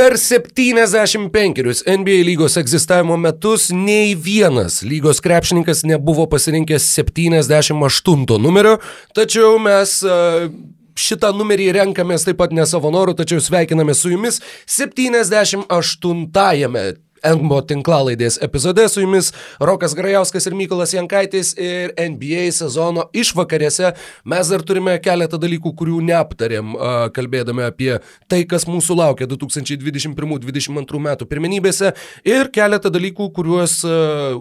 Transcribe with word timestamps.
Per 0.00 0.16
75 0.16 1.84
NBA 1.86 2.22
lygos 2.24 2.56
egzistavimo 2.56 3.16
metus 3.20 3.68
nei 3.68 4.14
vienas 4.16 4.80
lygos 4.82 5.20
krepšininkas 5.20 5.82
nebuvo 5.84 6.24
pasirinkęs 6.32 6.82
78 6.96 8.40
numerio, 8.40 8.78
tačiau 9.12 9.58
mes 9.60 10.00
uh, 10.08 10.48
šitą 10.96 11.36
numerį 11.36 11.76
renkamės 11.76 12.24
taip 12.24 12.40
pat 12.40 12.48
ne 12.56 12.64
savo 12.64 12.88
norų, 12.94 13.12
tačiau 13.18 13.36
sveikiname 13.44 13.92
su 13.92 14.08
jumis 14.14 14.40
78-ąjame 14.64 16.84
Engmo 17.26 17.60
tinklalaidės 17.60 18.38
epizode 18.42 18.86
su 18.88 19.02
jumis 19.02 19.32
Rokas 19.60 19.92
Grajauskas 19.98 20.46
ir 20.48 20.56
Mykolas 20.56 20.94
Jankaitis 20.96 21.52
ir 21.60 21.92
NBA 21.96 22.46
sezono 22.56 23.06
išvakarėse. 23.12 23.92
Mes 24.24 24.52
dar 24.52 24.64
turime 24.66 24.96
keletą 25.02 25.40
dalykų, 25.40 25.74
kurių 25.76 26.00
neaptarėm, 26.08 26.72
kalbėdami 27.16 27.66
apie 27.66 27.90
tai, 28.30 28.42
kas 28.48 28.64
mūsų 28.70 28.96
laukia 29.02 29.28
2021-2022 29.30 31.02
metų 31.06 31.28
pirmenybėse 31.30 31.92
ir 32.28 32.50
keletą 32.54 32.92
dalykų, 32.94 33.28
kuriuos 33.36 33.80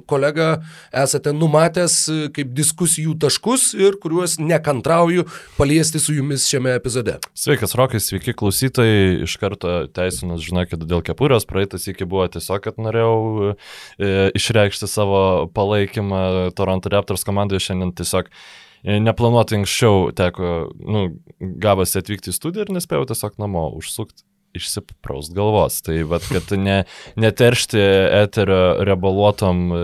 kolega 0.10 0.50
esate 0.96 1.34
numatęs 1.36 2.00
kaip 2.36 2.56
diskusijų 2.56 3.18
taškus 3.20 3.74
ir 3.78 4.00
kuriuos 4.02 4.38
nekantrauju 4.40 5.28
paliesti 5.58 6.00
su 6.00 6.16
jumis 6.16 6.48
šiame 6.50 6.74
epizode. 6.80 7.18
Sveikas, 7.38 7.76
Rokai, 7.78 8.00
sveiki 8.04 8.34
klausytojai. 8.40 9.24
Iš 9.26 9.36
karto 9.42 9.76
teisinas, 9.94 10.42
žinokit, 10.46 10.80
dėl 10.88 11.04
kepurės 11.06 11.48
praeitas 11.50 11.88
iki 11.92 12.08
buvo 12.08 12.28
tiesiog 12.32 12.69
kad 12.70 12.80
norėjau 12.82 13.52
e, 13.52 14.14
išreikšti 14.38 14.90
savo 14.90 15.22
palaikymą 15.56 16.24
Toronto 16.58 16.94
Raptors 16.94 17.28
komandoje 17.28 17.66
šiandien 17.68 17.92
tiesiog 17.98 18.32
e, 18.32 19.00
neplanuotai 19.04 19.60
anksčiau 19.60 20.10
teko, 20.16 20.56
nu, 20.80 21.06
gavosi 21.40 22.00
atvykti 22.00 22.32
į 22.32 22.40
studiją 22.40 22.68
ir 22.68 22.76
nespėjau 22.78 23.10
tiesiog 23.12 23.40
namo 23.42 23.68
užsukti 23.82 24.26
išsipraust 24.58 25.34
galvos. 25.38 25.82
Tai 25.86 25.98
vad, 26.10 26.26
kad 26.26 26.54
ne, 26.58 26.84
neteršti 27.20 27.82
eterio 28.24 28.62
rebaluotom 28.88 29.66
e, 29.70 29.82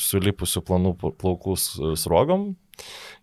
sulipusių 0.00 0.64
planų 0.68 0.94
plaukų 1.20 1.56
srogom, 1.98 2.50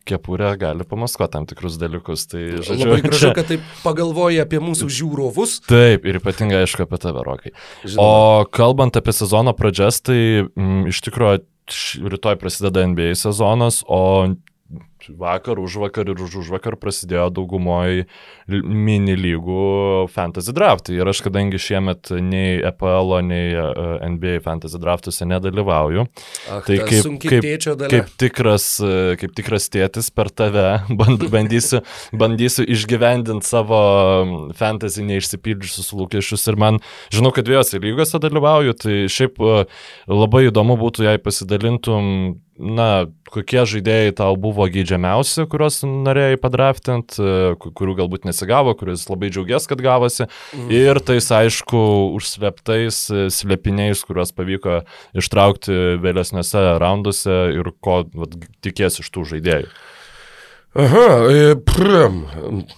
kepurė 0.06 0.54
gali 0.62 0.86
pamaskuoti 0.88 1.34
tam 1.34 1.48
tikrus 1.50 1.80
dalykus. 1.82 2.28
Tai, 2.32 2.44
žodžiu, 2.66 2.90
Labai 2.90 3.02
gražu, 3.06 3.32
kad 3.38 3.50
taip 3.50 3.66
pagalvoji 3.84 4.42
apie 4.44 4.62
mūsų 4.64 4.90
žiūrovus. 5.00 5.58
Taip, 5.70 6.06
ir 6.08 6.22
ypatingai 6.22 6.64
aišku 6.64 6.86
apie 6.86 7.02
tave, 7.02 7.26
Rokai. 7.26 7.54
Žinoma. 7.84 8.06
O 8.06 8.50
kalbant 8.54 9.00
apie 9.00 9.16
sezono 9.16 9.56
pradžias, 9.58 10.02
tai 10.06 10.20
m, 10.46 10.48
mm, 10.54 10.82
iš 10.94 11.02
tikrųjų 11.08 11.44
rytoj 12.14 12.38
prasideda 12.42 12.86
NBA 12.86 13.16
sezonas, 13.18 13.82
o 13.90 14.36
vakar, 15.10 15.60
už 15.60 15.76
vakar 15.78 16.10
ir 16.10 16.18
už 16.18 16.42
už 16.42 16.48
vakar 16.50 16.76
prasidėjo 16.82 17.30
daugumoje 17.30 18.08
mini 18.50 19.14
lygų 19.14 20.10
fantasy 20.10 20.54
draftai. 20.56 20.98
Ir 20.98 21.10
aš 21.10 21.22
kadangi 21.26 21.60
šiemet 21.62 22.10
nei 22.18 22.58
EPL, 22.66 23.14
nei 23.26 23.54
e, 23.54 23.66
NBA 24.10 24.40
fantasy 24.46 24.80
draftuose 24.82 25.28
nedalyvauju, 25.30 26.08
Ach, 26.50 26.66
tai 26.66 26.80
kaip, 26.82 27.22
kaip, 27.22 27.46
kaip, 27.92 28.10
tikras, 28.18 28.68
e, 28.82 29.14
kaip 29.22 29.36
tikras 29.38 29.70
tėtis 29.70 30.10
per 30.10 30.32
tave 30.34 30.82
bandysiu, 31.36 31.84
bandysiu 32.14 32.66
išgyvendinti 32.66 33.46
savo 33.46 33.82
fantasy 34.58 35.06
neišsipildžiusius 35.06 35.94
lūkesčius. 35.94 36.48
Ir 36.50 36.60
man, 36.62 36.82
žinau, 37.14 37.34
kad 37.36 37.46
dviejose 37.46 37.82
lygose 37.84 38.22
dalyvauju, 38.22 38.78
tai 38.82 38.98
šiaip 39.12 39.38
e, 39.38 39.62
labai 40.10 40.48
įdomu 40.50 40.80
būtų, 40.82 41.06
jei 41.10 41.22
pasidalintum 41.22 42.42
na, 42.56 43.08
kokie 43.34 43.66
žaidėjai 43.68 44.14
tau 44.16 44.38
buvo 44.40 44.68
geidžiamiausi, 44.72 45.44
kuriuos 45.52 45.82
norėjai 45.84 46.40
padraftint, 46.40 47.18
kurių 47.60 47.96
galbūt 48.00 48.30
nes 48.30 48.36
nesigavo, 48.36 48.76
kuris 48.78 49.08
labai 49.10 49.32
džiaugiasi, 49.32 49.70
kad 49.72 49.82
gavosi. 49.82 50.28
Mm. 50.54 50.70
Ir 50.76 51.00
tais, 51.00 51.32
aišku, 51.32 51.82
užsleptais 52.18 53.02
e, 53.10 53.26
slėpiniais, 53.34 54.04
kuriuos 54.06 54.34
pavyko 54.36 54.84
ištraukti 55.16 55.98
vėlesniuose 56.04 56.64
raunduose 56.82 57.38
ir 57.56 57.72
ko 57.80 58.04
vat, 58.14 58.36
tikės 58.66 59.00
iš 59.02 59.12
tų 59.16 59.26
žaidėjų. 59.34 59.72
Aha, 60.76 61.32
e, 61.32 61.56
prim, 61.56 62.26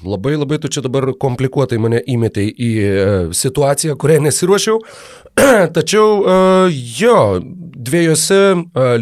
labai 0.06 0.36
labai 0.38 0.60
tu 0.62 0.70
čia 0.70 0.84
dabar 0.86 1.08
komplikuotai 1.18 1.80
mane 1.82 1.98
įmetei 2.06 2.52
į 2.54 2.70
e, 2.78 2.92
situaciją, 3.34 3.96
kurią 3.98 4.20
nesiruošiau. 4.28 4.78
Tačiau 5.78 6.22
jo, 6.70 7.18
dviejose 7.90 8.40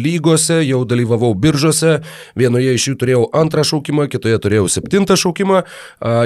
lygose 0.00 0.62
jau 0.64 0.80
dalyvavau 0.88 1.34
biržose, 1.36 1.98
vienoje 2.40 2.72
iš 2.76 2.88
jų 2.88 2.96
turėjau 3.02 3.22
antrą 3.36 3.66
šaukimą, 3.68 4.08
kitoje 4.12 4.40
turėjau 4.40 4.64
septintą 4.72 5.16
šaukimą. 5.20 5.62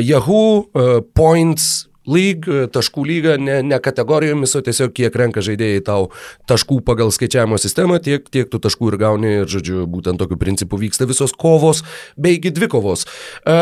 Yahoo, 0.06 0.66
Points, 1.14 1.89
League, 2.10 2.66
taškų 2.74 3.04
lyga, 3.06 3.36
ne, 3.40 3.60
ne 3.66 3.78
kategorijomis, 3.82 4.54
o 4.58 4.62
tiesiog 4.64 4.92
kiek 4.96 5.16
renka 5.16 5.42
žaidėjai 5.44 5.82
tau 5.86 6.08
taškų 6.50 6.80
pagal 6.86 7.12
skaičiavimo 7.14 7.58
sistemą, 7.60 8.00
tiek, 8.02 8.26
tiek 8.32 8.50
tu 8.50 8.60
taškų 8.62 8.92
ir 8.92 8.98
gauni 9.00 9.32
ir, 9.40 9.48
žodžiu, 9.50 9.84
būtent 9.90 10.20
tokiu 10.20 10.38
principu 10.40 10.80
vyksta 10.80 11.08
visos 11.10 11.34
kovos, 11.36 11.82
beigi 12.20 12.52
dvi 12.54 12.70
kovos. 12.72 13.06
E, 13.44 13.56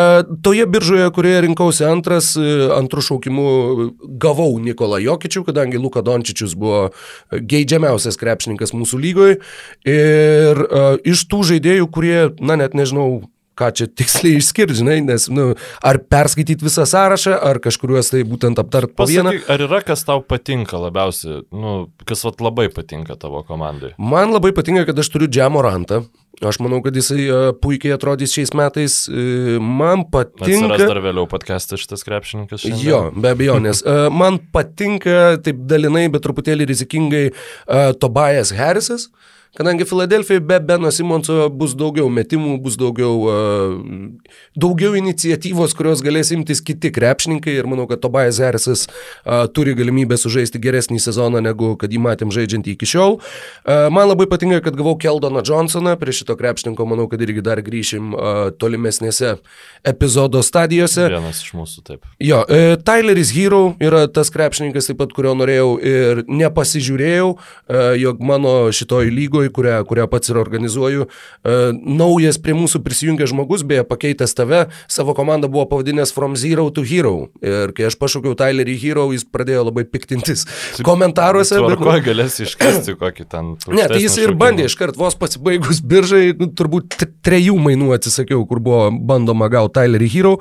toje 0.45 0.67
biržoje, 0.71 1.09
kurioje 1.15 1.45
rinkausi 1.47 1.87
antras, 1.89 2.33
e, 2.41 2.69
antrų 2.79 3.05
šaukimų 3.11 3.49
gavau 4.21 4.51
Nikolą 4.63 5.01
Jokičių, 5.05 5.45
kadangi 5.49 5.81
Luka 5.81 6.03
Dončičius 6.07 6.57
buvo 6.59 6.89
geidžiamiausias 7.33 8.19
krepšininkas 8.21 8.75
mūsų 8.77 9.03
lygoje. 9.03 9.41
Ir 9.89 10.63
e, 10.65 10.87
iš 11.15 11.27
tų 11.31 11.45
žaidėjų, 11.53 11.91
kurie, 11.95 12.21
na 12.41 12.59
net 12.61 12.77
nežinau, 12.79 13.29
ką 13.59 13.71
čia 13.75 13.89
tiksliai 13.91 14.39
išskirti, 14.39 14.79
žinai, 14.81 14.99
nes, 15.07 15.29
nu, 15.33 15.51
ar 15.85 16.01
perskaityti 16.13 16.67
visą 16.67 16.87
sąrašą, 16.89 17.35
ar 17.51 17.61
kažkuriuos 17.65 18.13
tai 18.13 18.23
būtent 18.29 18.61
aptart 18.63 18.95
po 18.97 19.09
vieną. 19.09 19.35
Ar 19.51 19.67
yra 19.67 19.83
kas 19.87 20.07
tau 20.07 20.23
patinka 20.25 20.81
labiausiai, 20.81 21.43
nu, 21.55 21.75
kas 22.09 22.25
vat 22.27 22.43
labai 22.45 22.69
patinka 22.75 23.19
tavo 23.21 23.43
komandai? 23.47 23.95
Man 23.99 24.35
labai 24.35 24.55
patinka, 24.57 24.87
kad 24.89 24.99
aš 25.03 25.13
turiu 25.15 25.31
Džiamorantą. 25.31 26.05
Aš 26.39 26.61
manau, 26.63 26.79
kad 26.85 26.95
jisai 26.95 27.25
uh, 27.27 27.49
puikiai 27.59 27.97
atrodys 27.97 28.31
šiais 28.31 28.53
metais. 28.55 29.01
Uh, 29.11 29.57
man 29.59 30.05
patinka. 30.07 30.69
Atsiras 30.77 30.85
dar 30.85 31.01
vėliau 31.03 31.27
podcastas 31.31 31.83
šitas 31.83 32.07
krepšininkas. 32.07 32.63
Šiandien. 32.63 32.85
Jo, 32.87 33.01
be 33.11 33.33
abejonės. 33.35 33.83
Uh, 33.83 34.07
man 34.15 34.39
patinka 34.55 35.41
taip 35.43 35.65
dalinai, 35.67 36.05
bet 36.15 36.23
truputėlį 36.23 36.69
rizikingai 36.71 37.25
uh, 37.33 37.91
Tobias 37.99 38.55
Harrisas. 38.55 39.09
Uh, 39.09 39.35
Kadangi 39.57 39.85
Filadelfijai 39.89 40.41
be 40.45 40.61
Beno 40.61 40.91
Simonso 40.93 41.49
bus 41.49 41.73
daugiau 41.79 42.11
metimų, 42.13 42.59
bus 42.63 42.77
daugiau, 42.79 43.15
uh, 43.25 44.35
daugiau 44.53 44.93
iniciatyvos, 44.99 45.73
kurios 45.75 46.03
galės 46.05 46.29
imtis 46.37 46.61
kiti 46.61 46.91
krepšininkai 46.93 47.55
ir 47.57 47.67
manau, 47.71 47.87
kad 47.89 48.03
Tobias 48.03 48.39
Harrisas 48.45 48.85
uh, 48.87 49.47
turi 49.49 49.73
galimybę 49.79 50.19
sužaisti 50.21 50.61
geresnį 50.61 51.01
sezoną, 51.01 51.41
negu 51.43 51.73
kad 51.81 51.89
jį 51.91 52.03
matėm 52.05 52.35
žaidžiantį 52.35 52.75
iki 52.77 52.91
šiol. 52.93 53.17
Uh, 53.19 53.89
man 53.95 54.11
labai 54.11 54.29
patinka, 54.29 54.61
kad 54.67 54.77
gavau 54.77 54.95
Keldoną 55.01 55.43
Johnsoną, 55.49 55.97
prie 55.99 56.13
šito 56.13 56.37
krepšininko 56.37 56.87
manau, 56.93 57.09
kad 57.09 57.25
irgi 57.25 57.43
dar 57.43 57.65
grįšim 57.65 58.13
tolimesnėse 58.61 59.39
epizodo 59.89 60.45
stadijose. 60.45 61.09
Vienas 61.09 61.41
iš 61.43 61.57
mūsų, 61.57 61.83
taip. 61.89 62.07
Jo, 62.23 62.45
Tyleris 62.85 63.33
Hero 63.35 63.73
yra 63.83 64.05
tas 64.13 64.31
krepšininkas, 64.35 64.91
taip 64.91 65.01
pat 65.01 65.17
kurio 65.17 65.35
norėjau 65.39 65.75
ir 65.81 66.23
nepasižiūrėjau, 66.29 67.33
jog 68.05 68.23
mano 68.29 68.55
šitoj 68.75 69.11
lygoje 69.15 69.38
lygoje, 69.39 69.53
kurią, 69.55 69.85
kurią 69.85 70.07
pats 70.09 70.29
ir 70.29 70.39
organizuoju. 70.39 71.07
Uh, 71.45 71.73
naujas 71.75 72.39
prie 72.39 72.55
mūsų 72.55 72.83
prisijungęs 72.85 73.31
žmogus, 73.33 73.63
beje, 73.63 73.85
pakeitęs 73.85 74.35
tave, 74.35 74.67
savo 74.89 75.15
komandą 75.15 75.49
buvo 75.49 75.67
pavadinęs 75.67 76.13
From 76.13 76.37
Zero 76.37 76.71
to 76.71 76.83
Hero. 76.83 77.29
Ir 77.43 77.73
kai 77.77 77.89
aš 77.89 77.99
pašaukiau 77.99 78.35
Tylerį 78.39 78.77
Hero, 78.83 79.09
jis 79.13 79.25
pradėjo 79.25 79.69
labai 79.69 79.85
piktintis 79.85 80.47
komentaruose. 80.85 81.61
Bet 81.65 81.79
ko 81.79 81.97
galės 82.05 82.41
iškasti 82.45 82.97
kokį 82.99 83.29
ten. 83.29 83.55
Ne, 83.79 83.85
tai 83.87 84.01
jis 84.01 84.17
ir 84.19 84.33
bandė 84.39 84.65
iškart 84.67 84.97
vos 84.99 85.15
pasibaigus 85.19 85.79
biržai, 85.85 86.33
nu, 86.39 86.49
turbūt 86.57 86.97
trejų 87.27 87.55
mainų 87.63 87.93
atsisakiau, 87.95 88.41
kur 88.49 88.63
buvo 88.65 88.89
bandoma 88.91 89.51
gauti 89.53 89.77
Tylerį 89.79 90.09
Hero. 90.11 90.33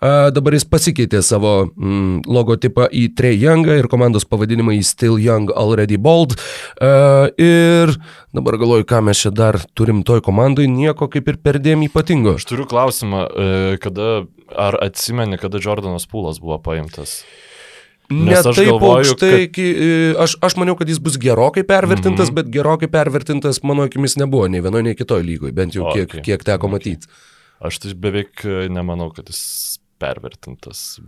Uh, 0.00 0.30
dabar 0.34 0.56
jis 0.56 0.66
pasikeitė 0.66 1.20
savo 1.22 1.68
mm, 1.68 2.24
logotipą 2.26 2.88
į 2.90 3.10
Trey 3.18 3.38
Youngą 3.38 3.76
ir 3.78 3.90
komandos 3.92 4.26
pavadinimą 4.26 4.74
į 4.78 4.82
Still 4.86 5.20
Young 5.20 5.52
Already 5.54 6.00
Bold. 6.00 6.36
Uh, 6.80 7.28
ir 7.38 7.94
Dabar 8.40 8.56
galvoju, 8.56 8.86
ką 8.88 9.02
mes 9.04 9.20
čia 9.20 9.30
dar 9.36 9.58
turim 9.76 10.00
toj 10.06 10.22
komandai, 10.24 10.64
nieko 10.70 11.10
kaip 11.12 11.28
ir 11.28 11.36
perdėm 11.44 11.84
ypatingo. 11.84 12.38
Aš 12.40 12.46
turiu 12.48 12.64
klausimą, 12.68 13.26
e, 13.28 13.76
kada, 13.82 14.22
ar 14.56 14.78
atsimeni, 14.80 15.36
kada 15.40 15.60
Jordanas 15.60 16.08
Pūlas 16.08 16.40
buvo 16.40 16.56
paimtas? 16.64 17.18
Ne 18.10 18.38
taip 18.40 18.56
galvoju, 18.56 19.12
aukštai, 19.12 19.44
kad... 19.52 19.60
E, 19.60 20.00
aš, 20.24 20.38
aš 20.48 20.56
maniau, 20.56 20.78
kad 20.78 20.88
jis 20.88 21.02
bus 21.04 21.20
gerokai 21.20 21.66
pervertintas, 21.68 22.30
mm 22.30 22.32
-hmm. 22.32 22.48
bet 22.48 22.52
gerokai 22.56 22.88
pervertintas 22.88 23.60
mano 23.62 23.84
akimis 23.84 24.16
nebuvo 24.16 24.48
nei 24.48 24.64
vienoje, 24.64 24.88
nei 24.88 24.96
kitoje 24.96 25.22
lygoje, 25.22 25.52
bent 25.52 25.76
jau 25.76 25.92
kiek, 25.92 26.08
okay. 26.08 26.24
kiek 26.24 26.44
teko 26.44 26.66
okay. 26.66 26.72
matyti. 26.72 27.06
Aš 27.60 27.78
tai 27.78 27.94
beveik 27.94 28.44
e, 28.44 28.68
nemanau, 28.72 29.12
kad 29.12 29.28
jis 29.28 29.78
pervertintas. 30.00 31.00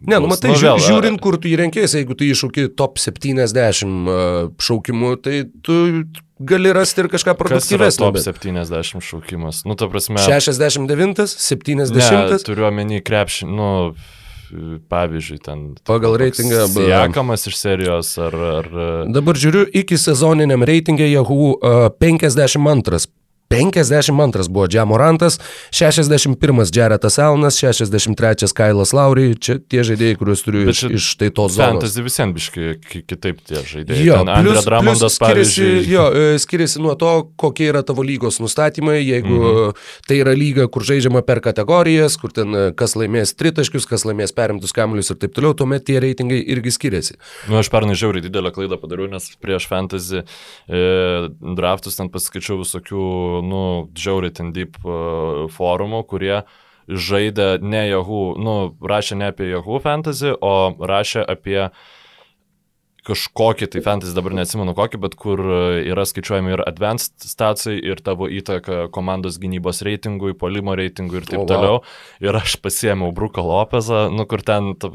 Ne, 0.00 0.18
nu 0.18 0.28
matai, 0.28 0.50
nu, 0.50 0.60
vėl, 0.60 0.80
žiūrint, 0.80 1.20
kur 1.20 1.36
tu 1.40 1.48
įrenkėsi, 1.48 2.00
jeigu 2.00 2.16
tu 2.16 2.24
iššūki 2.24 2.68
top 2.76 2.98
70 2.98 4.56
šaukimų, 4.60 5.16
tai 5.24 5.44
tu 5.64 5.76
gali 6.38 6.72
rasti 6.72 7.00
ir 7.04 7.08
kažką 7.12 7.34
produktyvesnio. 7.38 8.12
Top 8.12 8.20
70 8.20 9.00
šaukimas. 9.00 9.64
Nu, 9.64 9.76
ta 9.78 9.88
prasme. 9.88 10.20
69, 10.20 11.26
70. 11.26 12.30
Ne, 12.30 12.38
turiu 12.44 12.68
omeny 12.68 13.00
krepšį, 13.04 13.48
nu, 13.48 13.68
pavyzdžiui, 14.92 15.38
ten... 15.42 15.66
Pagal 15.88 16.18
reitingą. 16.20 16.66
Siekamas 16.70 17.46
iš 17.50 17.58
serijos 17.60 18.12
ar... 18.22 18.36
ar... 18.60 18.72
Dabar 19.12 19.38
žiūriu, 19.38 19.66
iki 19.82 19.98
sezoniniam 20.00 20.66
reitingė 20.66 21.08
Yahoo 21.10 21.56
uh, 21.56 21.88
52 21.90 23.08
52 23.48 24.48
buvo 24.48 24.66
Džiamorantas, 24.66 25.38
61 25.70 26.64
Jaretas 26.74 27.18
Elnas, 27.18 27.58
63 27.58 28.54
Kailas 28.54 28.92
Lauriai, 28.92 29.36
čia 29.38 29.58
tie 29.62 29.84
žaidėjai, 29.86 30.16
kuriuos 30.18 30.42
turiu 30.42 30.64
iš, 30.72 30.82
iš 30.90 31.06
tai 31.20 31.28
tos 31.30 31.54
zonos. 31.54 31.78
Fantasy 31.78 32.02
visiems 32.02 32.34
biški 32.34 33.04
kitaip 33.06 33.38
tie 33.46 33.62
žaidėjai. 33.62 34.02
Jo, 34.02 34.18
Andrė 34.26 34.64
Dramondas 34.66 35.18
skiriasi, 35.20 35.68
jo, 35.86 36.06
e, 36.10 36.40
skiriasi 36.42 36.82
nuo 36.82 36.96
to, 36.98 37.12
kokie 37.38 37.68
yra 37.70 37.84
tavo 37.86 38.02
lygos 38.06 38.40
nustatymai, 38.42 38.98
jeigu 39.04 39.38
mhm. 39.38 39.86
tai 40.10 40.18
yra 40.24 40.34
lyga, 40.34 40.66
kur 40.72 40.86
žaidžiama 40.86 41.22
per 41.26 41.42
kategorijas, 41.44 42.18
kur 42.18 42.34
ten 42.34 42.50
e, 42.50 42.64
kas 42.76 42.96
laimės 42.98 43.36
tritaškius, 43.38 43.86
kas 43.86 44.08
laimės 44.08 44.34
perimtus 44.34 44.74
kamuolius 44.74 45.12
ir 45.14 45.20
taip 45.22 45.36
toliau, 45.38 45.54
tuomet 45.54 45.86
tie 45.86 46.00
reitingai 46.02 46.42
irgi 46.42 46.74
skiriasi. 46.74 47.18
Nu, 47.46 47.60
aš 47.62 47.70
pernai 47.70 47.94
žiauriai 47.94 48.26
didelę 48.26 48.50
klaidą 48.56 48.80
padariau, 48.82 49.06
nes 49.14 49.30
prieš 49.38 49.70
Fantasy 49.70 50.24
e, 50.24 50.84
draftus 51.56 52.00
ten 52.00 52.10
paskaičiau 52.10 52.58
visokių 52.64 53.06
nu, 53.44 53.60
žiauriai 53.98 54.34
ten 54.34 54.54
deep 54.56 54.78
uh, 54.84 55.46
forumų, 55.52 56.04
kurie 56.08 56.40
žaidė 56.86 57.56
ne 57.62 57.86
Yahoo, 57.88 58.36
nu, 58.38 58.56
rašė 58.80 59.18
ne 59.18 59.30
apie 59.32 59.50
Yahoo 59.50 59.80
fantasy, 59.82 60.30
o 60.30 60.74
rašė 60.78 61.24
apie 61.26 61.60
kažkokį 63.06 63.68
tai 63.70 63.82
fantasy, 63.86 64.14
dabar 64.16 64.34
neatsimenu 64.34 64.74
kokį, 64.74 65.00
bet 65.04 65.14
kur 65.18 65.42
yra 65.78 66.06
skaičiuojami 66.08 66.56
ir 66.56 66.62
advanced 66.66 67.26
stacijai, 67.26 67.78
ir 67.78 68.02
tavo 68.06 68.26
įtaka 68.30 68.86
komandos 68.94 69.38
gynybos 69.42 69.84
reitingui, 69.86 70.34
polimo 70.38 70.74
reitingui 70.78 71.20
ir 71.20 71.28
taip 71.28 71.42
oh, 71.42 71.44
wow. 71.44 71.52
toliau. 71.52 71.78
Ir 72.26 72.38
aš 72.38 72.58
pasiėmiau 72.64 73.14
Bruko 73.14 73.46
Lopezą, 73.46 74.08
nu 74.14 74.26
kur 74.26 74.42
ten 74.46 74.74
ta, 74.82 74.90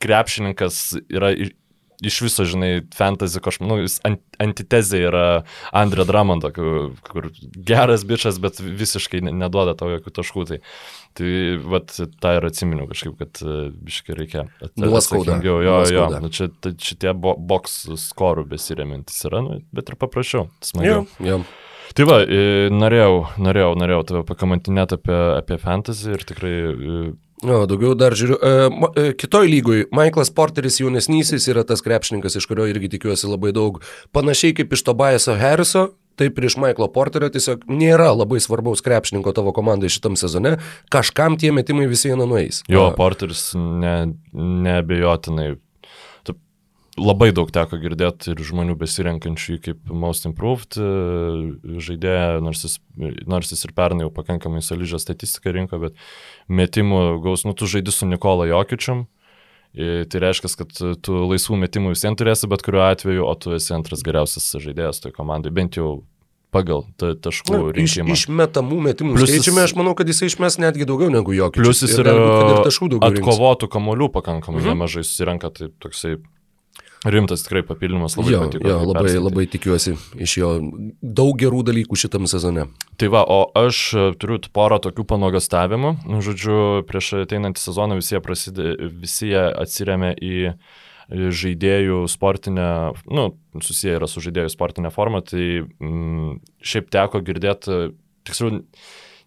krepšininkas 0.00 0.82
yra 1.12 1.32
iš 2.06 2.20
viso, 2.24 2.46
žinai, 2.48 2.70
fantasy 2.96 3.40
kažkaip, 3.42 3.66
nu, 3.68 3.78
jis 3.82 3.98
ant, 4.06 4.22
antitezė 4.40 5.02
yra 5.10 5.24
Andrė 5.76 6.06
Dramondo, 6.08 6.50
kur, 6.54 6.90
kur 7.06 7.30
geras 7.54 8.04
bičias, 8.08 8.40
bet 8.42 8.60
visiškai 8.60 9.22
neduoda 9.28 9.76
tau 9.78 9.90
jokių 9.92 10.14
taškų. 10.20 10.46
Tai, 10.50 10.60
tai 11.18 11.32
vat, 11.74 11.94
tą 12.22 12.34
ir 12.38 12.48
atsiminiau 12.50 12.88
kažkaip, 12.90 13.16
kad 13.20 13.42
e, 13.44 13.56
biškai 13.88 14.18
reikia. 14.18 14.46
Nuoskauda. 14.80 15.40
Jo, 15.44 15.60
jo, 15.64 15.80
jo. 15.92 16.06
Nu, 16.22 16.32
čia 16.34 16.50
šitie 16.80 17.14
bo, 17.16 17.36
box 17.36 17.82
skorų 18.08 18.46
besiriamintis 18.50 19.24
yra, 19.28 19.42
nu, 19.46 19.60
bet 19.74 19.92
ir 19.92 20.00
paprasčiau. 20.00 20.48
Smagiau. 20.64 21.04
Jo, 21.18 21.34
jo. 21.34 21.42
Tai 21.96 22.04
va, 22.06 22.20
norėjau, 22.70 23.14
norėjau, 23.42 23.70
norėjau 23.80 24.02
tave 24.06 24.20
pakamantinėti 24.28 24.94
apie, 24.94 25.16
apie 25.40 25.56
fantasy 25.58 26.12
ir 26.14 26.22
tikrai 26.22 26.52
O, 27.40 27.62
daugiau 27.64 27.94
dar 27.96 28.12
žiūriu. 28.16 28.36
E, 28.36 28.50
e, 29.00 29.12
kitoj 29.16 29.48
lygoj 29.48 29.86
Michaelas 29.96 30.32
Porteris 30.34 30.76
jaunesnysis 30.82 31.48
yra 31.48 31.64
tas 31.64 31.80
krepšininkas, 31.84 32.36
iš 32.36 32.46
kurio 32.50 32.66
irgi 32.68 32.92
tikiuosi 32.96 33.30
labai 33.30 33.54
daug. 33.56 33.80
Panašiai 34.12 34.58
kaip 34.58 34.74
iš 34.76 34.84
Tobiaso 34.84 35.38
Harriso, 35.40 35.86
taip 36.20 36.36
ir 36.36 36.50
iš 36.50 36.58
Michaelo 36.60 36.90
Porterio 36.92 37.30
tiesiog 37.32 37.64
nėra 37.70 38.10
labai 38.12 38.42
svarbaus 38.44 38.84
krepšininko 38.84 39.32
tavo 39.36 39.54
komandai 39.56 39.88
šitam 39.92 40.18
sezone. 40.20 40.58
Kažkam 40.92 41.38
tie 41.40 41.54
metimai 41.56 41.88
vis 41.88 42.04
viena 42.04 42.28
nueis. 42.28 42.60
Jo, 42.68 42.90
Porteris 42.98 43.50
ne, 43.56 43.96
neabejotinai 44.36 45.54
labai 47.00 47.30
daug 47.36 47.50
teko 47.52 47.78
girdėti 47.80 48.34
ir 48.34 48.42
žmonių 48.44 48.76
besirenkančių 48.80 49.56
kaip 49.64 49.92
most 49.92 50.26
improved 50.28 50.76
e, 50.80 50.88
žaidėją, 51.82 52.40
nors 52.44 52.64
jis, 52.66 52.76
nors 53.30 53.52
jis 53.52 53.64
ir 53.66 53.74
pernai 53.76 54.06
jau 54.06 54.12
pakankamai 54.14 54.62
solidžią 54.64 55.00
statistiką 55.02 55.54
rinko, 55.56 55.80
bet 55.82 55.98
metimų 56.48 57.20
gaus, 57.24 57.46
nu 57.48 57.56
tu 57.56 57.68
žaidži 57.70 57.96
su 57.96 58.10
Nikola 58.10 58.48
Jokičium. 58.50 59.06
E, 59.70 60.04
tai 60.10 60.24
reiškia, 60.24 60.50
kad 60.58 60.80
tu 61.04 61.18
laisvų 61.30 61.60
metimų 61.64 61.94
visiems 61.94 62.18
turėsi, 62.18 62.48
bet 62.50 62.64
kuriuo 62.66 62.82
atveju, 62.88 63.26
o 63.26 63.34
tu 63.38 63.54
esi 63.54 63.74
antras 63.76 64.02
geriausias 64.06 64.48
žaidėjas 64.58 65.04
toje 65.04 65.14
komandai, 65.14 65.52
bent 65.54 65.78
jau 65.78 66.00
pagal 66.50 66.82
ta, 66.98 67.12
taškų 67.14 67.54
Na, 67.54 67.60
rinkimą. 67.76 68.10
Iš, 68.10 68.26
iš 68.26 68.34
metamų 68.34 68.80
metimų 68.88 69.14
Plius 69.14 69.30
skaičiumi 69.30 69.62
aš 69.62 69.76
manau, 69.78 69.94
kad 69.98 70.10
jisai 70.10 70.26
išmes 70.32 70.58
netgi 70.58 70.88
daugiau 70.90 71.12
negu 71.14 71.34
jokių. 71.36 71.62
Plius 71.62 71.84
jis 71.86 71.94
yra 72.02 72.16
ir, 72.16 72.24
ir 72.90 73.06
atkovotų 73.12 73.70
kamolių 73.70 74.10
pakankamai 74.16 74.58
mhm. 74.64 74.74
nemažai 74.74 75.04
susirenka, 75.06 75.52
tai 75.54 75.70
toksai 75.82 76.16
Rimtas 77.04 77.46
tikrai 77.46 77.62
papildymas 77.64 78.18
labai 78.18 78.32
jo, 78.34 78.40
patiko. 78.44 78.68
Jo, 78.68 78.76
labai, 78.82 78.94
perskaityti. 78.98 79.24
labai 79.24 79.44
tikiuosi 79.48 79.94
iš 80.20 80.34
jo 80.36 80.50
daug 81.00 81.38
gerų 81.40 81.62
dalykų 81.70 81.96
šitam 81.96 82.28
sezone. 82.28 82.66
Tai 83.00 83.08
va, 83.14 83.22
o 83.24 83.38
aš 83.56 83.80
e, 83.94 84.04
turiu 84.20 84.36
porą 84.52 84.76
tokių 84.84 85.06
panogastavimų. 85.08 85.94
Nu, 86.04 86.20
žodžiu, 86.24 86.84
prieš 86.88 87.14
ateinantį 87.22 87.64
sezoną 87.64 87.96
visi 88.02 88.16
jie, 88.16 88.20
prasidė, 88.24 88.74
visi 89.00 89.30
jie 89.32 89.46
atsiriamė 89.48 90.12
į 90.20 90.34
žaidėjų 91.10 92.04
sportinę, 92.10 92.68
nu, 93.10 93.24
susiję 93.64 93.96
yra 93.98 94.06
su 94.06 94.22
žaidėjų 94.22 94.52
sportinė 94.52 94.92
forma, 94.94 95.24
tai 95.26 95.64
mm, 95.64 96.36
šiaip 96.62 96.92
teko 96.92 97.22
girdėti, 97.26 97.80
tiksliau, 98.28 98.60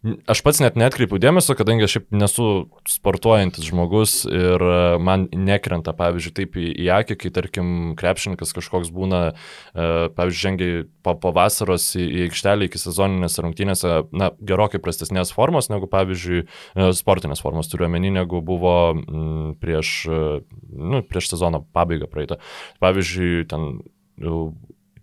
Aš 0.03 0.41
pats 0.43 0.59
net 0.59 0.75
netkreipiu 0.75 1.15
dėmesio, 1.21 1.53
kadangi 1.55 1.85
aš 1.85 1.93
šiaip 1.95 2.09
nesu 2.19 2.45
sportuojantis 2.91 3.69
žmogus 3.69 4.15
ir 4.27 4.59
e, 4.59 4.79
man 4.99 5.29
nekrenta, 5.31 5.93
pavyzdžiui, 5.95 6.33
taip 6.35 6.57
į, 6.59 6.65
į 6.83 6.89
akį, 6.91 7.15
kai, 7.21 7.31
tarkim, 7.37 7.69
krepšininkas 7.99 8.51
kažkoks 8.57 8.91
būna, 8.91 9.21
e, 9.31 9.85
pavyzdžiui, 10.17 10.41
žengiai 10.43 10.83
po, 11.07 11.15
po 11.23 11.31
vasaros 11.35 11.85
į, 11.95 12.03
į 12.03 12.25
aikštelę 12.25 12.67
iki 12.67 12.83
sezoninės 12.83 13.39
rungtynėse, 13.45 13.93
na, 14.11 14.33
gerokai 14.43 14.83
prastesnės 14.83 15.31
formos 15.31 15.71
negu, 15.71 15.87
pavyzdžiui, 15.87 16.43
e, 16.43 16.91
sportinės 16.99 17.45
formos 17.45 17.71
turiu 17.71 17.87
omeny, 17.87 18.11
negu 18.11 18.43
buvo 18.43 18.75
m, 18.99 19.55
prieš, 19.63 19.95
nu, 20.11 20.99
prieš 21.07 21.31
sezono 21.31 21.63
pabaigą 21.71 22.11
praeitą. 22.11 22.41
Pavyzdžiui, 22.83 23.47
ten 23.47 23.71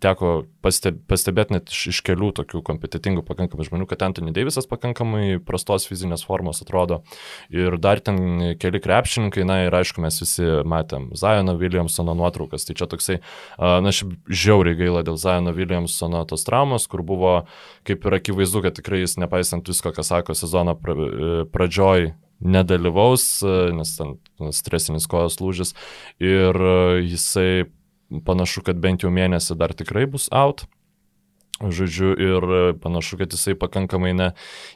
teko 0.00 0.30
pastebėti 0.64 1.54
net 1.54 1.70
iš, 1.72 1.80
iš 1.92 2.00
kelių 2.06 2.30
tokių 2.40 2.62
kompetitingų 2.66 3.24
pakankamai 3.28 3.66
žmonių, 3.68 3.86
kad 3.90 4.04
Anthony 4.06 4.32
Davisas 4.36 4.68
pakankamai 4.70 5.40
prastos 5.44 5.86
fizinės 5.88 6.24
formos 6.26 6.62
atrodo. 6.64 7.00
Ir 7.52 7.76
dar 7.82 8.00
ten 8.04 8.56
keli 8.60 8.80
krepšininkai, 8.82 9.44
na 9.48 9.60
ir 9.66 9.76
aišku, 9.76 10.02
mes 10.04 10.20
visi 10.22 10.46
matėm 10.68 11.10
Zajono 11.18 11.56
Williamsono 11.60 12.16
nuotraukas. 12.18 12.66
Tai 12.68 12.78
čia 12.80 12.88
toksai, 12.90 13.20
na 13.58 13.92
šiaip 13.94 14.16
žiauriai 14.28 14.78
gaila 14.80 15.04
dėl 15.06 15.20
Zajono 15.20 15.54
Williamsono 15.56 16.24
tos 16.28 16.46
traumos, 16.48 16.88
kur 16.90 17.04
buvo 17.06 17.34
kaip 17.88 18.04
ir 18.08 18.18
akivaizdu, 18.20 18.64
kad 18.64 18.76
tikrai 18.80 19.04
jis 19.04 19.18
nepaisant 19.20 19.68
visko, 19.68 19.92
ką 19.96 20.04
sako 20.06 20.36
sezono 20.38 20.76
pra, 20.78 20.96
pradžioj, 21.52 22.12
nedalyvaus, 22.40 23.42
nes 23.76 23.92
ten 23.98 24.16
stresinis 24.56 25.04
kojos 25.10 25.36
lūžis 25.42 25.74
ir 26.22 26.56
jisai 27.04 27.68
panašu, 28.26 28.64
kad 28.66 28.80
bent 28.82 29.04
jau 29.04 29.12
mėnesį 29.14 29.56
dar 29.60 29.74
tikrai 29.76 30.06
bus 30.10 30.28
out. 30.34 30.66
Žodžiu, 31.60 32.14
ir 32.16 32.44
panašu, 32.80 33.18
kad 33.20 33.34
jisai 33.36 33.52
pakankamai 33.60 34.14
ne, 34.16 34.28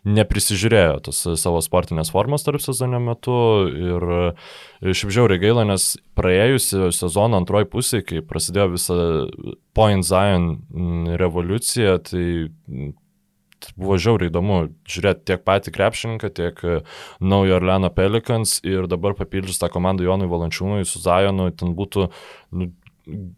neprisižiūrėjo 0.05 0.99
tos 1.07 1.23
savo 1.41 1.63
sportinės 1.65 2.11
formos 2.13 2.45
tarp 2.45 2.61
sezono 2.61 3.01
metu. 3.01 3.37
Ir 3.73 4.05
šiaip 4.93 5.15
žiauriai 5.17 5.41
gaila, 5.41 5.65
nes 5.71 5.95
praėjusi 6.19 6.91
sezono 6.93 7.41
antroji 7.41 7.71
pusė, 7.73 8.03
kai 8.05 8.21
prasidėjo 8.21 8.69
visa 8.75 8.99
Point 9.73 10.05
Zion 10.05 11.17
revoliucija, 11.17 11.97
tai 12.05 12.27
buvo 13.81 13.97
žiauriai 13.97 14.29
įdomu 14.29 14.61
žiūrėti 14.85 15.25
tiek 15.31 15.45
patį 15.49 15.73
krepšininką, 15.73 16.31
tiek 16.37 16.61
naujo 17.25 17.57
Orleano 17.57 17.89
Pelicans 17.97 18.59
ir 18.61 18.89
dabar 18.93 19.17
papildžius 19.17 19.63
tą 19.63 19.73
komandą 19.73 20.05
Jonui 20.05 20.29
Valančiūnui 20.29 20.85
su 20.85 21.01
Zajonu, 21.01 21.49
ten 21.57 21.73
būtų 21.79 22.11
nu, 22.53 22.69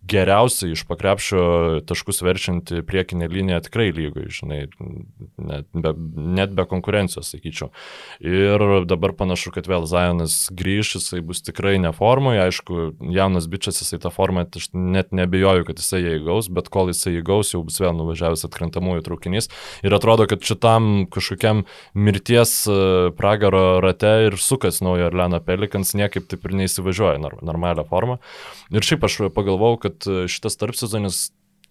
geriausiai 0.06 0.74
iš 0.76 0.84
pakrepšio 0.86 1.42
taškus 1.88 2.22
verčianti 2.22 2.82
priekinė 2.86 3.26
linija 3.30 3.58
tikrai 3.66 3.88
lygoj, 3.94 4.28
žinai, 4.38 4.60
net 5.42 5.66
be, 5.74 5.92
net 6.38 6.52
be 6.54 6.66
konkurencijos, 6.70 7.32
sakyčiau. 7.34 7.72
Ir 8.22 8.62
dabar 8.86 9.14
panašu, 9.18 9.50
kad 9.54 9.66
vėl 9.66 9.88
Zajonas 9.90 10.36
grįž, 10.54 10.96
jisai 10.98 11.22
bus 11.26 11.42
tikrai 11.46 11.76
neformoje, 11.82 12.44
aišku, 12.44 12.84
jaunas 13.16 13.48
bičias 13.50 13.82
jisai 13.82 13.98
tą 14.04 14.12
formą, 14.14 14.46
aš 14.46 14.70
net 14.74 15.10
nebejoju, 15.16 15.66
kad 15.66 15.82
jisai 15.82 16.04
ją 16.04 16.14
įgaus, 16.20 16.50
bet 16.52 16.70
kol 16.72 16.92
jisai 16.92 17.16
įgaus, 17.18 17.50
jau 17.56 17.64
bus 17.66 17.80
vėl 17.82 17.96
nuvažiavęs 17.98 18.46
atkrentamųjų 18.46 19.06
traukinys. 19.08 19.50
Ir 19.86 19.98
atrodo, 19.98 20.28
kad 20.30 20.46
šitam 20.46 21.08
kažkokiam 21.10 21.64
mirties 21.98 22.54
e, 22.70 22.78
pragaro 23.18 23.80
rate 23.82 24.14
ir 24.28 24.38
sukas 24.40 24.78
naujo 24.84 25.10
Arleno 25.10 25.42
Pelikans 25.42 25.94
niekaip 25.98 26.30
taip 26.30 26.46
ir 26.46 26.56
neįsivažiuoja 26.62 27.18
normalią 27.42 27.86
formą. 27.90 28.20
Ir 28.70 28.86
šiaip 28.86 29.04
aš 29.06 29.18
pagal 29.34 29.55
galvojau, 29.56 29.80
kad 29.88 30.06
e, 30.06 30.24
šitas 30.30 30.60
tarpsezonis 30.60 31.20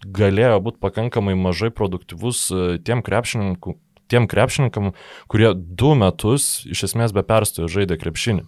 galėjo 0.04 0.60
būti 0.66 0.82
pakankamai 0.82 1.36
mažai 1.38 1.70
produktyvus 1.74 2.46
e, 2.50 2.64
tiem 2.84 3.02
krepšininkam, 3.06 3.78
tiem 4.10 4.28
krepšininkam, 4.30 4.92
kurie 5.30 5.54
du 5.54 5.94
metus 5.98 6.66
iš 6.66 6.88
esmės 6.90 7.14
be 7.16 7.24
perstojo 7.26 7.70
žaidė 7.70 7.98
krepšinį. 8.02 8.46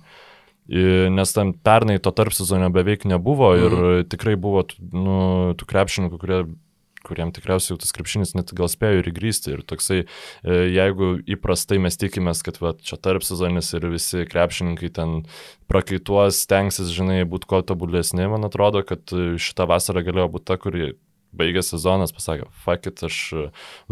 Nes 0.69 1.31
tam 1.33 1.55
pernai 1.65 1.97
to 1.97 2.11
tarp 2.13 2.35
sezono 2.37 2.67
beveik 2.69 3.07
nebuvo 3.09 3.55
ir 3.57 3.73
mhm. 3.73 4.09
tikrai 4.13 4.35
buvo 4.37 4.67
nu, 4.93 5.15
tų 5.57 5.69
krepšininkų, 5.71 6.19
kurie 6.21 6.43
kuriem 7.07 7.33
tikriausiai 7.35 7.75
jau 7.75 7.81
tas 7.83 7.95
krepšinis 7.97 8.35
net 8.37 8.53
gal 8.57 8.71
spėjo 8.71 9.03
ir 9.03 9.11
įgrysti. 9.11 9.55
Ir 9.57 9.65
toksai, 9.69 10.01
e, 10.05 10.59
jeigu 10.75 11.15
įprastai 11.37 11.81
mes 11.83 11.99
tikimės, 12.01 12.45
kad 12.47 12.61
va, 12.63 12.75
čia 12.79 13.01
tarp 13.01 13.27
sezonis 13.27 13.73
ir 13.77 13.89
visi 13.93 14.27
krepšininkai 14.29 14.93
ten 14.95 15.19
prakaituos, 15.71 16.43
stengsis, 16.45 16.93
žinai, 16.95 17.23
būti 17.29 17.51
kuo 17.51 17.63
tobulesni, 17.67 18.29
man 18.31 18.49
atrodo, 18.49 18.85
kad 18.87 19.13
šitą 19.13 19.69
vasarą 19.69 20.05
galėjo 20.07 20.31
būti 20.37 20.51
ta, 20.51 20.59
kuri 20.61 20.95
baigė 21.37 21.63
sezonas, 21.65 22.13
pasakė, 22.15 22.49
fakit, 22.65 23.03
aš 23.05 23.19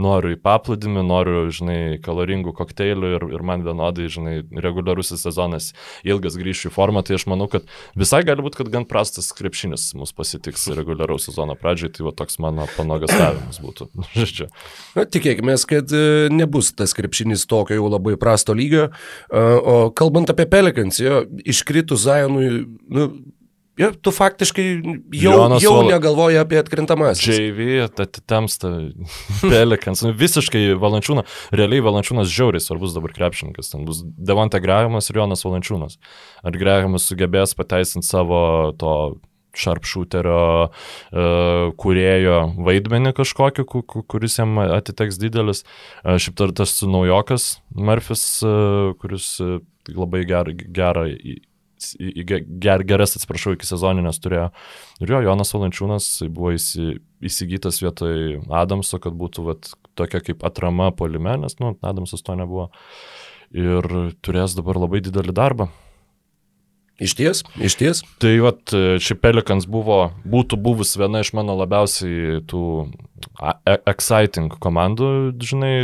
noriu 0.00 0.32
į 0.34 0.38
paplūdimį, 0.42 1.02
noriu, 1.06 1.42
žinai, 1.52 1.98
kaloringų 2.02 2.54
kokteilių 2.56 3.10
ir, 3.16 3.26
ir 3.36 3.44
man 3.46 3.64
vienodai, 3.66 4.08
žinai, 4.12 4.36
reguliarusis 4.64 5.22
sezonas 5.26 5.70
ilgas 6.06 6.38
grįšiu 6.40 6.70
į 6.70 6.74
formą, 6.74 7.04
tai 7.06 7.18
aš 7.18 7.26
manau, 7.30 7.48
kad 7.52 7.68
visai 7.98 8.22
gali 8.26 8.44
būti, 8.44 8.60
kad 8.62 8.72
gan 8.72 8.88
prastas 8.88 9.28
krepšinis 9.36 9.90
mus 9.98 10.14
pasitiks 10.16 10.68
reguliaraus 10.78 11.28
sezono 11.28 11.58
pradžiai, 11.60 11.92
tai 11.92 12.08
va 12.08 12.14
toks 12.16 12.40
mano 12.42 12.68
panogastavimas 12.76 13.60
būtų. 13.62 13.90
Žodžiu. 14.16 14.48
Na, 14.96 15.04
tikėkime, 15.04 15.58
kad 15.68 15.92
e, 15.92 16.04
nebus 16.32 16.72
tas 16.76 16.96
krepšinis 16.96 17.46
tokio 17.50 17.78
jau 17.78 17.90
labai 17.92 18.16
prasto 18.20 18.56
lygio, 18.56 18.88
o 19.30 19.76
kalbant 19.96 20.30
apie 20.32 20.46
Pelikans, 20.50 21.00
jo 21.02 21.24
iškritus 21.44 22.04
Zajonui, 22.06 22.48
nu, 22.92 23.08
Ir 23.76 23.92
tu 24.00 24.12
faktiškai 24.14 24.64
jau, 24.64 25.32
Jonas 25.34 25.60
jau 25.60 25.74
Val... 25.76 25.90
negalvoji 25.90 26.38
apie 26.40 26.56
atkrintamasis. 26.62 27.26
JV, 27.28 27.84
Temsta, 28.24 28.70
Pelikans, 29.52 30.00
nu, 30.06 30.14
visiškai 30.16 30.62
Valančiūnas, 30.80 31.36
realiai 31.52 31.84
Valančiūnas 31.84 32.32
žiauriai 32.32 32.64
svarbus 32.64 32.96
dabar 32.96 33.12
krepšininkas, 33.16 33.74
ten 33.74 33.84
bus 33.88 34.00
Devante 34.02 34.62
Grehamas 34.64 35.10
ir 35.12 35.20
Jonas 35.20 35.44
Valančiūnas. 35.44 35.98
Ar 36.40 36.56
Grehamas 36.56 37.08
sugebės 37.10 37.52
pateisinti 37.58 38.08
savo 38.08 38.40
to 38.80 38.94
sharpshooterio 39.56 40.40
uh, 40.68 40.72
kurėjo 41.80 42.38
vaidmenį 42.64 43.12
kažkokį, 43.16 43.64
kuris 44.08 44.38
jam 44.40 44.56
atiteks 44.64 45.20
didelis. 45.20 45.64
Uh, 46.00 46.16
šiaip 46.20 46.36
dar 46.40 46.54
tas 46.62 46.78
naujokas 46.84 47.58
Murphys, 47.76 48.24
uh, 48.44 48.96
kuris 49.00 49.34
labai 49.92 50.24
gerą, 50.28 50.56
gerą 50.56 51.06
ger, 51.98 52.84
geras, 52.88 53.16
atsiprašau, 53.18 53.56
iki 53.56 53.68
sezoninės 53.68 54.20
turėjo. 54.22 54.50
Ir 55.04 55.12
jo, 55.14 55.22
Jonas 55.28 55.52
Valančiūnas 55.54 56.08
buvo 56.32 56.54
įsi, 56.56 56.98
įsigytas 57.24 57.80
vietoj 57.84 58.40
Adamso, 58.50 59.00
kad 59.02 59.16
būtų 59.18 59.46
vat, 59.50 59.72
tokia 59.98 60.22
kaip 60.24 60.44
atrama 60.46 60.90
polime, 60.96 61.36
nes, 61.42 61.58
nu, 61.62 61.74
Adamsas 61.86 62.24
to 62.26 62.36
nebuvo. 62.38 62.70
Ir 63.56 63.86
turės 64.26 64.56
dabar 64.58 64.80
labai 64.82 65.02
didelį 65.04 65.36
darbą. 65.36 65.70
Iš 66.96 67.12
ties, 67.12 67.42
iš 67.60 67.74
ties. 67.76 68.00
Tai 68.22 68.32
vat, 68.40 68.72
ši 68.72 69.16
Pelikans 69.20 69.66
buvo, 69.68 70.14
būtų 70.24 70.56
buvus 70.56 70.94
viena 70.96 71.20
iš 71.20 71.34
mano 71.36 71.52
labiausiai 71.58 72.38
tų 72.48 72.62
e, 73.36 73.74
exciting 73.92 74.56
komandų, 74.64 75.10
žinai, 75.44 75.74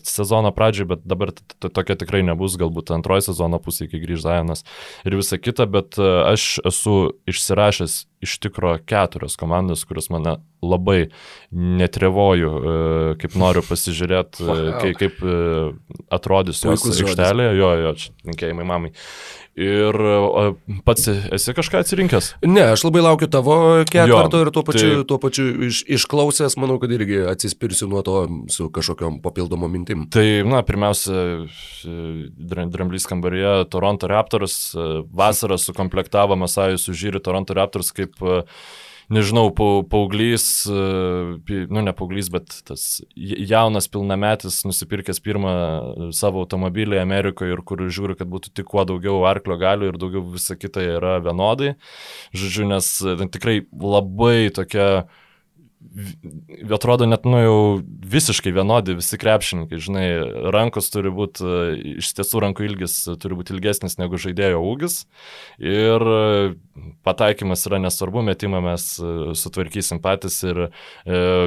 sezono 0.00 0.54
pradžiai, 0.56 0.88
bet 0.94 1.04
dabar 1.04 1.34
tokia 1.60 1.98
tikrai 2.00 2.22
nebus, 2.24 2.56
galbūt 2.60 2.94
antroji 2.96 3.26
sezono 3.28 3.60
pusė, 3.60 3.90
kai 3.90 4.00
grįž 4.00 4.24
Zajonas 4.24 4.64
ir 5.04 5.18
visa 5.20 5.36
kita, 5.36 5.68
bet 5.68 6.00
e, 6.00 6.08
aš 6.32 6.56
esu 6.72 6.96
išsirašęs 7.28 8.00
iš 8.24 8.38
tikro 8.42 8.74
keturios 8.88 9.38
komandos, 9.40 9.84
kurios 9.88 10.10
mane 10.12 10.38
labai 10.64 11.10
netrevoju, 11.52 12.50
e, 12.50 12.74
kaip 13.20 13.38
noriu 13.40 13.64
pasižiūrėti, 13.66 14.48
kaip, 14.82 15.00
kaip 15.00 15.24
atrodys 16.12 16.64
jos 16.64 16.88
aikštelėje, 16.90 17.56
jo, 17.60 17.72
jo, 17.84 17.96
čia 18.00 18.14
linkėjimai 18.30 18.68
mamai. 18.68 18.94
Ir 19.54 19.94
pats 20.82 21.06
esi 21.06 21.52
kažką 21.54 21.78
atsirinkęs? 21.84 22.32
Ne, 22.42 22.64
aš 22.74 22.82
labai 22.88 23.04
laukiu 23.04 23.28
tavo 23.30 23.54
ketvirto 23.86 24.40
ir 24.42 24.50
tuo 24.50 24.64
pačiu, 24.66 24.88
tai, 24.88 25.04
tuo 25.06 25.18
pačiu 25.22 25.44
iš, 25.68 25.84
išklausęs, 25.94 26.56
manau, 26.58 26.80
kad 26.82 26.90
irgi 26.90 27.20
atsispirsiu 27.30 27.86
nuo 27.92 28.02
to 28.02 28.16
su 28.50 28.66
kažkokiam 28.74 29.20
papildomom 29.22 29.70
mintim. 29.70 30.08
Tai, 30.10 30.26
na, 30.50 30.64
pirmiausia, 30.66 31.46
Dramblys 32.34 33.06
kambaryje 33.06 33.68
Toronto 33.70 34.10
Raptors 34.10 34.56
vasarą 35.14 35.60
sukomplektavo 35.62 36.34
Masajus 36.40 36.88
užžyri 36.90 37.22
Toronto 37.22 37.54
Raptors 37.54 37.94
kaip 37.94 38.13
uh, 38.22 38.44
nežinau, 39.12 39.50
paauglys, 39.54 40.66
e, 40.66 41.66
nu 41.70 41.82
ne 41.84 41.92
paauglys, 41.96 42.30
bet 42.32 42.60
tas 42.68 43.02
jaunas 43.14 43.88
pilnametis 43.92 44.62
nusipirkęs 44.66 45.20
pirmą 45.24 45.54
savo 46.16 46.44
automobilį 46.44 47.00
Amerikoje 47.02 47.54
ir 47.54 47.64
kur 47.66 47.84
žiūri, 47.84 48.16
kad 48.18 48.30
būtų 48.30 48.54
tik 48.56 48.68
kuo 48.70 48.86
daugiau 48.88 49.24
arklio 49.28 49.58
galių 49.60 49.92
ir 49.92 50.00
daugiau 50.00 50.24
visa 50.34 50.56
kita 50.56 50.84
yra 50.96 51.18
vienodai. 51.24 51.74
Žodžiu, 52.36 52.68
nes 52.70 52.90
e, 53.02 53.18
tikrai 53.34 53.60
labai 53.72 54.50
tokia 54.54 55.06
atrodo 56.74 57.06
net, 57.06 57.26
nu 57.28 57.38
jau 57.40 57.58
visiškai 58.14 58.52
vienodi 58.54 58.96
visi 58.98 59.18
krepšininkai, 59.20 59.78
žinai, 59.82 60.06
rankos 60.54 60.90
turi 60.92 61.12
būti, 61.14 61.46
iš 62.00 62.10
tiesų 62.18 62.42
rankų 62.46 62.66
ilgis 62.68 62.96
turi 63.22 63.38
būti 63.38 63.54
ilgesnis 63.56 63.98
negu 64.00 64.20
žaidėjo 64.20 64.62
ūgis 64.64 65.04
ir 65.62 66.06
pataikymas 67.06 67.66
yra 67.68 67.80
nesvarbu, 67.84 68.24
metimą 68.26 68.62
mes 68.64 68.86
sutvarkysim 69.38 70.02
patys 70.04 70.40
ir 70.46 70.66
e, 70.66 70.70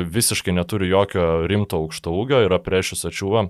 visiškai 0.07 0.55
neturi 0.55 0.91
jokio 0.91 1.47
rimto 1.49 1.81
aukšto 1.83 2.13
ūgio, 2.15 2.43
yra 2.47 2.61
priešius 2.63 3.07
ačiūva 3.11 3.49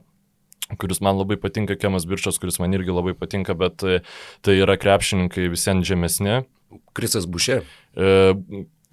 kuris 0.75 0.99
man 0.99 1.15
labai 1.15 1.37
patinka, 1.39 1.77
Kemas 1.79 2.03
Birčas, 2.09 2.39
kuris 2.41 2.59
man 2.59 2.73
irgi 2.75 2.91
labai 2.91 3.13
patinka, 3.15 3.55
bet 3.55 3.85
tai 4.43 4.55
yra 4.59 4.75
krepšininkai 4.75 5.47
visiems 5.53 5.87
žemesni. 5.87 6.41
Krisas 6.97 7.23
Bušė. 7.31 7.61
E, 7.95 8.33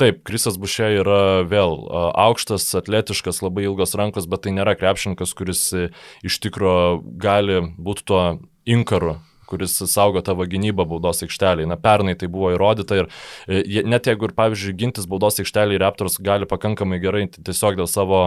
Taip, 0.01 0.25
Krisas 0.27 0.57
Bušė 0.59 0.89
yra 0.99 1.19
vėl 1.47 1.77
aukštas, 2.19 2.67
atletiškas, 2.81 3.39
labai 3.45 3.69
ilgos 3.69 3.95
rankos, 3.99 4.27
bet 4.31 4.43
tai 4.47 4.55
nėra 4.57 4.75
krepšininkas, 4.79 5.35
kuris 5.39 5.69
e, 5.71 5.85
iš 6.27 6.41
tikro 6.43 6.75
gali 7.23 7.61
būti 7.79 8.07
tuo 8.11 8.25
inkaru 8.67 9.21
kuris 9.45 9.77
saugo 9.93 10.23
tavo 10.25 10.47
gynybą 10.49 10.87
baudos 10.89 11.23
aikšteliai. 11.23 11.69
Na, 11.69 11.77
pernai 11.81 12.17
tai 12.19 12.31
buvo 12.33 12.51
įrodyta 12.55 13.03
ir 13.03 13.11
e, 13.47 13.85
net 13.87 14.09
jeigu 14.11 14.29
ir, 14.29 14.35
pavyzdžiui, 14.37 14.77
gintis 14.81 15.07
baudos 15.11 15.39
aikšteliai 15.43 15.81
Raptors 15.83 16.19
gali 16.25 16.49
pakankamai 16.51 16.99
gerai 17.03 17.27
tiesiog 17.37 17.79
dėl 17.79 17.91
savo 17.91 18.23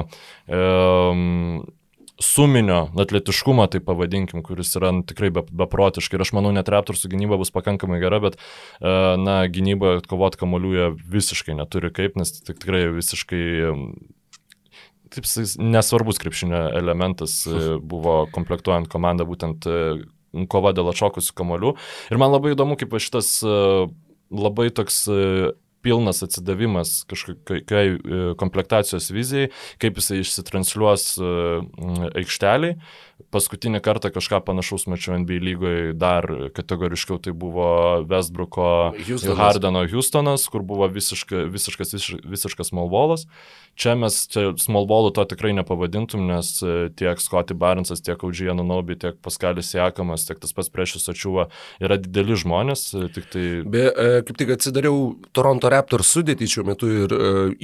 um, 0.47 1.65
suminio 2.19 2.88
atletiškumo, 2.97 3.67
tai 3.71 3.81
pavadinkim, 3.83 4.41
kuris 4.45 4.74
yra 4.79 4.91
nu, 4.95 5.03
tikrai 5.07 5.29
beprotiškai. 5.31 6.17
Ir 6.17 6.25
aš 6.25 6.33
manau, 6.38 6.51
net 6.55 6.69
Raptorsų 6.71 7.12
gynyba 7.13 7.38
bus 7.39 7.53
pakankamai 7.53 8.00
gera, 8.01 8.19
bet, 8.24 8.39
e, 8.81 8.93
na, 9.21 9.39
gynyba 9.51 9.97
kovot 10.09 10.38
kamolių 10.39 10.74
jie 10.74 10.88
visiškai 11.17 11.57
neturi 11.57 11.91
kaip, 11.93 12.17
nes 12.19 12.33
tik, 12.39 12.57
tikrai 12.57 12.88
visiškai 12.95 13.43
taip, 15.13 15.29
nesvarbus 15.62 16.21
krepšinio 16.24 16.63
elementas 16.79 17.39
e, 17.45 17.77
buvo 17.77 18.24
komplektuojant 18.33 18.89
komandą 18.91 19.27
būtent 19.29 19.69
e, 19.69 19.77
kova 20.50 20.74
dėl 20.77 20.89
atšokusių 20.91 21.38
kamolių. 21.38 21.77
Ir 22.12 22.21
man 22.21 22.33
labai 22.33 22.55
įdomu, 22.55 22.79
kaip 22.79 22.97
šitas 23.01 23.39
labai 24.33 24.67
toks 24.75 25.05
pilnas 25.86 26.24
atsidavimas 26.25 27.01
kažkokiai 27.10 27.93
e, 27.93 28.22
komplektacijos 28.39 29.12
vizijai, 29.13 29.51
kaip 29.81 30.00
jisai 30.01 30.22
išsitransliuos 30.24 31.10
e, 31.17 31.34
aikšteliai. 32.24 32.77
Paskutinį 33.33 33.81
kartą 33.81 34.12
kažką 34.13 34.43
panašaus 34.45 34.86
mačiau 34.88 35.15
NBA 35.17 35.39
lygoje 35.41 35.93
dar 35.97 36.27
kategoriškiau, 36.53 37.17
tai 37.17 37.33
buvo 37.33 37.69
Westbrooko 38.05 38.67
Houstonas. 38.93 39.39
Hardeno 39.39 39.81
Houstonas, 39.89 40.45
kur 40.53 40.62
buvo 40.62 40.86
visiška, 40.91 41.47
visiškas, 41.50 41.95
visiškas 42.21 42.71
malvolas. 42.77 43.25
Čia 43.77 43.93
mes 43.97 44.24
čia 44.33 44.51
small 44.57 44.88
ballų 44.89 45.12
to 45.13 45.25
tikrai 45.33 45.51
nepavadintum, 45.53 46.24
nes 46.29 46.50
e, 46.65 46.88
tiek 46.97 47.19
Scotty 47.21 47.53
Barnesas, 47.57 48.01
tiek 48.05 48.21
Audžija 48.25 48.55
Nunobi, 48.57 48.95
tiek 48.97 49.17
Paskalis 49.21 49.69
Jekamas, 49.75 50.25
tiek 50.25 50.39
tas 50.41 50.53
pats 50.57 50.71
priešas 50.74 51.09
Ačiuva 51.13 51.45
yra 51.81 52.00
dideli 52.01 52.38
žmonės. 52.38 52.88
E, 52.97 53.09
tai... 53.17 53.43
Be, 53.65 53.83
e, 53.89 54.24
kaip 54.25 54.41
tik 54.41 54.53
atsidariau 54.55 55.12
Toronto 55.33 55.69
Raptors 55.74 56.13
sudėtį 56.15 56.50
šiuo 56.53 56.65
metu 56.71 56.89
ir 57.03 57.17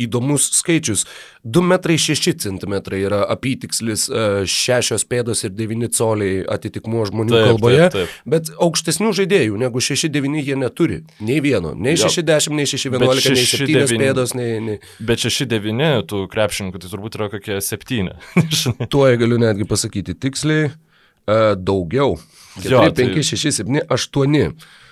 įdomus 0.05 0.51
skaičius. 0.59 1.07
2,6 1.45 2.67
m 2.69 2.77
yra 2.99 3.23
apytikslis, 3.33 4.05
6 4.09 5.09
pėdos 5.09 5.42
ir 5.47 5.55
9 5.57 5.89
coliai 5.97 6.43
atitikmuo 6.55 7.05
žmonių 7.09 7.33
taip, 7.33 7.47
kalboje, 7.51 7.81
taip, 7.83 7.95
taip. 7.97 8.27
bet 8.35 8.51
aukštesnių 8.67 9.11
žaidėjų 9.19 9.59
negu 9.61 9.83
6,9 9.83 10.43
jie 10.43 10.57
neturi. 10.59 10.99
Nei 11.23 11.39
vieno. 11.43 11.73
Nei 11.75 11.97
6,10, 11.99 12.55
nei 12.57 12.69
6,11, 12.69 13.33
nei 13.33 13.47
7 13.49 13.99
pėdos, 14.03 14.35
nei... 14.37 14.59
nei... 14.63 14.79
Bet 15.03 15.23
6,9 15.25 16.07
tų 16.09 16.23
krepšininkų, 16.31 16.83
tai 16.83 16.93
turbūt 16.93 17.19
yra 17.19 17.29
kokie 17.33 17.59
septyni. 17.63 18.15
Tuo 18.93 19.07
galiu 19.19 19.39
netgi 19.41 19.67
pasakyti 19.69 20.15
tiksliai, 20.19 20.71
uh, 20.71 21.53
daugiau. 21.59 22.17
4, 22.59 22.69
jo, 22.69 22.81
5, 22.85 22.95
tai... 22.95 23.23
6, 23.23 23.51
7, 23.63 23.81
8. 23.89 24.37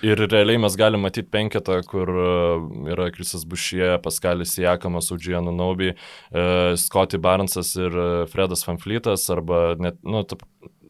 Ir 0.02 0.24
realiai 0.26 0.58
mes 0.58 0.76
galime 0.78 1.06
matyti 1.06 1.30
penketą, 1.30 1.78
kur 1.86 2.10
uh, 2.10 2.64
yra 2.90 3.08
Krisas 3.14 3.46
Bušie, 3.46 3.94
Paskalis 4.02 4.56
Jakamas, 4.58 5.12
Udžianu 5.14 5.54
Naubi, 5.54 5.92
uh, 5.94 6.74
Scotty 6.80 7.20
Barnesas 7.22 7.74
ir 7.78 7.94
Fredas 8.32 8.66
Fanflytas, 8.66 9.28
arba 9.30 9.76
net, 9.78 10.00
nu, 10.02 10.24
ta, 10.26 10.40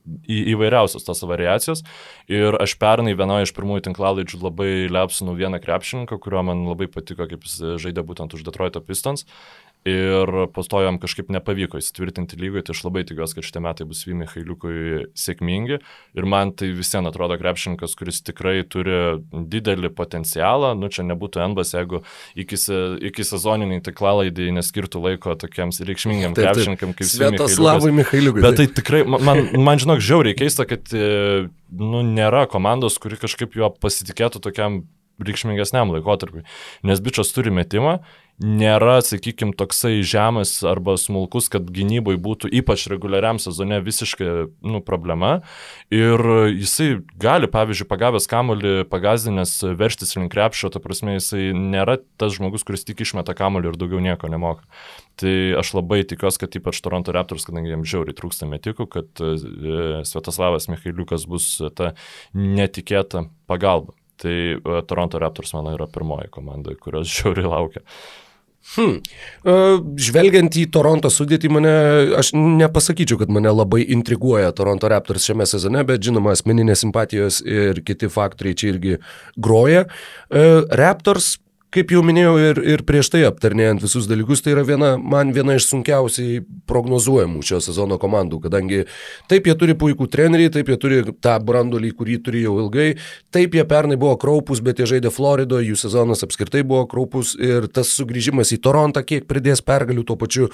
į, 0.02 0.38
įvairiausios 0.54 1.06
tos 1.06 1.22
variacijos. 1.28 1.82
Ir 2.30 2.56
aš 2.62 2.76
pernai 2.80 3.14
vienoje 3.18 3.48
iš 3.48 3.54
pirmųjų 3.56 3.86
tinklalaidžių 3.88 4.40
labai 4.42 4.70
liapsinau 4.92 5.36
vieną 5.38 5.60
krepšininką, 5.62 6.18
kurio 6.22 6.44
man 6.46 6.64
labai 6.68 6.88
patiko, 6.92 7.28
kaip 7.30 7.46
jis 7.46 7.78
žaidė 7.82 8.04
būtent 8.06 8.34
už 8.36 8.46
Detroito 8.46 8.82
Pistons. 8.84 9.26
Ir 9.88 10.30
po 10.54 10.62
to 10.62 10.82
jam 10.84 10.98
kažkaip 11.02 11.30
nepavyko 11.34 11.80
įsitvirtinti 11.80 12.38
lygoje, 12.38 12.66
tai 12.68 12.74
aš 12.76 12.82
labai 12.86 13.02
tikiuosi, 13.06 13.34
kad 13.34 13.46
šitie 13.46 13.62
metai 13.64 13.86
bus 13.88 14.04
Vimi 14.06 14.28
Hailiukui 14.30 15.08
sėkmingi. 15.18 15.80
Ir 16.18 16.28
man 16.28 16.52
tai 16.54 16.70
visiems 16.76 17.10
atrodo 17.10 17.38
krepšininkas, 17.40 17.96
kuris 17.98 18.22
tikrai 18.22 18.60
turi 18.62 19.18
didelį 19.32 19.90
potencialą, 19.98 20.72
nu 20.78 20.90
čia 20.92 21.06
nebūtų 21.08 21.42
Enbas, 21.42 21.74
jeigu 21.74 22.04
iki, 22.38 22.60
iki 23.10 23.26
sezoniniai 23.26 23.82
tiklalaidai 23.82 24.52
neskirtų 24.60 25.02
laiko 25.02 25.34
tokiems 25.42 25.82
reikšmingiam 25.82 26.34
krepšininkam 26.38 26.94
kaip 26.98 27.10
Svietoslavui 27.10 27.94
Mihailiukui. 27.98 28.46
Bet 28.46 28.60
tai 28.62 28.70
tikrai, 28.70 29.02
man, 29.10 29.48
man 29.58 29.82
žinok, 29.82 30.02
žiauriai 30.04 30.38
keista, 30.38 30.68
kad 30.68 30.94
e, 30.94 31.48
nu, 31.74 32.06
nėra 32.06 32.46
komandos, 32.50 33.02
kuri 33.02 33.18
kažkaip 33.18 33.58
juo 33.58 33.74
pasitikėtų 33.82 34.46
tokiam 34.46 34.84
reikšmingesniam 35.28 35.94
laikotarpiui. 35.94 36.44
Nes 36.88 37.02
bičias 37.04 37.32
turi 37.34 37.54
metimą, 37.54 38.00
nėra, 38.42 38.96
sakykime, 39.04 39.54
toksai 39.58 40.00
žemas 40.06 40.54
arba 40.66 40.96
smulkus, 40.98 41.48
kad 41.52 41.68
gynybai 41.72 42.16
būtų 42.20 42.50
ypač 42.60 42.86
reguliariam 42.90 43.38
sezone 43.42 43.78
visiškai 43.84 44.30
nu, 44.66 44.80
problema. 44.84 45.42
Ir 45.94 46.22
jisai 46.50 47.02
gali, 47.22 47.48
pavyzdžiui, 47.52 47.86
pagavęs 47.90 48.26
kamolį, 48.30 48.74
pagazdinęs 48.90 49.54
verštis 49.78 50.16
link 50.18 50.32
krepšio, 50.34 50.72
ta 50.74 50.82
prasme, 50.82 51.18
jisai 51.18 51.52
nėra 51.56 51.98
tas 52.20 52.34
žmogus, 52.38 52.66
kuris 52.66 52.86
tik 52.88 53.04
išmeta 53.04 53.36
kamolį 53.38 53.72
ir 53.72 53.80
daugiau 53.80 54.02
nieko 54.02 54.30
nemoka. 54.32 54.66
Tai 55.20 55.34
aš 55.60 55.74
labai 55.76 56.02
tikiuosi, 56.08 56.40
kad 56.42 56.58
ypač 56.58 56.80
Toronto 56.82 57.14
Raptors, 57.14 57.46
kadangi 57.46 57.74
jiems 57.74 57.90
žiauriai 57.90 58.16
trūksta 58.16 58.48
metikų, 58.50 58.88
kad 58.90 59.22
e, 59.22 59.34
Svetoslavas 60.08 60.70
Michailiukas 60.72 61.28
bus 61.30 61.54
ta 61.76 61.92
netikėta 62.34 63.28
pagalba. 63.46 63.94
Tai 64.20 64.36
Toronto 64.88 65.20
Raptors, 65.22 65.54
manau, 65.56 65.76
yra 65.78 65.88
pirmoji 65.90 66.28
komanda, 66.34 66.74
kurios 66.80 67.08
žiauriai 67.16 67.48
laukia. 67.48 67.84
Hmm. 68.76 69.00
Žvelgiant 69.98 70.54
į 70.54 70.68
Toronto 70.72 71.10
sudėtį, 71.10 71.48
mane, 71.50 71.72
aš 72.20 72.30
nepasakyčiau, 72.36 73.18
kad 73.18 73.32
mane 73.34 73.50
labai 73.50 73.82
intriguoja 73.90 74.52
Toronto 74.54 74.86
Raptors 74.92 75.26
šiame 75.26 75.48
sezone, 75.50 75.82
bet 75.88 76.04
žinoma, 76.06 76.36
asmeninės 76.36 76.84
simpatijos 76.84 77.40
ir 77.42 77.82
kiti 77.82 78.06
faktoriai 78.12 78.58
čia 78.58 78.70
irgi 78.70 79.00
groja. 79.34 79.88
Raptors 80.30 81.34
kaip 81.72 81.92
jau 81.94 82.02
minėjau 82.04 82.32
ir, 82.40 82.60
ir 82.74 82.82
prieš 82.88 83.10
tai 83.14 83.22
aptarnėjant 83.26 83.82
visus 83.84 84.06
dalykus, 84.10 84.42
tai 84.44 84.52
yra 84.54 84.64
viena, 84.68 84.92
man 85.00 85.32
viena 85.34 85.56
iš 85.56 85.70
sunkiausiai 85.70 86.42
prognozuojamų 86.68 87.42
šio 87.46 87.62
sezono 87.64 87.98
komandų, 88.02 88.42
kadangi 88.44 88.82
taip 89.30 89.48
jie 89.48 89.56
turi 89.58 89.76
puikų 89.78 90.08
trenerį, 90.12 90.50
taip 90.52 90.72
jie 90.72 90.78
turi 90.80 91.00
tą 91.24 91.38
brandolį, 91.44 91.94
kurį 91.96 92.18
turi 92.26 92.44
jau 92.44 92.58
ilgai, 92.64 92.88
taip 93.34 93.56
jie 93.56 93.64
pernai 93.68 93.98
buvo 94.00 94.18
kraupus, 94.20 94.60
bet 94.64 94.82
jie 94.82 94.90
žaidė 94.94 95.12
Floridoje, 95.14 95.70
jų 95.70 95.80
sezonas 95.84 96.24
apskritai 96.26 96.64
buvo 96.66 96.84
kraupus 96.90 97.32
ir 97.40 97.70
tas 97.72 97.94
sugrįžimas 97.96 98.52
į 98.52 98.60
Torontą 98.62 99.04
kiek 99.06 99.28
pridės 99.30 99.64
pergalių 99.64 100.04
tuo 100.08 100.20
pačiu, 100.20 100.50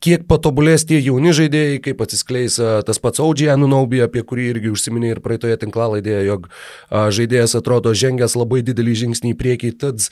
kiek 0.00 0.26
patobulės 0.30 0.86
tie 0.88 1.00
jauni 1.00 1.34
žaidėjai, 1.36 1.80
kaip 1.84 2.04
atsiskleis 2.04 2.56
tas 2.58 3.02
pats 3.02 3.20
Audžiai 3.22 3.54
Anunaubi, 3.54 4.00
apie 4.04 4.24
kurį 4.26 4.50
irgi 4.54 4.72
užsiminė 4.74 5.14
ir 5.14 5.24
praeitoje 5.24 5.58
tinklalaidėje, 5.60 6.22
jog 6.28 6.48
žaidėjas 6.90 7.58
atrodo 7.60 7.92
žengęs 7.92 8.38
labai 8.40 8.64
didelį 8.66 8.96
žingsnį 9.04 9.34
į 9.34 9.40
priekį. 9.44 9.74
Tad, 9.84 10.08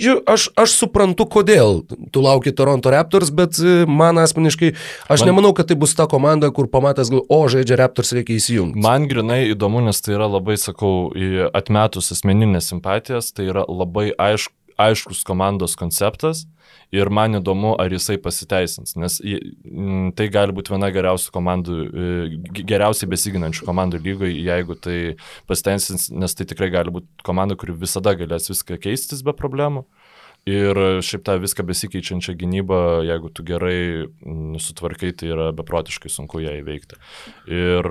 Aš, 0.00 0.46
aš 0.56 0.72
suprantu, 0.78 1.26
kodėl 1.28 1.82
tu 2.14 2.22
lauki 2.24 2.54
Toronto 2.56 2.88
Raptors, 2.94 3.28
bet 3.34 3.58
man 3.90 4.20
asmeniškai, 4.22 4.70
aš 5.10 5.24
man, 5.24 5.28
nemanau, 5.28 5.50
kad 5.56 5.68
tai 5.68 5.76
bus 5.76 5.92
ta 5.98 6.06
komanda, 6.08 6.48
kur 6.54 6.70
pamatęs, 6.72 7.10
gal, 7.12 7.24
o, 7.28 7.40
žaidžia 7.52 7.76
Raptors, 7.82 8.14
reikia 8.16 8.38
įsijungti. 8.38 8.80
Man 8.80 9.10
grinai 9.10 9.50
įdomu, 9.50 9.82
nes 9.84 10.00
tai 10.00 10.14
yra 10.14 10.30
labai, 10.30 10.56
sakau, 10.62 11.10
atmetus 11.52 12.14
asmeninės 12.14 12.70
simpatijas, 12.72 13.32
tai 13.34 13.50
yra 13.50 13.66
labai 13.66 14.08
aišk, 14.14 14.54
aiškus 14.86 15.22
komandos 15.26 15.76
konceptas 15.78 16.46
ir 16.94 17.10
man 17.12 17.38
įdomu, 17.38 17.74
ar 17.80 17.92
jisai 17.92 18.16
pasiteisins, 18.22 18.96
nes 18.98 19.18
tai 20.18 20.26
gali 20.32 20.54
būti 20.54 20.74
viena 20.74 20.90
geriausių 20.94 21.32
komandų, 21.34 21.76
e, 21.86 22.62
geriausiai 22.62 23.10
besiginančių 23.10 23.66
komandų 23.66 24.00
lygoje, 24.04 24.34
jeigu 24.46 24.76
tai 24.78 24.98
pasiteisins, 25.50 26.08
nes 26.10 26.34
tai 26.34 26.48
tikrai 26.50 26.70
gali 26.74 26.94
būti 26.98 27.26
komanda, 27.26 27.58
kuri 27.58 27.76
visada 27.78 28.14
galės 28.18 28.50
viską 28.50 28.80
keistis 28.82 29.22
be 29.26 29.34
problemų. 29.36 29.84
Ir 30.50 30.78
šiaip 31.04 31.22
tą 31.26 31.36
viską 31.42 31.64
besikeičiančią 31.68 32.34
gynybą, 32.40 32.78
jeigu 33.06 33.30
tu 33.34 33.44
gerai 33.46 34.08
sutvarkai, 34.60 35.12
tai 35.14 35.30
yra 35.30 35.50
beprotiškai 35.56 36.10
sunku 36.10 36.40
ją 36.42 36.56
įveikti. 36.58 36.98
Ir 37.50 37.88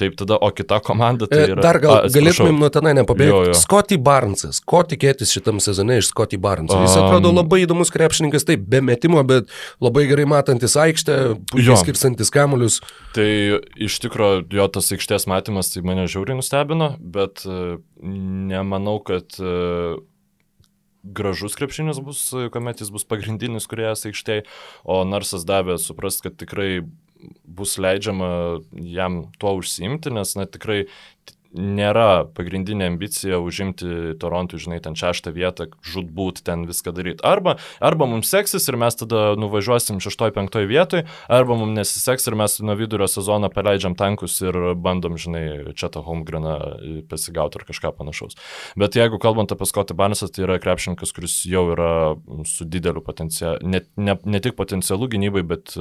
taip 0.00 0.16
tada, 0.18 0.38
o 0.40 0.50
kita 0.54 0.80
komanda 0.84 1.28
tai 1.30 1.44
e, 1.44 1.50
yra... 1.54 1.62
Dar 1.64 1.78
gal 1.82 1.96
a, 1.98 2.10
galėtumėm 2.12 2.58
nuo 2.62 2.70
tenai 2.72 2.94
nepabėgti. 2.98 3.54
Scotty 3.60 4.00
Barnesas. 4.00 4.62
Ko 4.64 4.82
tikėtis 4.86 5.32
šitam 5.36 5.60
sezone 5.62 6.00
iš 6.00 6.10
Scotty 6.10 6.40
Barneso? 6.40 6.80
Jis 6.82 6.96
atrodo 6.98 7.32
labai 7.34 7.62
įdomus 7.66 7.92
krepšininkas, 7.94 8.46
taip, 8.48 8.64
be 8.70 8.82
metimo, 8.84 9.22
bet 9.26 9.50
labai 9.82 10.06
gerai 10.10 10.26
matantis 10.30 10.76
aikštę, 10.80 11.18
puikiai 11.52 11.78
skirstantis 11.84 12.32
kamuolius. 12.34 12.80
Tai 13.16 13.30
iš 13.80 14.00
tikrųjų 14.04 14.46
jo 14.56 14.68
tas 14.74 14.90
aikštės 14.96 15.28
matymas 15.30 15.72
tai 15.74 15.84
mane 15.86 16.08
žiauriai 16.10 16.38
nustebino, 16.40 16.94
bet 17.00 17.44
e, 17.46 17.78
nemanau, 18.00 18.98
kad 19.04 19.36
e, 19.38 19.98
gražus 21.02 21.56
krepšinis 21.58 22.00
bus, 22.04 22.22
kuomet 22.52 22.82
jis 22.82 22.90
bus 22.92 23.06
pagrindinis 23.08 23.68
kuriejas 23.70 24.06
aikštėje, 24.08 24.46
o 24.84 25.02
Narsas 25.08 25.46
davė 25.48 25.78
suprast, 25.80 26.24
kad 26.24 26.36
tikrai 26.40 26.82
bus 27.44 27.76
leidžiama 27.80 28.60
jam 28.72 29.24
tuo 29.40 29.56
užsiimti, 29.60 30.12
nes 30.14 30.36
na, 30.38 30.46
tikrai 30.48 30.84
nėra 31.56 32.24
pagrindinė 32.36 32.86
ambicija 32.92 33.40
užimti 33.42 34.14
Torontui, 34.22 34.60
žinai, 34.62 34.78
ten 34.84 34.94
šeštą 34.98 35.32
vietą, 35.34 35.66
žudbūt 35.82 36.44
ten 36.46 36.64
viską 36.68 36.92
daryti. 36.94 37.24
Arba, 37.26 37.56
arba 37.82 38.06
mums 38.10 38.30
seksis 38.30 38.68
ir 38.70 38.78
mes 38.80 38.96
tada 38.98 39.34
nuvažiuosim 39.40 39.98
šeštoj, 40.02 40.32
penktoj 40.36 40.68
vietoj, 40.70 41.04
arba 41.28 41.56
mums 41.58 41.74
nesiseks 41.80 42.30
ir 42.30 42.38
mes 42.38 42.56
nuo 42.62 42.76
vidurio 42.78 43.08
sezono 43.10 43.50
paleidžiam 43.52 43.96
tankus 43.98 44.38
ir 44.44 44.56
bandom, 44.78 45.18
žinai, 45.20 45.74
čia 45.74 45.90
tą 45.92 46.04
Holmgreną 46.06 46.54
pasigauti 47.10 47.60
ar 47.60 47.66
kažką 47.68 47.92
panašaus. 47.98 48.38
Bet 48.78 48.98
jeigu 48.98 49.18
kalbant 49.22 49.50
apie 49.50 49.66
Scottį 49.68 49.98
Barnesą, 49.98 50.30
tai 50.30 50.46
yra 50.46 50.60
krepšininkas, 50.62 51.14
kuris 51.16 51.40
jau 51.50 51.66
yra 51.74 51.90
su 52.48 52.66
dideliu 52.68 53.02
potencialu, 53.04 53.58
ne, 53.66 53.82
ne, 53.98 54.16
ne 54.24 54.42
tik 54.42 54.56
potencialu 54.58 55.10
gynybai, 55.10 55.42
bet 55.50 55.74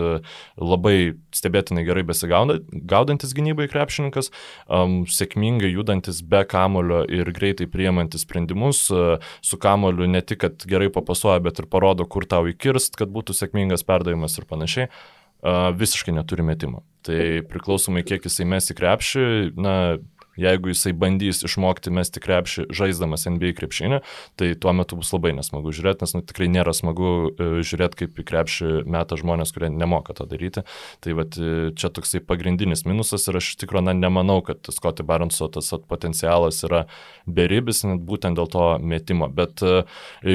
labai 0.57 0.97
stebėtinai 1.35 1.85
gerai 1.87 2.05
besigaudantis 2.09 3.35
gynybai 3.37 3.69
krepšininkas, 3.71 4.33
um, 4.65 5.03
sėkmingai 5.09 5.58
sėkmingai 5.59 5.73
judantis 5.73 6.21
be 6.21 6.43
kamulio 6.45 7.03
ir 7.07 7.31
greitai 7.31 7.67
priemantis 7.67 8.23
sprendimus, 8.23 8.89
e, 8.91 9.19
su 9.41 9.57
kamuliu 9.57 10.07
ne 10.07 10.21
tik, 10.21 10.39
kad 10.39 10.65
gerai 10.65 10.89
papasuoja, 10.89 11.39
bet 11.41 11.59
ir 11.59 11.67
parodo, 11.67 12.05
kur 12.05 12.25
tau 12.25 12.47
įkirst, 12.47 12.95
kad 12.97 13.09
būtų 13.09 13.33
sėkmingas 13.33 13.83
perdavimas 13.83 14.37
ir 14.37 14.45
panašiai, 14.45 14.87
e, 14.87 15.71
visiškai 15.75 16.13
neturi 16.13 16.43
metimo. 16.43 16.83
Tai 17.03 17.43
priklausomai, 17.49 18.03
kiek 18.03 18.23
jisai 18.23 18.45
mes 18.45 18.69
į 18.71 18.75
krepšį, 18.75 19.55
na, 19.57 19.99
jeigu 20.39 20.71
jisai 20.71 20.93
bandys 20.97 21.43
išmokti 21.45 21.93
mesti 21.93 22.21
krepšį 22.23 22.67
žaisdamas 22.75 23.27
NBA 23.29 23.53
krepšinį, 23.59 24.01
tai 24.39 24.51
tuo 24.59 24.73
metu 24.75 24.99
bus 24.99 25.11
labai 25.15 25.33
nesmagu 25.37 25.73
žiūrėti, 25.75 26.05
nes 26.05 26.15
nu, 26.15 26.23
tikrai 26.25 26.49
nėra 26.51 26.73
smagu 26.75 27.11
e, 27.29 27.49
žiūrėti, 27.65 28.03
kaip 28.03 28.21
į 28.21 28.27
krepšį 28.31 28.69
meta 28.89 29.19
žmonės, 29.19 29.53
kurie 29.55 29.71
nemoka 29.73 30.15
to 30.17 30.27
daryti. 30.29 30.65
Tai 31.03 31.17
vat, 31.19 31.39
e, 31.39 31.71
čia 31.79 31.91
toksai 31.93 32.23
pagrindinis 32.25 32.85
minusas 32.87 33.27
ir 33.29 33.39
aš 33.39 33.53
iš 33.53 33.59
tikrųjų 33.63 33.87
na, 33.89 33.95
nemanau, 33.97 34.39
kad 34.45 34.71
Scotty 34.73 35.05
Baronso 35.05 35.49
tas 35.51 35.71
potencialas 35.89 36.63
yra 36.67 36.85
beribis, 37.27 37.83
net 37.87 38.03
būtent 38.05 38.39
dėl 38.39 38.49
to 38.51 38.69
metimo. 38.81 39.29
Bet 39.31 39.63
e, 39.65 39.83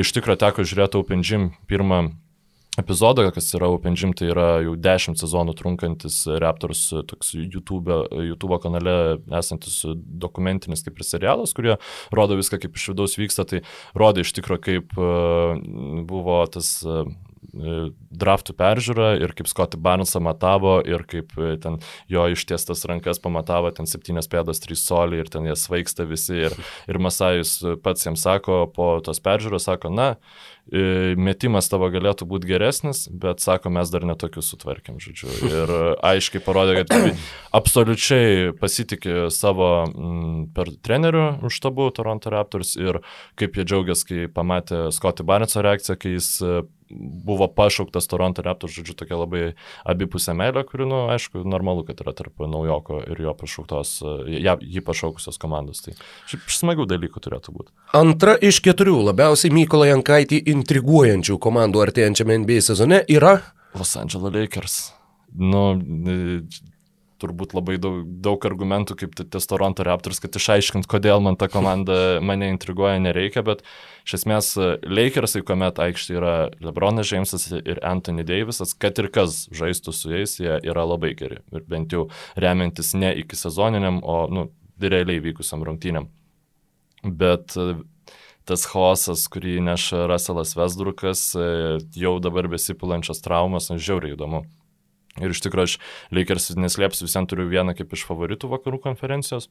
iš 0.02 0.14
tikrųjų 0.16 0.42
teko 0.44 0.66
žiūrėti 0.68 1.00
Open 1.00 1.24
Gym 1.24 1.52
pirmą 1.70 2.06
epizodą, 2.78 3.28
kas 3.34 3.52
yra 3.54 3.68
Open 3.70 3.96
Gym, 3.98 4.14
tai 4.16 4.30
yra 4.32 4.46
jau 4.64 4.74
10 4.80 5.18
sezonų 5.20 5.54
trunkantis 5.58 6.22
Raptors 6.42 6.86
toks 7.10 7.34
YouTube, 7.36 7.98
YouTube 8.28 8.58
kanale 8.62 8.96
esantis 9.38 9.82
dokumentinis 9.94 10.84
kaip 10.86 10.98
ir 10.98 11.08
serialas, 11.08 11.54
kurie 11.56 11.76
rodo 12.14 12.38
viską, 12.40 12.60
kaip 12.62 12.78
iš 12.78 12.90
vidaus 12.92 13.18
vyksta, 13.20 13.46
tai 13.48 13.62
rodė 13.98 14.24
iš 14.24 14.34
tikrųjų, 14.38 14.64
kaip 14.64 14.98
buvo 16.10 16.40
tas 16.50 16.76
draftų 17.54 18.56
peržiūra 18.58 19.14
ir 19.22 19.34
kaip 19.36 19.48
Scotty 19.50 19.78
Barnesą 19.80 20.22
matavo 20.24 20.76
ir 20.82 21.04
kaip 21.08 21.34
ten 21.62 21.78
jo 22.10 22.26
ištiestas 22.32 22.84
rankas 22.90 23.22
pamatavo 23.22 23.70
ten 23.74 23.88
7 23.90 24.24
pėdos 24.30 24.62
3 24.64 24.78
soliai 24.80 25.22
ir 25.22 25.30
ten 25.32 25.46
jie 25.48 25.56
svaigsta 25.58 26.06
visi 26.08 26.44
ir, 26.48 26.56
ir 26.90 27.00
Masajus 27.02 27.60
pats 27.84 28.06
jiems 28.06 28.24
sako 28.24 28.64
po 28.74 28.88
tos 29.04 29.22
peržiūros, 29.24 29.68
sako, 29.68 29.92
na, 29.94 30.14
metimas 31.20 31.68
tavo 31.68 31.90
galėtų 31.92 32.26
būti 32.28 32.48
geresnis, 32.48 33.04
bet 33.08 33.42
sako, 33.44 33.70
mes 33.74 33.90
dar 33.92 34.06
netokius 34.08 34.48
sutvarkėm, 34.52 34.96
žodžiu. 35.02 35.28
Ir 35.44 35.72
aiškiai 36.00 36.40
parodė, 36.44 36.82
kad 36.82 37.18
absoliučiai 37.58 38.54
pasitikė 38.56 39.28
savo 39.34 39.84
m, 39.90 40.46
per 40.56 40.72
trenerių 40.84 41.50
štabu 41.52 41.90
Toronto 41.94 42.32
Raptors 42.32 42.74
ir 42.80 43.02
kaip 43.36 43.58
jie 43.58 43.66
džiaugiasi, 43.68 44.08
kai 44.08 44.24
pamatė 44.32 44.88
Scotty 44.94 45.26
Barneso 45.26 45.62
reakciją, 45.64 45.98
kai 46.00 46.16
jis 46.16 46.30
buvo 46.94 47.48
pašauktas 47.50 48.08
Toronto 48.10 48.42
Raptors, 48.44 48.74
žodžiu, 48.76 48.96
tokia 48.98 49.18
labai 49.18 49.42
abipusė 49.88 50.34
meilė, 50.38 50.64
kuri, 50.68 50.86
na, 50.86 50.90
nu, 50.94 51.00
aišku, 51.14 51.42
normalu, 51.48 51.84
kad 51.88 52.00
yra 52.04 52.14
tarp 52.16 52.44
naujoko 52.46 53.00
ir 53.10 53.22
jo 53.26 53.34
pašauktos, 53.38 53.96
ja, 54.30 54.56
jį 54.60 54.84
pašaukusios 54.86 55.40
komandos. 55.42 55.82
Tai 55.84 55.96
šiaip 56.30 56.48
smagių 56.58 56.88
dalykų 56.94 57.24
turėtų 57.24 57.54
būti. 57.56 57.74
Antra 57.98 58.36
iš 58.38 58.62
keturių 58.64 59.00
labiausiai 59.10 59.52
Mykolą 59.54 59.90
Jankaitį 59.92 60.44
intriguojančių 60.54 61.38
komandų 61.42 61.84
artėjančiame 61.88 62.40
NBA 62.44 62.62
sezone 62.64 63.02
yra 63.10 63.38
Los 63.74 63.96
Angeles 63.98 64.34
Lakers. 64.34 64.92
Nu, 65.34 65.74
turbūt 67.22 67.54
labai 67.56 67.76
daug, 67.80 68.02
daug 68.24 68.44
argumentų, 68.48 68.96
kaip 69.00 69.14
ties 69.18 69.48
Toronto 69.50 69.84
Raptors, 69.86 70.20
kad 70.22 70.34
išaiškint, 70.38 70.88
kodėl 70.90 71.22
man 71.24 71.38
ta 71.40 71.48
komanda 71.52 71.96
mane 72.28 72.50
intriguoja, 72.52 72.98
nereikia, 73.02 73.44
bet 73.46 73.62
iš 74.06 74.18
esmės 74.20 74.50
Lakersai, 74.84 75.44
kuomet 75.46 75.80
aikštė 75.82 76.18
yra 76.18 76.34
Lebronas 76.64 77.12
Jamesas 77.12 77.48
ir 77.56 77.80
Anthony 77.86 78.26
Davisas, 78.26 78.74
kad 78.76 78.98
ir 79.02 79.10
kas 79.14 79.44
žaistų 79.54 79.94
su 79.94 80.12
jais, 80.14 80.36
jie 80.42 80.58
yra 80.62 80.86
labai 80.88 81.14
geri. 81.18 81.40
Ir 81.54 81.64
bent 81.70 81.94
jau 81.94 82.08
remiantis 82.40 82.94
ne 82.98 83.14
iki 83.22 83.38
sezoniniam, 83.38 84.02
o, 84.02 84.24
nu, 84.32 84.48
realiai 84.82 85.22
vykusiam 85.22 85.64
rungtynėm. 85.64 86.10
Bet 87.04 87.54
tas 88.48 88.66
chaosas, 88.68 89.24
kurį 89.32 89.58
neša 89.64 90.04
Russellas 90.10 90.52
Vesdrukas, 90.56 91.30
jau 91.96 92.14
dabar 92.20 92.48
besipilančios 92.52 93.22
traumas, 93.24 93.70
na, 93.72 93.80
žiauriai 93.80 94.16
įdomu. 94.18 94.44
Ir 95.22 95.34
iš 95.34 95.44
tikrųjų 95.44 95.70
aš 95.70 95.76
Lakers 96.14 96.50
neslėpsiu, 96.58 97.06
visiems 97.06 97.30
turiu 97.30 97.46
vieną 97.50 97.76
kaip 97.78 97.92
iš 97.94 98.06
favoritų 98.08 98.50
vakarų 98.56 98.82
konferencijos. 98.88 99.50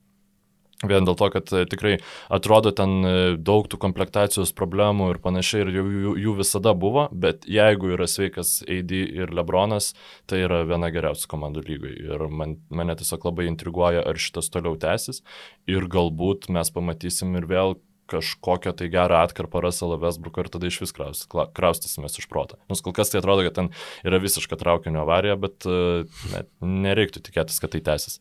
Vien 0.84 1.06
dėl 1.08 1.16
to, 1.16 1.30
kad 1.32 1.52
e, 1.56 1.64
tikrai 1.70 1.94
atrodo 2.34 2.74
ten 2.76 2.98
e, 3.08 3.14
daug 3.40 3.70
tų 3.72 3.80
komplektacijos 3.80 4.52
problemų 4.58 5.14
ir 5.14 5.20
panašiai, 5.24 5.64
ir 5.64 5.72
jų, 5.78 5.84
jų, 6.04 6.16
jų 6.26 6.34
visada 6.42 6.74
buvo, 6.76 7.06
bet 7.26 7.48
jeigu 7.48 7.94
yra 7.96 8.08
sveikas 8.10 8.58
AD 8.68 8.92
ir 8.92 9.32
Lebronas, 9.32 9.94
tai 10.28 10.42
yra 10.44 10.64
viena 10.68 10.92
geriausių 10.92 11.30
komandų 11.32 11.64
lygai. 11.70 11.94
Ir 12.10 12.28
man, 12.28 12.58
mane 12.68 12.98
tiesiog 13.00 13.30
labai 13.30 13.48
intriguoja, 13.52 14.04
ar 14.04 14.20
šitas 14.20 14.52
toliau 14.52 14.76
tęsis. 14.80 15.24
Ir 15.72 15.88
galbūt 15.88 16.50
mes 16.52 16.74
pamatysim 16.76 17.32
ir 17.40 17.48
vėl 17.48 17.78
kažkokią 18.12 18.76
tai 18.80 18.90
gerą 18.94 19.24
atkarpą 19.24 19.64
Russellą 19.64 19.98
Westbrook 20.02 20.42
ir 20.42 20.52
tada 20.54 20.70
iš 20.70 20.82
vis 20.84 20.96
kraustysimės 20.96 22.20
iš 22.20 22.30
proto. 22.32 22.60
Nors 22.72 22.84
kol 22.86 22.96
kas 22.96 23.14
tai 23.14 23.22
atrodo, 23.22 23.46
kad 23.48 23.58
ten 23.58 23.74
yra 24.08 24.22
visiška 24.24 24.60
traukinio 24.60 25.04
avarija, 25.06 25.38
bet 25.40 25.68
e, 25.68 26.06
ne, 26.34 26.46
nereiktų 26.88 27.24
tikėtis, 27.28 27.62
kad 27.64 27.76
tai 27.76 27.84
tęsis. 27.86 28.20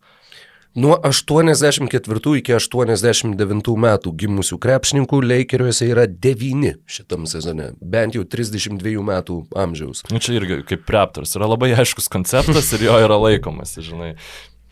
Nuo 0.75 0.97
84 1.05 2.39
iki 2.39 2.55
89 2.57 3.75
metų 3.85 4.13
gimusių 4.23 4.57
krepšininkų 4.57 5.19
Leikeriuose 5.21 5.91
yra 5.91 6.07
9 6.09 6.71
šitam 6.89 7.27
sezone, 7.29 7.75
bent 7.77 8.17
jau 8.17 8.25
32 8.25 9.03
metų 9.05 9.37
amžiaus. 9.53 10.01
Nu, 10.09 10.23
čia 10.23 10.39
irgi 10.39 10.63
kaip 10.71 10.89
Raptors, 10.97 11.37
yra 11.37 11.51
labai 11.53 11.75
aiškus 11.77 12.09
konceptas 12.13 12.73
ir 12.73 12.87
jo 12.87 12.97
yra 13.05 13.21
laikomas, 13.21 13.77
žinai. 13.85 14.15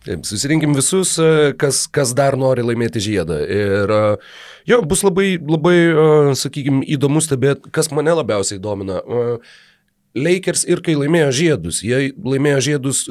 Susirinkim 0.06 0.72
visus, 0.72 1.18
e, 1.20 1.52
kas, 1.60 1.84
kas 1.92 2.14
dar 2.16 2.36
nori 2.40 2.64
laimėti 2.64 3.02
žiedą. 3.04 3.36
Ir 3.44 3.92
e, 3.92 4.04
jo, 4.70 4.80
bus 4.88 5.04
labai, 5.04 5.34
labai 5.36 5.76
e, 5.76 6.06
sakykime, 6.40 6.86
įdomu 6.96 7.20
stebėti, 7.20 7.68
kas 7.74 7.90
mane 7.92 8.14
labiausiai 8.16 8.62
domina. 8.62 9.02
Lakers 10.16 10.64
ir 10.66 10.80
kai 10.82 10.96
laimėjo 10.98 11.28
žiedus, 11.36 11.82
jie 11.84 12.14
laimėjo 12.16 12.62
žiedus 12.70 13.04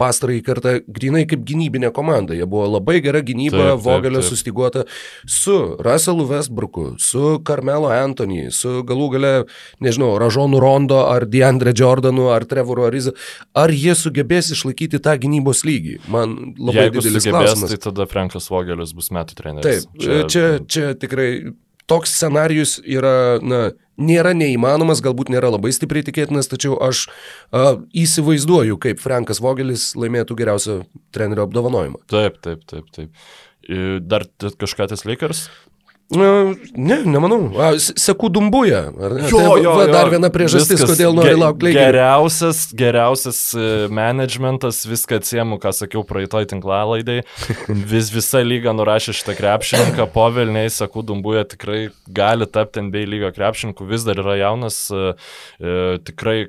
pastarąjį 0.00 0.42
kartą 0.46 0.74
grinai 0.88 1.26
kaip 1.28 1.44
gynybinė 1.46 1.92
komanda. 1.96 2.36
Jie 2.36 2.46
buvo 2.48 2.66
labai 2.78 2.98
gera 3.04 3.20
gynyba, 3.24 3.74
Vogelio 3.80 4.22
sustiguota 4.24 4.86
su 5.28 5.56
Russellu 5.84 6.26
Westbrooku, 6.30 6.94
su 7.02 7.38
Carmelo 7.46 7.90
Anthony, 7.94 8.48
su 8.54 8.80
galų 8.88 9.08
gale, 9.16 9.32
nežinau, 9.84 10.14
Ražonu 10.20 10.60
Rondo 10.62 11.02
ar 11.06 11.28
Deandre 11.30 11.74
Jordanu 11.76 12.30
ar 12.34 12.46
Trevoru 12.48 12.88
Ariza. 12.88 13.14
Ar 13.56 13.72
jie 13.74 13.94
sugebės 13.98 14.52
išlaikyti 14.56 15.02
tą 15.04 15.16
gynybos 15.20 15.64
lygį? 15.68 15.98
Man 16.12 16.36
labai 16.58 16.88
Jeigu 16.88 17.00
didelis 17.00 17.26
sugebės, 17.26 17.50
klausimas. 17.50 17.74
Tai 17.74 17.82
tada 17.90 18.08
Frankas 18.10 18.50
Vogelis 18.52 18.94
bus 18.96 19.12
metų 19.14 19.36
treneris. 19.38 19.84
Taip, 19.84 20.00
čia, 20.00 20.22
čia, 20.30 20.46
čia 20.70 20.94
tikrai 21.00 21.30
toks 21.90 22.12
scenarius 22.14 22.78
yra, 22.86 23.40
na, 23.42 23.70
nėra 24.00 24.32
neįmanomas, 24.36 25.02
galbūt 25.04 25.32
nėra 25.32 25.52
labai 25.54 25.72
stipriai 25.76 26.06
tikėtinas, 26.06 26.50
tačiau 26.50 26.78
aš 26.88 27.06
a, 27.52 27.76
įsivaizduoju, 27.92 28.80
kaip 28.82 29.02
Frankas 29.02 29.42
Vogelis 29.44 29.90
laimėtų 29.98 30.38
geriausio 30.40 30.80
trenerio 31.14 31.46
apdovanojimą. 31.48 32.02
Taip, 32.10 32.40
taip, 32.44 32.64
taip, 32.70 32.90
taip. 32.96 33.30
Dar 34.10 34.24
kažką 34.40 34.88
tas 34.90 35.04
Lakers? 35.06 35.44
Ne, 36.10 36.96
nemanau. 37.06 37.52
A, 37.54 37.78
seku 37.78 38.28
dumbuja. 38.28 38.80
Jo, 39.30 39.38
tai, 39.38 39.62
jo, 39.62 39.74
va, 39.78 39.84
dar 39.86 40.08
jo. 40.08 40.16
viena 40.16 40.30
priežastis, 40.34 40.74
Viskas, 40.74 40.96
kodėl 40.96 41.14
nori 41.14 41.36
laukti 41.38 41.68
laiką. 41.68 41.76
Geriausias, 41.78 42.62
geriausias 42.74 43.40
e, 43.54 43.66
managementas, 43.94 44.82
viską 44.90 45.20
atsiemu, 45.20 45.60
ką 45.62 45.70
sakiau 45.76 46.02
praeitoj 46.08 46.48
tinklalaidai. 46.50 47.20
Vis, 47.92 48.10
visa 48.10 48.42
lyga 48.42 48.74
nurašė 48.74 49.14
šitą 49.20 49.36
krepšininką, 49.38 50.08
povelniai, 50.10 50.72
seku 50.74 51.06
dumbuja 51.06 51.46
tikrai 51.46 51.84
gali 52.10 52.50
tapti 52.50 52.82
NBA 52.88 53.06
lygio 53.06 53.30
krepšininku, 53.36 53.86
vis 53.86 54.06
dar 54.08 54.18
yra 54.18 54.40
jaunas, 54.42 54.82
e, 54.90 55.12
e, 55.62 55.78
tikrai 56.10 56.40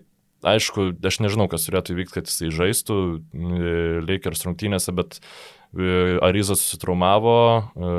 aišku, 0.41 0.91
aš 1.06 1.21
nežinau, 1.21 1.47
kas 1.52 1.67
turėtų 1.67 1.95
įvykti, 1.95 2.17
kad 2.17 2.30
jisai 2.30 2.52
žaistų 2.56 2.97
e, 2.97 3.74
Lakers 4.10 4.45
rungtynėse, 4.47 4.93
bet 4.97 5.21
E, 5.72 6.20
Ariza 6.26 6.58
susitraumavo, 6.60 7.36
e, 7.76 7.92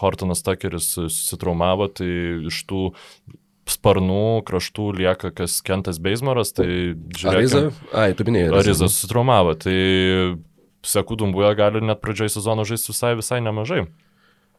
Hortonas 0.00 0.44
Takeris 0.44 0.90
susitraumavo, 0.92 1.88
tai 1.88 2.08
iš 2.50 2.62
tų 2.68 2.82
sparnų 3.70 4.42
kraštų 4.44 4.90
lieka 4.98 5.30
kas 5.32 5.62
Kentas 5.64 6.00
Beismaras, 6.04 6.52
tai 6.52 6.66
žiūrėk. 6.92 7.38
Ariza, 7.38 7.62
ai, 7.96 8.10
tu 8.16 8.26
minėjai. 8.28 8.52
Ariza 8.60 8.90
susitraumavo, 8.92 9.56
tai 9.56 9.78
Sekudumbuja 10.84 11.54
gali 11.56 11.80
net 11.80 12.02
pradžioje 12.04 12.34
sezono 12.36 12.66
žaisti 12.68 12.92
visai, 12.92 13.14
visai 13.16 13.40
nemažai. 13.40 13.86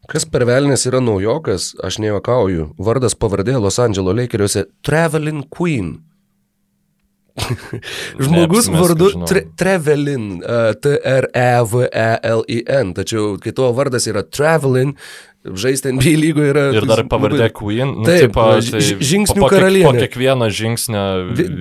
Kas 0.09 0.25
per 0.29 0.45
velnės 0.45 0.85
yra 0.89 1.01
naujokas, 1.01 1.71
aš 1.85 1.99
nejuokauju. 2.01 2.71
Vardas 2.81 3.15
pavardė 3.17 3.57
Los 3.61 3.79
Angeles 3.81 4.17
Lakeriuose- 4.17 4.65
Traveling 4.85 5.45
Queen. 5.49 5.99
Žmogus 8.23 8.69
vardu 8.71 9.09
tre, 9.27 9.41
Trevelin, 9.59 10.39
uh, 10.39 10.71
T-R-E-V-E-L-I-N, 10.79 11.33
tačiau 12.95 13.35
kai 13.43 13.51
tavo 13.55 13.73
vardas 13.75 14.07
yra 14.11 14.23
Travelin, 14.23 14.95
žaisti 15.53 15.91
NBA 15.93 16.13
lygoje 16.19 16.51
yra. 16.53 16.63
Ir 16.75 16.87
dar 16.89 17.01
pavardė 17.09 17.43
labai... 17.43 17.53
Queen. 17.55 17.91
Nu, 17.99 18.05
taip, 18.07 18.29
tipo, 18.29 18.45
tai 18.71 18.81
žingsnių 18.81 19.43
po, 19.43 19.49
karalienė. 19.51 19.85
Po 19.87 19.93
kiekvieno 20.01 20.47
žingsnio. 20.53 21.03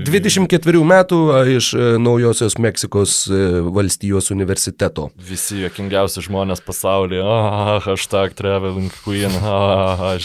24 0.07 0.83
metų 0.91 1.21
iš 1.55 1.71
e, 1.77 1.89
Naujosios 2.03 2.57
Meksikos 2.63 3.17
e, 3.29 3.41
valstijos 3.75 4.31
universiteto. 4.35 5.09
Visi 5.31 5.61
jokingiausi 5.63 6.25
žmonės 6.25 6.65
pasaulyje. 6.65 7.23
Ah, 7.25 7.77
hashtag 7.85 8.37
traveling 8.39 8.93
Queen. 9.05 9.35
Ah, 9.45 10.17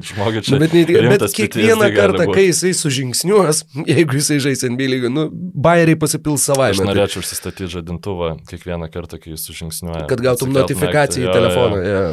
žmogus 0.00 0.48
čia. 0.48 0.56
Nu, 0.56 0.62
bet, 0.64 0.74
ne, 0.76 1.12
bet 1.12 1.26
kiekvieną 1.36 1.90
kartą, 1.94 2.26
kai 2.32 2.48
jisai 2.48 2.72
sužingsniuos, 2.78 3.64
jeigu 3.92 4.18
jisai 4.20 4.40
žais 4.42 4.64
NBA 4.66 4.90
lygoje, 4.96 5.12
nu, 5.12 5.28
bairiai 5.32 5.98
pasipils 6.00 6.48
savaime. 6.48 6.78
Aš 6.78 6.84
norėčiau 6.88 7.22
užsistatyti 7.24 7.70
žadintuvą 7.76 8.34
kiekvieną 8.48 8.88
kartą, 8.92 9.20
kai 9.22 9.34
jis 9.34 9.48
sužingsniuoja. 9.50 10.06
Kad 10.10 10.24
gautum 10.24 10.54
notifikaciją 10.56 11.28
į 11.28 11.34
telefoną. 11.36 11.82
Ja. 11.82 12.04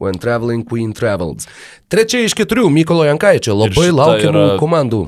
When 0.00 0.16
Traveling 0.20 0.64
Queen 0.64 0.94
Travels. 0.96 1.44
Trečia 1.92 2.22
iš 2.24 2.34
keturių 2.38 2.70
Mykolo 2.72 3.04
Jankaičio 3.04 3.52
labai 3.52 3.90
laukiamų 3.92 4.44
komandų. 4.62 5.02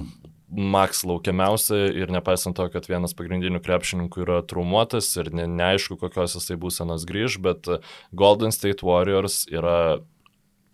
Max 0.52 1.00
laukiamiausia 1.08 1.86
ir 1.96 2.12
nepaisant 2.12 2.58
to, 2.58 2.66
kad 2.68 2.84
vienas 2.84 3.16
pagrindinių 3.16 3.62
krepšininkų 3.64 4.26
yra 4.26 4.42
traumuotas 4.44 5.08
ir 5.16 5.30
ne, 5.32 5.46
neaišku, 5.48 5.96
kokios 5.96 6.36
jisai 6.36 6.58
būsenos 6.60 7.06
grįž, 7.08 7.38
bet 7.40 7.70
Golden 8.12 8.52
State 8.52 8.84
Warriors 8.84 9.46
yra 9.48 10.02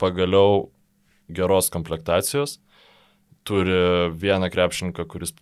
pagaliau 0.03 0.73
geros 1.31 1.71
komplektacijos 1.71 2.59
turi 3.49 3.77
vieną 4.21 4.51
krepšininką, 4.53 5.07
kuris 5.09 5.33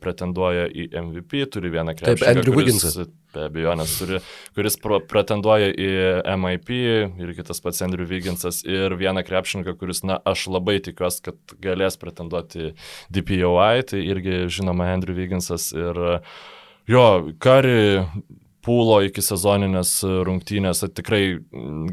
pretenduoja 0.00 0.68
į 0.68 0.88
MVP, 1.02 1.44
turi 1.52 1.72
vieną 1.72 1.94
krepšininką. 1.98 2.22
Taip, 2.24 2.38
Andrew 2.38 2.56
Wigginsas. 2.56 2.96
Be 3.32 3.46
abejonės, 3.48 3.94
turi, 3.96 4.18
kuris 4.56 4.76
pretenduoja 5.08 5.70
į 5.72 5.90
MIP 6.36 6.72
ir 6.76 7.30
kitas 7.38 7.62
pats 7.64 7.80
Andrew 7.84 8.08
Wigginsas 8.08 8.60
ir 8.68 8.92
vieną 9.00 9.24
krepšininką, 9.24 9.76
kuris, 9.80 10.02
na, 10.04 10.18
aš 10.28 10.46
labai 10.52 10.78
tikiuosi, 10.84 11.22
kad 11.30 11.56
galės 11.64 11.96
pretenduoti 12.00 12.74
DPOI, 13.12 13.86
tai 13.88 14.02
irgi 14.04 14.42
žinoma 14.52 14.90
Andrew 14.92 15.16
Wigginsas 15.16 15.70
ir 15.72 16.02
jo, 16.92 17.06
Kari 17.40 18.04
pūlo 18.64 19.00
iki 19.06 19.24
sezoninės 19.24 19.94
rungtynės. 20.28 20.84
Tikrai 20.96 21.22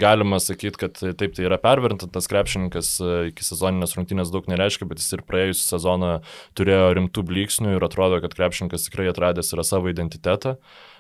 galima 0.02 0.42
sakyti, 0.44 0.82
kad 0.86 1.00
taip 1.00 1.34
tai 1.38 1.48
yra 1.48 1.60
pervertintas 1.62 2.30
krepšininkas, 2.32 2.94
iki 3.32 3.48
sezoninės 3.48 3.98
rungtynės 3.98 4.34
daug 4.34 4.48
nereiškia, 4.52 4.90
bet 4.90 5.02
jis 5.02 5.18
ir 5.18 5.26
praėjusią 5.28 5.66
sezoną 5.76 6.14
turėjo 6.60 6.94
rimtų 7.00 7.26
blyksnių 7.32 7.76
ir 7.78 7.90
atrodo, 7.90 8.22
kad 8.24 8.38
krepšininkas 8.38 8.88
tikrai 8.90 9.10
atradęs 9.14 9.54
yra 9.58 9.68
savo 9.68 9.92
identitetą. 9.92 10.58
Uh, 10.60 11.00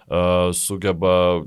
sugeba 0.57 1.43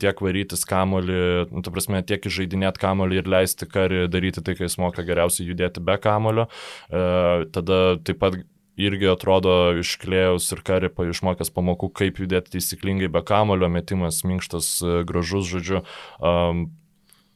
tiek 0.00 0.20
varytis 0.24 0.64
kamolį, 0.68 1.20
nu, 1.52 1.62
ta 1.62 1.72
prasme, 1.72 2.00
tiek 2.06 2.24
žaidinėti 2.24 2.80
kamolį 2.80 3.20
ir 3.20 3.28
leisti 3.28 3.68
karį 3.68 4.06
daryti 4.08 4.42
tai, 4.42 4.56
kai 4.56 4.68
jis 4.68 4.78
moka 4.80 5.04
geriausiai 5.04 5.48
judėti 5.50 5.84
be 5.84 5.98
kamolio. 6.00 6.48
Tada 6.88 7.80
taip 8.00 8.20
pat 8.22 8.38
irgi 8.76 9.08
atrodo 9.10 9.52
iš 9.80 9.96
Klėjaus 10.02 10.48
ir 10.52 10.62
Karipa 10.66 11.06
išmokęs 11.08 11.52
pamokų, 11.54 11.90
kaip 11.96 12.20
judėti 12.20 12.56
taisyklingai 12.56 13.08
be 13.12 13.22
kamulio, 13.26 13.70
metimas 13.72 14.22
minkštas, 14.28 14.72
e, 14.84 14.98
gražus, 15.08 15.48
žodžiu. 15.48 15.82
Um, 16.20 16.68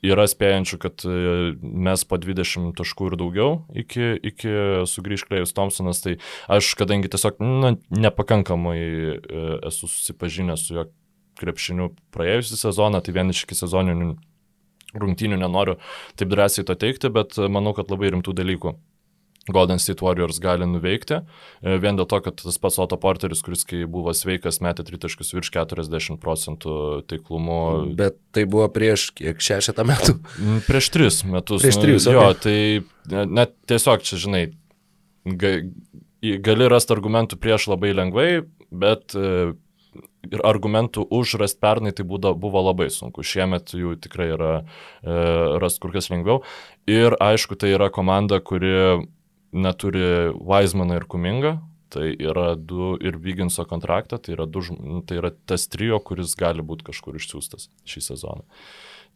yra 0.04 0.24
spėjančių, 0.28 0.78
kad 0.80 1.04
e, 1.04 1.16
mes 1.60 2.04
po 2.08 2.20
20 2.20 2.72
taškų 2.78 3.10
ir 3.10 3.18
daugiau 3.20 3.50
iki, 3.76 4.12
iki 4.32 4.54
sugrįž 4.88 5.26
Klejus 5.28 5.52
Thompsonas, 5.56 6.00
tai 6.04 6.16
aš, 6.48 6.72
kadangi 6.80 7.10
tiesiog 7.12 7.40
na, 7.40 7.74
nepakankamai 7.92 8.80
esu 9.68 9.88
susipažinęs 9.88 10.68
su 10.68 10.78
jo 10.78 10.88
krepšiniu 11.40 11.94
praėjusią 12.12 12.60
sezoną, 12.60 13.00
tai 13.04 13.16
vien 13.16 13.32
iš 13.32 13.46
iki 13.46 13.56
sezoninių 13.56 14.14
rungtynių 15.00 15.38
nenoriu 15.40 15.76
taip 16.18 16.32
drąsiai 16.32 16.66
to 16.68 16.76
teikti, 16.76 17.12
bet 17.14 17.38
manau, 17.52 17.72
kad 17.76 17.92
labai 17.92 18.10
rimtų 18.12 18.34
dalykų 18.36 18.74
Golden 19.48 19.78
State 19.78 20.04
Warriors 20.04 20.38
gali 20.38 20.66
nuveikti. 20.68 21.20
E, 21.62 21.76
vien 21.80 21.96
dėl 21.96 22.06
to, 22.10 22.20
kad 22.24 22.36
tas 22.42 22.58
pats 22.60 22.78
Otto 22.82 22.98
Porteris, 23.00 23.40
kuris 23.44 23.64
kai 23.68 23.86
buvo 23.88 24.12
sveikas, 24.16 24.60
metė 24.64 24.84
tritaškus 24.86 25.32
virš 25.32 25.52
40 25.56 26.20
procentų 26.20 26.74
taiklumu. 27.10 27.60
Bet 27.98 28.18
tai 28.36 28.44
buvo 28.50 28.68
prieš 28.72 29.10
kiek 29.16 29.40
šešetą 29.40 29.86
metų? 29.88 30.18
Prieš 30.68 30.92
tris 30.92 31.22
metus. 31.24 31.64
Prieš 31.64 31.80
tris 31.80 31.96
metus. 31.96 32.10
Nu, 32.10 32.18
jo, 32.18 32.28
tai 32.36 33.24
net 33.32 33.56
tiesiog 33.70 34.04
čia, 34.06 34.20
žinai, 34.20 34.44
ga, 35.24 35.56
gali 36.44 36.68
rasti 36.70 36.94
argumentų 36.96 37.40
prieš 37.40 37.70
labai 37.72 37.94
lengvai, 37.96 38.28
bet 38.70 39.16
e, 39.16 39.52
ir 40.30 40.42
argumentų 40.46 41.06
už 41.16 41.38
rast 41.40 41.60
pernai 41.62 41.92
tai 41.96 42.04
būdo, 42.08 42.34
buvo 42.38 42.62
labai 42.68 42.90
sunku. 42.92 43.24
Šiemet 43.26 43.72
jų 43.76 43.96
tikrai 44.04 44.28
yra 44.36 44.52
e, 44.60 45.16
rast 45.62 45.80
kur 45.82 45.94
kas 45.96 46.10
lengviau. 46.12 46.42
Ir 46.90 47.16
aišku, 47.16 47.56
tai 47.56 47.72
yra 47.78 47.88
komanda, 47.94 48.40
kuri 48.44 49.00
neturi 49.52 50.30
Weizmaną 50.36 51.00
ir 51.00 51.06
Kumingą, 51.10 51.56
tai 51.90 52.12
yra 52.14 52.54
du 52.54 52.94
ir 53.02 53.18
Vyginso 53.18 53.64
kontraktą, 53.68 54.20
tai 54.22 54.36
yra, 54.36 54.46
du, 54.46 54.62
tai 55.06 55.18
yra 55.18 55.32
tas 55.46 55.66
trio, 55.70 55.98
kuris 56.02 56.36
gali 56.38 56.62
būti 56.62 56.86
kažkur 56.90 57.18
išsiųstas 57.18 57.68
šį 57.88 58.04
sezoną. 58.12 58.46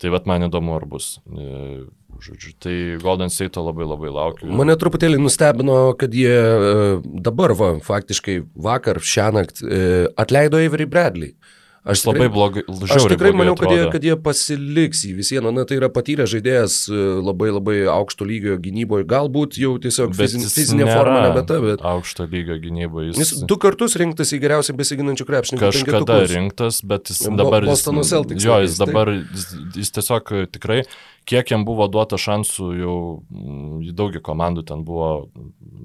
Tai 0.03 0.11
vad 0.11 0.25
man 0.27 0.43
įdomu, 0.49 0.73
ar 0.75 0.89
bus. 0.91 1.21
E, 1.31 1.85
žodžiu, 2.25 2.55
tai 2.59 2.75
Golden 3.03 3.31
State 3.31 3.63
labai 3.63 3.87
labai 3.87 4.11
laukiu. 4.11 4.49
Mane 4.59 4.75
truputėlį 4.79 5.21
nustebino, 5.23 5.77
kad 5.99 6.15
jie 6.19 6.35
e, 6.35 6.73
dabar, 7.05 7.55
va, 7.55 7.69
faktiškai 7.85 8.41
vakar, 8.67 8.99
šią 8.99 9.29
naktį 9.39 9.69
e, 9.69 9.85
atleido 10.19 10.59
Avery 10.59 10.89
Bradley. 10.91 11.37
Aš 11.85 12.01
tikrai, 12.01 12.15
labai 12.17 12.29
blogai, 12.33 12.63
aš 12.97 13.05
tikrai 13.13 13.31
maniau, 13.37 13.53
kad 13.61 13.69
jie, 13.69 13.83
kad 13.93 14.05
jie 14.07 14.15
pasiliks 14.25 15.03
į 15.05 15.11
vis 15.19 15.31
vieną, 15.35 15.51
na 15.53 15.67
tai 15.69 15.77
yra 15.77 15.91
patyręs 15.93 16.31
žaidėjas 16.33 16.77
e, 16.89 17.01
labai 17.21 17.51
labai 17.53 17.77
aukšto 17.93 18.25
lygio 18.25 18.57
gynyboje, 18.65 19.05
galbūt 19.11 19.59
jau 19.61 19.75
tiesiog 19.85 20.15
fizin, 20.17 20.47
fizinė 20.49 20.87
forma 20.89 21.27
nebeta, 21.27 21.61
bet... 21.61 21.85
Aukšto 21.85 22.25
lygio 22.33 22.57
gynyboje 22.63 23.11
jis... 23.11 23.21
Jis 23.21 23.45
du 23.51 23.61
kartus 23.61 23.99
rinktas 24.01 24.33
į 24.33 24.41
geriausiai 24.47 24.79
besiginančių 24.81 25.29
krepšininkų. 25.29 25.67
Kažkada 25.69 26.21
rinktas, 26.33 26.81
bet 26.89 27.13
jis 27.13 27.21
dabar... 27.37 27.69
Bostono 27.69 28.07
Celtics. 28.09 28.49
Jo, 28.49 28.63
jis 28.65 28.81
dabar, 28.81 29.13
jis, 29.21 29.51
jis 29.77 29.93
tiesiog 29.99 30.33
tikrai 30.57 30.87
kiek 31.29 31.51
jam 31.51 31.65
buvo 31.65 31.87
duota 31.89 32.19
šansų, 32.21 32.67
jau 32.79 32.97
mm, 33.33 33.93
daugi 33.97 34.21
komandų 34.25 34.65
ten 34.69 34.85
buvo 34.85 35.29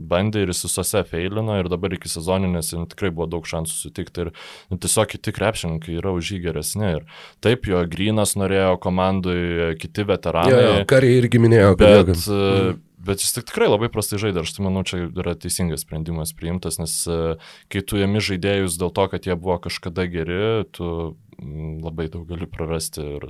bandę 0.09 0.43
ir 0.43 0.51
jis 0.51 0.65
visose 0.67 1.03
feilino 1.07 1.55
ir 1.59 1.69
dabar 1.71 1.95
iki 1.95 2.11
sezoninės 2.11 2.73
jam 2.73 2.87
tikrai 2.89 3.11
buvo 3.13 3.29
daug 3.31 3.47
šansų 3.47 3.77
sutikti 3.77 4.25
ir 4.25 4.31
nu, 4.71 4.79
tiesiog 4.81 5.13
kiti 5.13 5.33
krepšininkai 5.35 5.88
yra 5.97 6.13
už 6.15 6.35
jį 6.35 6.43
geresni. 6.45 6.93
Ir 6.99 7.07
taip, 7.43 7.65
jo 7.69 7.81
Grinas 7.89 8.35
norėjo 8.39 8.77
komandai, 8.83 9.73
kiti 9.81 10.05
veteranai. 10.07 10.61
Ja, 10.61 10.85
kariai 10.89 11.23
irgi 11.23 11.41
minėjo, 11.41 11.73
kad... 11.79 12.05
Bet, 12.11 12.29
mm. 12.29 12.85
Bet 12.99 13.21
jis 13.23 13.31
tik 13.31 13.45
tikrai 13.47 13.69
labai 13.69 13.87
prastai 13.87 14.17
žaidė, 14.19 14.41
aš 14.43 14.51
tai 14.57 14.65
manau, 14.65 14.81
čia 14.83 15.05
yra 15.07 15.31
teisingas 15.39 15.85
sprendimas 15.85 16.33
priimtas, 16.35 16.81
nes 16.81 16.91
e, 17.07 17.37
kai 17.71 17.81
tu 17.87 17.95
jami 17.95 18.19
žaidėjus 18.19 18.75
dėl 18.81 18.91
to, 18.91 19.05
kad 19.13 19.23
jie 19.23 19.37
buvo 19.39 19.55
kažkada 19.63 20.03
geri, 20.11 20.67
tu 20.75 21.15
labai 21.39 22.09
daug 22.11 22.27
gali 22.27 22.49
prarasti 22.51 23.05
ir 23.15 23.29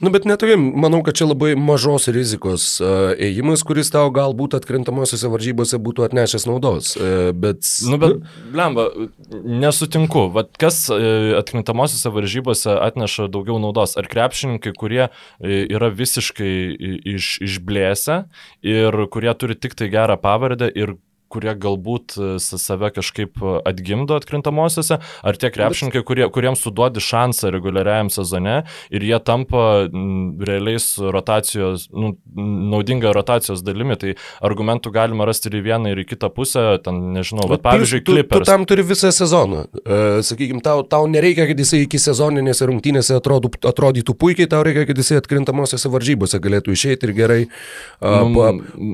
Nu, 0.00 0.10
bet 0.12 0.26
netokia, 0.28 0.58
manau, 0.60 0.98
kad 1.04 1.16
čia 1.16 1.24
labai 1.24 1.54
mažos 1.56 2.10
rizikos 2.12 2.66
uh, 2.82 3.14
ėjimas, 3.16 3.62
kuris 3.64 3.88
tau 3.94 4.10
galbūt 4.12 4.58
atkrintamosiose 4.58 5.30
varžybose 5.32 5.80
būtų 5.80 6.04
atnešęs 6.04 6.44
naudos. 6.50 6.90
Uh, 7.00 7.30
bet... 7.32 7.64
Nu, 7.88 7.96
bet, 8.02 8.18
lemba, 8.52 8.90
nesutinku. 9.32 10.26
Vat 10.34 10.52
kas 10.60 10.82
uh, 10.92 11.38
atkrintamosiose 11.40 12.12
varžybose 12.12 12.76
atneša 12.76 13.30
daugiau 13.32 13.56
naudos? 13.62 13.96
Ar 13.96 14.10
krepšininkai, 14.12 14.74
kurie 14.76 15.06
yra 15.40 15.88
visiškai 15.88 16.52
iš, 17.16 17.32
išblėsę 17.48 18.20
ir 18.68 19.00
kurie 19.12 19.32
turi 19.40 19.56
tik 19.56 19.78
tai 19.80 19.88
gerą 19.92 20.20
pavardę 20.20 20.68
ir 20.76 20.98
kurie 21.32 21.54
galbūt 21.58 22.16
e, 22.16 22.28
save 22.40 22.90
kažkaip 22.94 23.40
e, 23.42 23.54
atgimdo 23.66 24.16
atkrintamosiose, 24.18 24.98
ar 25.00 25.38
tie 25.40 25.50
krepšininkai, 25.54 26.02
kurie, 26.06 26.26
kuriems 26.32 26.62
suduodi 26.62 27.02
šansą 27.02 27.50
reguliariajam 27.54 28.10
sezone 28.14 28.56
ir 28.94 29.06
jie 29.06 29.18
tampa 29.26 29.64
realiais 30.46 30.88
rotacijos, 31.00 31.88
nu, 31.94 32.14
naudinga 32.36 33.12
rotacijos 33.16 33.64
dalimi, 33.66 33.98
tai 34.00 34.14
argumentų 34.44 34.92
galima 34.94 35.26
rasti 35.28 35.50
ir 35.50 35.58
į 35.60 35.64
vieną, 35.66 35.92
ir 35.94 36.02
į 36.04 36.06
kitą 36.12 36.30
pusę, 36.34 36.64
ten 36.84 37.00
nežinau, 37.16 37.48
bet 37.50 37.64
pavyzdžiui, 37.66 38.02
tu, 38.06 38.16
tu, 38.20 38.26
tu 38.36 38.42
tam 38.46 38.66
turi 38.68 38.84
visą 38.86 39.10
sezoną. 39.14 39.66
Uh, 39.82 40.04
Sakykime, 40.26 40.62
tau, 40.64 40.84
tau 40.86 41.08
nereikia, 41.10 41.48
kad 41.50 41.58
jisai 41.60 41.82
iki 41.84 41.98
sezoninėse 42.00 42.68
rungtynėse 42.70 43.16
atrodo, 43.18 43.50
atrodytų 43.66 44.14
puikiai, 44.18 44.50
tau 44.50 44.62
reikia, 44.66 44.86
kad 44.88 45.00
jisai 45.00 45.20
atkrintamosiose 45.20 45.90
varžybose 45.92 46.40
galėtų 46.42 46.74
išeiti 46.76 47.08
ir 47.08 47.14
gerai 47.16 47.40
uh, 47.46 48.22
pa, 48.36 48.52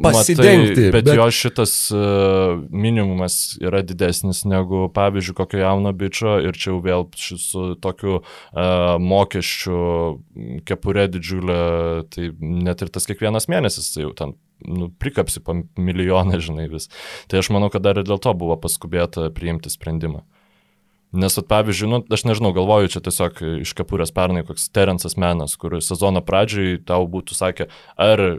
pasidengti. 0.09 0.89
Matai, 0.89 0.91
bet, 0.97 1.09
bet 1.11 1.21
jo 1.21 1.29
šitas 1.43 1.77
uh, 1.95 2.22
minimumas 2.71 3.57
yra 3.63 3.83
didesnis 3.87 4.45
negu, 4.49 4.87
pavyzdžiui, 4.95 5.37
kokio 5.39 5.63
jauno 5.63 5.93
bičio 5.97 6.39
ir 6.45 6.57
čia 6.59 6.73
jau 6.73 6.81
vėl 6.85 7.07
su 7.19 7.73
tokiu 7.83 8.19
uh, 8.21 8.97
mokesčiu 9.03 9.83
kepurė 10.69 11.09
didžiulė, 11.13 11.61
tai 12.13 12.31
net 12.39 12.85
ir 12.85 12.93
tas 12.93 13.09
kiekvienas 13.09 13.49
mėnesis 13.53 13.93
tai 13.95 14.07
jau 14.07 14.15
ten 14.19 14.37
nu, 14.67 14.91
prikapsi 15.03 15.43
po 15.45 15.57
milijoną, 15.77 16.39
žinai, 16.43 16.69
vis. 16.73 16.89
Tai 17.31 17.43
aš 17.43 17.51
manau, 17.55 17.71
kad 17.73 17.85
dar 17.85 17.99
ir 17.99 18.07
dėl 18.09 18.21
to 18.23 18.35
buvo 18.39 18.57
paskubėta 18.61 19.31
priimti 19.35 19.73
sprendimą. 19.73 20.23
Nes, 21.13 21.35
at, 21.37 21.45
pavyzdžiui, 21.45 21.89
nu, 21.93 21.99
aš 22.09 22.23
nežinau, 22.25 22.55
galvoju 22.57 22.89
čia 22.95 23.03
tiesiog 23.05 23.41
iš 23.61 23.75
kapurės 23.77 24.15
pernai 24.17 24.47
koks 24.49 24.71
Terensas 24.73 25.19
Menas, 25.21 25.59
kur 25.61 25.75
sezono 25.85 26.23
pradžiai 26.25 26.79
tau 26.89 27.05
būtų 27.13 27.37
sakę, 27.37 27.67
ar 28.01 28.23
e, 28.25 28.39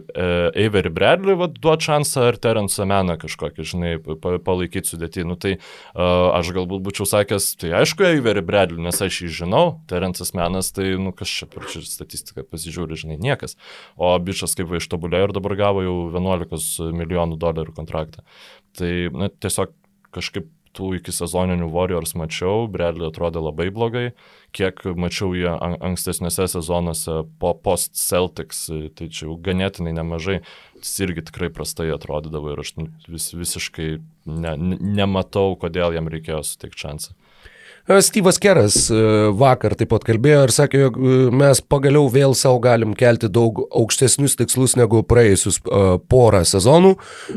Avery 0.58 0.90
Bradley 0.90 1.38
duot 1.54 1.86
šansą, 1.86 2.24
ar 2.32 2.38
Terensą 2.42 2.86
Meną 2.90 3.14
kažkokį, 3.22 3.66
žinai, 3.70 3.92
palaikyti 4.18 4.90
sudėti. 4.90 5.22
Nu, 5.22 5.36
tai 5.38 5.52
e, 5.54 5.60
aš 6.02 6.50
galbūt 6.56 6.82
būčiau 6.88 7.06
sakęs, 7.12 7.46
tai 7.62 7.70
aišku, 7.78 8.08
Avery 8.08 8.42
Bradley, 8.42 8.82
nes 8.82 8.98
aš 9.06 9.20
jį 9.22 9.30
žinau, 9.44 9.62
Terensas 9.90 10.34
Menas, 10.34 10.72
tai, 10.74 10.96
nu, 10.98 11.14
kas 11.14 11.30
čia 11.30 11.46
per 11.50 11.70
čia 11.70 11.84
statistiką 11.86 12.42
pasižiūri, 12.42 12.98
žinai, 13.04 13.20
niekas. 13.22 13.54
O 13.94 14.10
bičias 14.18 14.58
kaip 14.58 14.72
va 14.72 14.82
ištobulėjo 14.82 15.30
ir 15.30 15.36
dabar 15.38 15.54
gavo 15.62 15.86
jau 15.86 15.96
11 16.10 16.90
milijonų 16.90 17.38
dolerių 17.38 17.78
kontraktą. 17.78 18.26
Tai, 18.74 18.92
na, 19.14 19.30
tiesiog 19.30 19.78
kažkaip 20.14 20.50
tų 20.74 20.94
iki 20.98 21.14
sezoninių 21.14 21.68
Warriors 21.72 22.14
mačiau, 22.18 22.66
Bradley 22.70 23.08
atrodė 23.08 23.42
labai 23.44 23.68
blogai, 23.74 24.04
kiek 24.54 24.82
mačiau 24.98 25.32
jie 25.36 25.50
ankstesniuose 25.50 26.48
sezonuose 26.52 27.20
po 27.42 27.54
post 27.54 27.98
Celtics, 27.98 28.66
tai 28.98 29.08
čia 29.08 29.28
jau 29.28 29.38
ganėtinai 29.48 29.94
nemažai, 29.96 30.40
jis 30.80 30.94
irgi 31.06 31.26
tikrai 31.30 31.50
prastai 31.54 31.90
atrodydavo 31.94 32.54
ir 32.54 32.64
aš 32.64 32.74
vis, 33.08 33.30
visiškai 33.34 33.90
ne, 34.26 34.56
nematau, 35.00 35.54
kodėl 35.60 35.96
jam 35.96 36.10
reikėjo 36.12 36.42
suteikti 36.46 36.86
šansą. 36.86 37.16
E, 37.88 38.00
Steve'as 38.00 38.38
Keras 38.38 38.88
e, 38.88 38.98
vakar 39.36 39.74
taip 39.76 39.90
pat 39.92 40.06
kalbėjo 40.08 40.46
ir 40.46 40.52
sakė, 40.56 40.78
jog 40.86 40.94
e, 40.96 41.16
mes 41.36 41.58
pagaliau 41.60 42.06
vėl 42.08 42.32
savo 42.32 42.56
galim 42.64 42.94
kelti 42.96 43.28
daug 43.28 43.60
aukštesnius 43.66 44.38
tikslus 44.38 44.72
negu 44.80 45.02
praėjusius 45.04 45.60
porą 46.08 46.40
sezonų. 46.48 46.94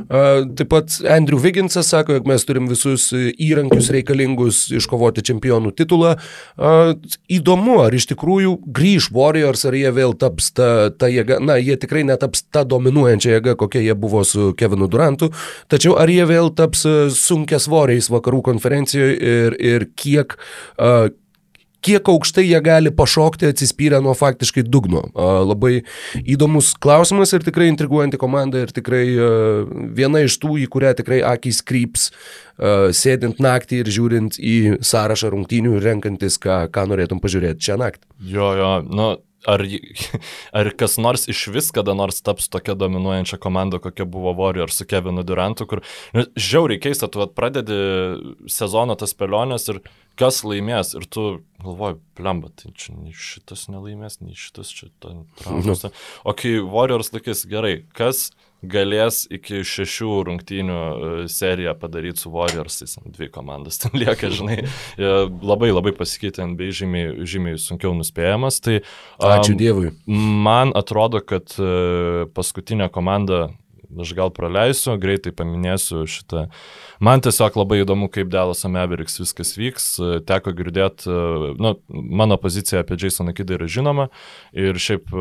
Taip 0.07 0.69
pat 0.71 0.95
Andrew 1.11 1.39
Vigginsas 1.43 1.91
sako, 1.91 2.15
jog 2.15 2.29
mes 2.31 2.45
turim 2.47 2.69
visus 2.71 3.09
įrankius 3.11 3.89
reikalingus 3.91 4.61
iškovoti 4.77 5.25
čempionų 5.27 5.73
titulą. 5.75 6.13
Įdomu, 7.33 7.77
ar 7.83 7.97
iš 7.97 8.07
tikrųjų 8.13 8.53
grįž 8.77 9.09
Warriors, 9.15 9.65
ar 9.67 9.75
jie 9.75 9.91
vėl 9.95 10.15
taps 10.19 10.53
ta, 10.55 10.69
ta 10.95 11.11
jėga, 11.11 11.41
na, 11.43 11.57
jie 11.59 11.75
tikrai 11.81 12.05
netaps 12.07 12.45
ta 12.53 12.63
dominuojančia 12.67 13.35
jėga, 13.35 13.57
kokia 13.59 13.83
jie 13.83 13.97
buvo 13.99 14.23
su 14.27 14.53
Kevinu 14.57 14.87
Durantu, 14.91 15.33
tačiau 15.71 15.97
ar 15.99 16.11
jie 16.11 16.23
vėl 16.29 16.53
taps 16.55 16.85
sunkia 17.17 17.59
svoriais 17.63 18.07
vakarų 18.13 18.43
konferencijoje 18.47 19.17
ir, 19.17 19.59
ir 19.59 19.89
kiek 19.99 20.36
uh, 20.37 21.07
kiek 21.87 22.09
aukštai 22.09 22.45
jie 22.47 22.59
gali 22.63 22.91
pašokti 22.95 23.49
atsispyrę 23.51 23.99
nuo 24.03 24.15
faktiškai 24.17 24.65
dugno. 24.67 25.03
Labai 25.15 25.83
įdomus 26.23 26.73
klausimas 26.83 27.33
ir 27.35 27.45
tikrai 27.45 27.69
intriguojanti 27.71 28.19
komanda 28.21 28.63
ir 28.63 28.73
tikrai 28.75 29.05
viena 29.97 30.23
iš 30.25 30.39
tų, 30.41 30.57
į 30.63 30.67
kurią 30.73 30.95
tikrai 30.99 31.21
akis 31.35 31.61
kryps, 31.67 32.09
sėdint 33.01 33.39
naktį 33.43 33.83
ir 33.83 33.93
žiūrint 33.93 34.39
į 34.41 34.57
sąrašą 34.85 35.31
rungtynių 35.33 35.77
ir 35.77 35.87
renkantis, 35.91 36.39
ką, 36.41 36.65
ką 36.73 36.87
norėtum 36.91 37.21
pažiūrėti 37.23 37.69
šią 37.69 37.79
naktį. 37.83 38.05
Jo, 38.33 38.49
jo, 38.57 38.71
nu, 38.89 39.09
ar, 39.47 39.63
ar 40.63 40.71
kas 40.79 40.97
nors 41.01 41.27
iš 41.29 41.45
vis 41.53 41.69
kada 41.75 41.93
nors 41.97 42.19
taps 42.25 42.49
tokia 42.51 42.75
dominuojančia 42.79 43.39
komanda, 43.41 43.79
kokia 43.83 44.09
buvo 44.09 44.33
Warrior 44.39 44.73
su 44.73 44.89
Kevinu 44.89 45.23
Durantu, 45.27 45.69
kur 45.69 45.85
nu, 46.17 46.25
žiauriai 46.33 46.81
keista, 46.83 47.11
tu 47.11 47.29
pradedi 47.37 47.77
sezono 48.51 48.97
tas 48.99 49.13
pelionės 49.17 49.69
ir 49.71 49.83
kas 50.17 50.41
laimės 50.47 50.95
ir 50.97 51.05
tu 51.09 51.27
galvoji, 51.63 51.99
plemba, 52.17 52.51
tai 52.57 52.71
čia 52.77 52.95
nei 52.95 53.13
šitas 53.13 53.67
nelaimės, 53.71 54.19
nei 54.21 54.37
šitas 54.37 54.71
čia 54.73 54.89
ten 55.03 55.25
traumas. 55.39 55.85
Nu. 55.87 55.93
O 56.27 56.33
kai 56.37 56.57
Warriors 56.61 57.13
laikys 57.13 57.45
gerai, 57.49 57.79
kas 57.97 58.29
galės 58.65 59.25
iki 59.33 59.61
šešių 59.67 60.11
rungtynių 60.27 60.77
e, 60.77 61.09
seriją 61.29 61.75
padaryti 61.77 62.23
su 62.23 62.31
Warriorsais, 62.33 62.97
dvi 63.05 63.29
komandas 63.33 63.77
ten 63.83 63.93
lieka, 63.97 64.31
žinai, 64.33 64.63
e, 64.65 65.11
labai 65.45 65.69
labai 65.73 65.93
pasikeitė 65.97 66.47
NBA 66.53 66.71
žymiai, 66.79 67.13
žymiai 67.29 67.61
sunkiau 67.61 67.93
nuspėjamas. 67.97 68.59
Tai, 68.65 68.79
um, 68.81 69.29
Ačiū 69.35 69.57
Dievui. 69.59 69.93
Man 70.07 70.73
atrodo, 70.77 71.21
kad 71.21 71.53
uh, 71.61 72.25
paskutinė 72.33 72.89
komanda 72.93 73.47
aš 74.01 74.13
gal 74.17 74.31
praleisiu, 74.35 74.95
greitai 74.99 75.31
paminėsiu 75.35 76.03
šitą. 76.09 76.47
Man 77.03 77.21
tiesiog 77.23 77.57
labai 77.59 77.81
įdomu, 77.83 78.09
kaip 78.11 78.29
Dallas 78.33 78.65
Mavericks 78.67 79.19
viskas 79.21 79.53
vyks. 79.57 79.87
Teko 80.27 80.53
girdėti, 80.57 81.11
nu, 81.61 81.73
mano 81.89 82.37
pozicija 82.41 82.83
apie 82.83 82.97
Jasoną 82.99 83.35
Kidą 83.37 83.57
yra 83.57 83.69
žinoma 83.71 84.07
ir 84.55 84.79
šiaip 84.81 85.11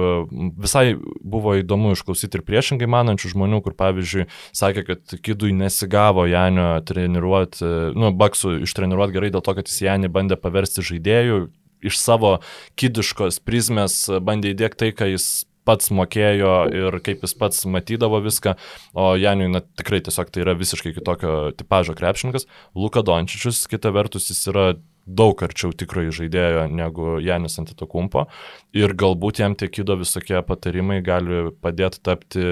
visai 0.62 0.96
buvo 1.20 1.56
įdomu 1.60 1.94
išklausyti 1.96 2.40
ir 2.40 2.46
priešingai 2.46 2.88
manančių 2.90 3.34
žmonių, 3.34 3.60
kur 3.64 3.76
pavyzdžiui 3.78 4.26
sakė, 4.56 4.86
kad 4.90 5.18
Kidui 5.22 5.52
nesigavo 5.56 6.26
Janio 6.30 6.74
treniruoti, 6.86 7.94
nu, 7.96 8.12
Baksų 8.16 8.58
ištreniruoti 8.66 9.16
gerai 9.16 9.32
dėl 9.34 9.44
to, 9.44 9.56
kad 9.58 9.70
jis 9.70 9.84
Janį 9.86 10.12
bandė 10.12 10.40
paversti 10.40 10.84
žaidėjų 10.86 11.46
iš 11.86 11.98
savo 12.00 12.38
kidiškos 12.80 13.40
prizmės 13.44 14.06
bandė 14.24 14.54
įdėkti 14.54 14.86
tai, 14.86 14.92
ką 14.96 15.10
jis 15.12 15.28
pats 15.66 15.92
mokėjo 15.94 16.56
ir 16.72 16.98
kaip 17.04 17.24
jis 17.26 17.36
pats 17.38 17.64
matydavo 17.70 18.20
viską, 18.24 18.56
o 18.96 19.12
Janiui 19.18 19.50
na, 19.52 19.62
tikrai 19.78 20.02
tiesiog 20.06 20.30
tai 20.32 20.44
yra 20.46 20.56
visiškai 20.58 20.94
kitokio 20.96 21.38
tipožo 21.58 21.96
krepšininkas. 21.98 22.46
Luka 22.78 23.02
Dončičius, 23.06 23.64
kita 23.70 23.92
vertus, 23.94 24.30
jis 24.30 24.44
yra 24.52 24.68
daug 25.06 25.38
arčiau 25.46 25.70
tikrai 25.70 26.08
žaidėjo 26.14 26.66
negu 26.74 27.16
Janis 27.22 27.60
Antitokumpo 27.62 28.26
ir 28.74 28.94
galbūt 28.98 29.40
jam 29.42 29.54
tie 29.54 29.68
kido 29.70 29.94
visokie 30.00 30.40
patarimai 30.42 30.98
gali 31.06 31.52
padėti 31.62 32.02
tapti 32.02 32.46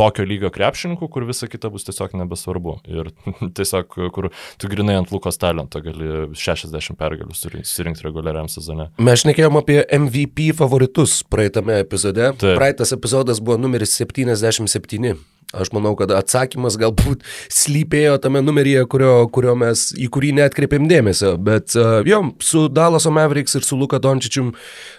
tokio 0.00 0.24
lygio 0.26 0.50
krepšininkų, 0.54 1.08
kur 1.12 1.26
visa 1.28 1.48
kita 1.50 1.70
bus 1.72 1.84
tiesiog 1.88 2.14
nebesvarbu. 2.22 2.76
Ir 2.90 3.10
tiesiog, 3.58 3.98
kur 4.14 4.30
tu 4.60 4.70
grinai 4.72 4.96
ant 5.00 5.12
Lukos 5.14 5.40
talento 5.40 5.82
gali 5.84 6.28
60 6.36 6.98
pergalių 7.00 7.36
surinkti 7.36 8.06
reguliariam 8.06 8.48
sezone. 8.50 8.90
Mes 9.00 9.24
šnekėjom 9.24 9.60
apie 9.60 9.82
MVP 9.84 10.50
favoritus 10.58 11.20
praeitame 11.30 11.80
epizode. 11.84 12.32
Taip. 12.40 12.56
Praeitas 12.58 12.94
epizodas 12.96 13.42
buvo 13.44 13.58
numeris 13.60 13.96
77. 14.00 15.18
Aš 15.50 15.72
manau, 15.74 15.96
kad 15.98 16.12
atsakymas 16.14 16.76
galbūt 16.78 17.24
slypėjo 17.50 18.20
tame 18.22 18.38
numeryje, 18.44 18.84
kurio, 18.90 19.14
kurio 19.34 19.56
mes, 19.58 19.88
į 19.98 20.06
kurį 20.14 20.30
netkreipėm 20.38 20.86
dėmesio, 20.90 21.32
bet 21.42 21.74
uh, 21.74 21.98
jo, 22.06 22.20
su 22.44 22.68
Dalaso 22.70 23.10
Mavericks 23.14 23.58
ir 23.58 23.66
su 23.66 23.78
Luka 23.80 23.98
Dončičium, 24.02 24.52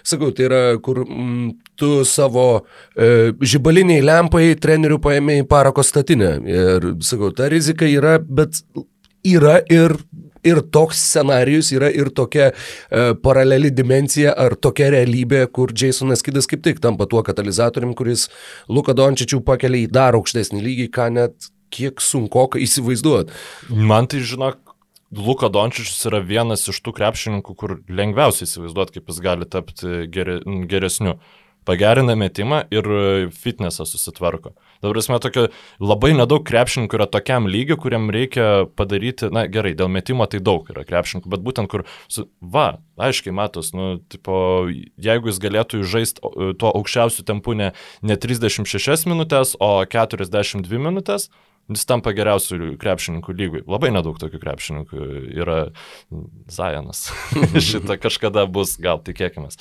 sakau, 0.04 0.28
tai 0.36 0.50
yra, 0.50 0.62
kur 0.84 1.06
mm, 1.06 1.48
tu 1.80 1.90
savo 2.08 2.46
uh, 2.60 3.32
žibaliniai 3.40 4.04
lempai 4.04 4.50
trenerių 4.60 5.00
paėmė 5.00 5.40
į 5.40 5.48
parako 5.48 5.86
statinę. 5.88 6.34
Ir, 6.44 6.88
sakau, 7.00 7.32
ta 7.32 7.48
rizika 7.52 7.88
yra, 7.88 8.18
bet 8.20 8.60
yra 9.24 9.60
ir 9.72 9.96
ir 10.46 10.60
toks 10.74 11.00
scenarius 11.10 11.72
yra 11.74 11.90
ir 11.92 12.10
tokia 12.14 12.50
e, 12.52 13.12
paraleli 13.22 13.70
dimencija 13.74 14.34
ar 14.38 14.56
tokia 14.56 14.90
realybė, 14.94 15.46
kur 15.54 15.74
Jasonas 15.76 16.24
Kidas 16.24 16.50
kaip 16.50 16.64
tik 16.66 16.82
tampa 16.82 17.06
tuo 17.10 17.22
katalizatorium, 17.26 17.94
kuris 17.98 18.28
Luka 18.68 18.94
Dončičių 18.96 19.42
pakelia 19.46 19.86
į 19.86 19.92
dar 19.92 20.18
aukštesnį 20.18 20.62
lygį, 20.66 20.90
ką 20.94 21.08
net 21.14 21.52
kiek 21.72 22.02
sunku 22.04 22.44
įsivaizduoti. 22.60 23.32
Man 23.72 24.08
tai 24.10 24.20
žinok, 24.26 24.58
Luka 25.12 25.50
Dončičius 25.52 26.06
yra 26.08 26.22
vienas 26.24 26.64
iš 26.72 26.78
tų 26.84 26.94
krepšininkų, 26.96 27.54
kur 27.56 27.76
lengviausiai 27.92 28.48
įsivaizduoti, 28.48 28.96
kaip 28.96 29.12
jis 29.12 29.20
gali 29.24 29.48
tapti 29.48 30.06
geri, 30.12 30.38
geresniu 30.70 31.18
pagerina 31.68 32.16
metimą 32.18 32.62
ir 32.74 32.88
fitnesą 33.36 33.86
susitvarko. 33.88 34.52
Dabar 34.82 34.98
esmė 34.98 35.18
tokia, 35.22 35.46
labai 35.82 36.12
nedaug 36.18 36.42
krepšininkų 36.46 36.98
yra 36.98 37.06
tokiam 37.10 37.46
lygiu, 37.50 37.76
kuriam 37.80 38.08
reikia 38.12 38.66
padaryti, 38.78 39.30
na 39.34 39.44
gerai, 39.50 39.74
dėl 39.78 39.90
metimo 39.92 40.26
tai 40.30 40.42
daug 40.42 40.66
yra 40.72 40.82
krepšininkų, 40.88 41.30
bet 41.32 41.44
būtent 41.46 41.70
kur, 41.70 41.86
su, 42.10 42.26
va, 42.40 42.80
aiškiai 42.98 43.34
matos, 43.36 43.70
nu, 43.76 43.94
tipo, 44.12 44.34
jeigu 45.00 45.30
jis 45.30 45.40
galėtų 45.42 45.84
žaisti 45.86 46.34
tuo 46.58 46.74
aukščiausiu 46.74 47.26
tempu 47.28 47.54
ne, 47.58 47.70
ne 48.02 48.18
36 48.18 49.06
minutės, 49.10 49.54
o 49.62 49.74
42 49.86 50.82
minutės, 50.82 51.30
jis 51.70 51.84
tampa 51.88 52.12
geriausių 52.16 52.74
krepšininkų 52.80 53.34
lygui. 53.36 53.62
Labai 53.70 53.92
nedaug 53.94 54.18
tokių 54.20 54.40
krepšininkų 54.42 55.06
yra 55.42 55.58
Zajanas. 56.50 57.04
Šitą 57.68 57.98
kažkada 58.02 58.44
bus, 58.50 58.74
gal 58.82 59.00
tikėkime. 59.04 59.52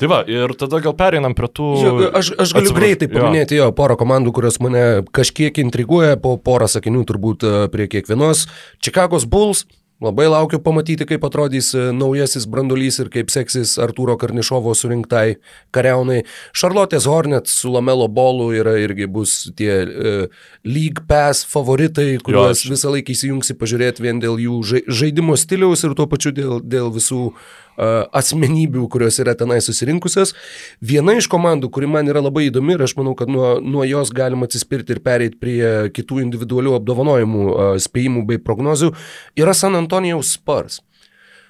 Tai 0.00 0.10
va, 0.12 0.20
ir 0.28 0.52
tada 0.58 0.82
gal 0.84 0.96
pereinam 0.98 1.36
prie 1.38 1.48
tų... 1.48 1.70
Jo, 1.82 1.94
aš, 2.10 2.34
aš 2.36 2.54
galiu 2.56 2.70
Atsipraš... 2.70 2.82
greitai 2.82 3.10
paminėti 3.12 3.58
jo. 3.58 3.70
jo 3.70 3.76
porą 3.78 3.98
komandų, 4.00 4.34
kurios 4.36 4.60
mane 4.62 4.84
kažkiek 5.16 5.62
intriguoja, 5.64 6.20
po 6.20 6.36
porą 6.36 6.68
sakinių 6.70 7.06
turbūt 7.08 7.46
e, 7.46 7.56
prie 7.72 7.88
kiekvienos. 7.92 8.46
Čikagos 8.84 9.28
Bulls 9.30 9.64
Labai 10.04 10.26
laukiu 10.28 10.58
pamatyti, 10.60 11.06
kaip 11.08 11.22
atrodys 11.24 11.70
e, 11.72 11.86
naujasis 11.96 12.44
brandulys 12.52 12.98
ir 13.00 13.08
kaip 13.08 13.30
seksis 13.32 13.78
Arturo 13.80 14.18
Karnišovo 14.20 14.74
surinktai 14.76 15.38
kariaunai. 15.72 16.18
Šarlotės 16.52 17.06
Hornet 17.08 17.48
su 17.48 17.72
Lamelo 17.72 18.04
Bolu 18.12 18.50
yra 18.52 18.74
irgi 18.76 19.08
bus 19.08 19.38
tie 19.56 19.72
uh, 19.86 20.42
League 20.68 21.06
Pass 21.08 21.48
favoritai, 21.48 22.18
kuriuos 22.20 22.66
visą 22.68 22.92
laiką 22.92 23.14
įsijungsi 23.14 23.56
pažiūrėti 23.56 24.04
vien 24.04 24.20
dėl 24.20 24.36
jų 24.42 24.60
žaidimo 24.84 25.38
stiliaus 25.40 25.86
ir 25.88 25.96
tuo 25.96 26.04
pačiu 26.12 26.34
dėl, 26.36 26.60
dėl 26.60 26.92
visų 26.92 27.22
uh, 27.30 27.46
asmenybių, 27.76 28.86
kurios 28.92 29.20
yra 29.22 29.36
tenai 29.38 29.58
susirinkusios. 29.64 30.34
Viena 30.80 31.16
iš 31.18 31.28
komandų, 31.32 31.70
kuri 31.72 31.90
man 31.90 32.08
yra 32.10 32.22
labai 32.24 32.48
įdomi 32.48 32.76
ir 32.76 32.86
aš 32.86 32.96
manau, 32.98 33.14
kad 33.18 33.30
nuo, 33.32 33.56
nuo 33.60 33.84
jos 33.86 34.12
galima 34.16 34.48
atsispirti 34.48 34.96
ir 34.96 35.02
pereiti 35.04 35.40
prie 35.40 35.62
kitų 35.96 36.22
individualių 36.24 36.76
apdovanojimų, 36.80 37.46
spėjimų 37.84 38.26
bei 38.30 38.42
prognozių, 38.42 38.92
yra 39.38 39.56
San 39.56 39.78
Antonijaus 39.78 40.36
Spurs. 40.38 40.80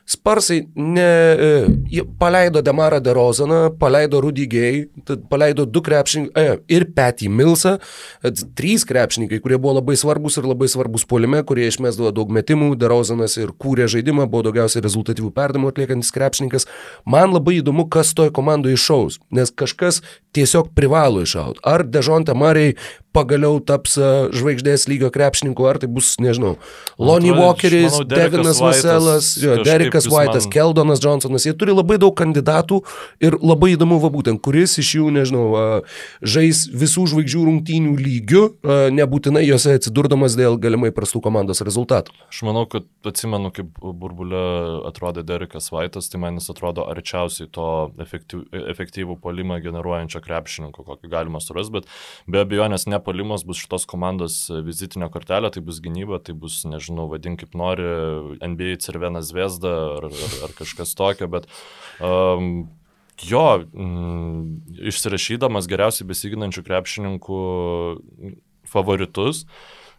Sparsai 0.07 0.69
ne, 0.75 1.03
e, 1.03 2.03
paleido 2.19 2.63
Demarą 2.63 3.01
Derozaną, 3.01 3.71
paleido 3.79 4.21
Rudy 4.21 4.47
Gay, 4.47 4.89
paleido 5.29 5.67
du 5.67 5.83
krepšininkai 5.83 6.45
e, 6.45 6.59
ir 6.71 6.87
Petį 6.95 7.27
Milsą, 7.27 7.73
e, 8.23 8.31
trys 8.55 8.85
krepšininkai, 8.87 9.41
kurie 9.43 9.59
buvo 9.59 9.75
labai 9.81 9.97
svarbus 9.99 10.39
ir 10.39 10.47
labai 10.47 10.69
svarbus 10.71 11.03
polime, 11.11 11.43
kurie 11.43 11.67
išmesdavo 11.67 12.13
daug 12.15 12.31
metimų, 12.31 12.77
Derozanas 12.79 13.35
ir 13.41 13.51
kūrė 13.51 13.89
žaidimą, 13.91 14.29
buvo 14.31 14.47
daugiausiai 14.47 14.85
rezultatyvų 14.87 15.33
perdamų 15.35 15.75
atliekantis 15.75 16.15
krepšininkas. 16.15 16.69
Man 17.03 17.35
labai 17.35 17.59
įdomu, 17.59 17.89
kas 17.91 18.15
toje 18.15 18.31
komandoje 18.37 18.79
išaus, 18.79 19.19
nes 19.35 19.51
kažkas 19.51 20.05
tiesiog 20.37 20.71
privalo 20.77 21.27
iššauti. 21.27 21.65
Ar 21.67 21.83
Dežonte 21.83 22.35
Mariai 22.37 22.77
pagaliau 23.17 23.59
taps 23.65 23.97
e, 23.97 24.11
žvaigždės 24.37 24.87
lygio 24.91 25.11
krepšininku, 25.15 25.65
ar 25.69 25.81
tai 25.83 25.89
bus, 25.91 26.15
nežinau, 26.23 26.57
Lonnie 27.01 27.33
Walkeris, 27.35 27.97
manau, 27.97 28.09
Devinas 28.11 28.61
Vaselas, 28.63 29.33
Derekas 29.41 30.09
White'as, 30.11 30.47
man... 30.47 30.53
Keldonas 30.55 31.03
Johnsonas, 31.03 31.47
jie 31.49 31.55
turi 31.59 31.75
labai 31.75 31.99
daug 32.03 32.15
kandidatų 32.19 32.83
ir 33.25 33.39
labai 33.41 33.73
įdomu, 33.75 33.99
va 34.03 34.11
būtent, 34.13 34.43
kuris 34.45 34.77
iš 34.83 34.93
jų, 34.99 35.11
nežinau, 35.17 35.47
žais 36.25 36.67
visų 36.71 37.07
žvaigždžių 37.13 37.45
rungtynių 37.49 37.95
lygių, 38.01 38.43
nebūtinai 38.97 39.45
juose 39.47 39.77
atsidurdamas 39.79 40.37
dėl 40.39 40.59
galimai 40.61 40.93
prastų 40.95 41.23
komandos 41.25 41.63
rezultatų. 41.67 42.15
Aš 42.31 42.43
manau, 42.47 42.67
kad 42.71 42.87
atsimenu, 43.07 43.53
kaip 43.55 43.73
burbulė 43.81 44.43
atrodė 44.89 45.25
Derekas 45.27 45.71
White'as, 45.73 46.11
tai 46.13 46.21
man 46.23 46.41
jis 46.41 46.51
atrodo 46.53 46.87
arčiausiai 46.91 47.49
to 47.53 47.69
efektyvų, 48.03 48.45
efektyvų 48.75 49.19
polimą 49.23 49.61
generuojančio 49.65 50.23
krepšininko, 50.25 50.85
kokį 50.87 51.13
galima 51.13 51.41
surasti, 51.43 51.79
bet 51.79 51.91
be 52.31 52.43
abejonės 52.45 52.87
ne 52.91 53.01
polimas 53.07 53.45
bus 53.47 53.63
šitos 53.63 53.87
komandos 53.89 54.41
vizitinė 54.67 55.09
kortelė, 55.15 55.53
tai 55.55 55.63
bus 55.65 55.79
gynyba, 55.85 56.19
tai 56.23 56.35
bus, 56.35 56.61
nežinau, 56.67 57.07
vadink 57.13 57.45
kaip 57.45 57.55
nori, 57.59 57.87
NBA 58.43 58.81
Cervena 58.83 59.23
Zvezda 59.25 59.77
ar, 60.01 60.09
ar, 60.11 60.35
ar 60.49 60.57
kažkas 60.59 60.97
tokio, 60.99 61.31
bet 61.31 61.47
um, 62.03 62.67
jo, 63.23 63.47
mm, 63.73 64.83
išsirašydamas 64.91 65.69
geriausiai 65.71 66.09
besiginančių 66.09 66.65
krepšininkų 66.67 67.41
favoritus, 68.67 69.45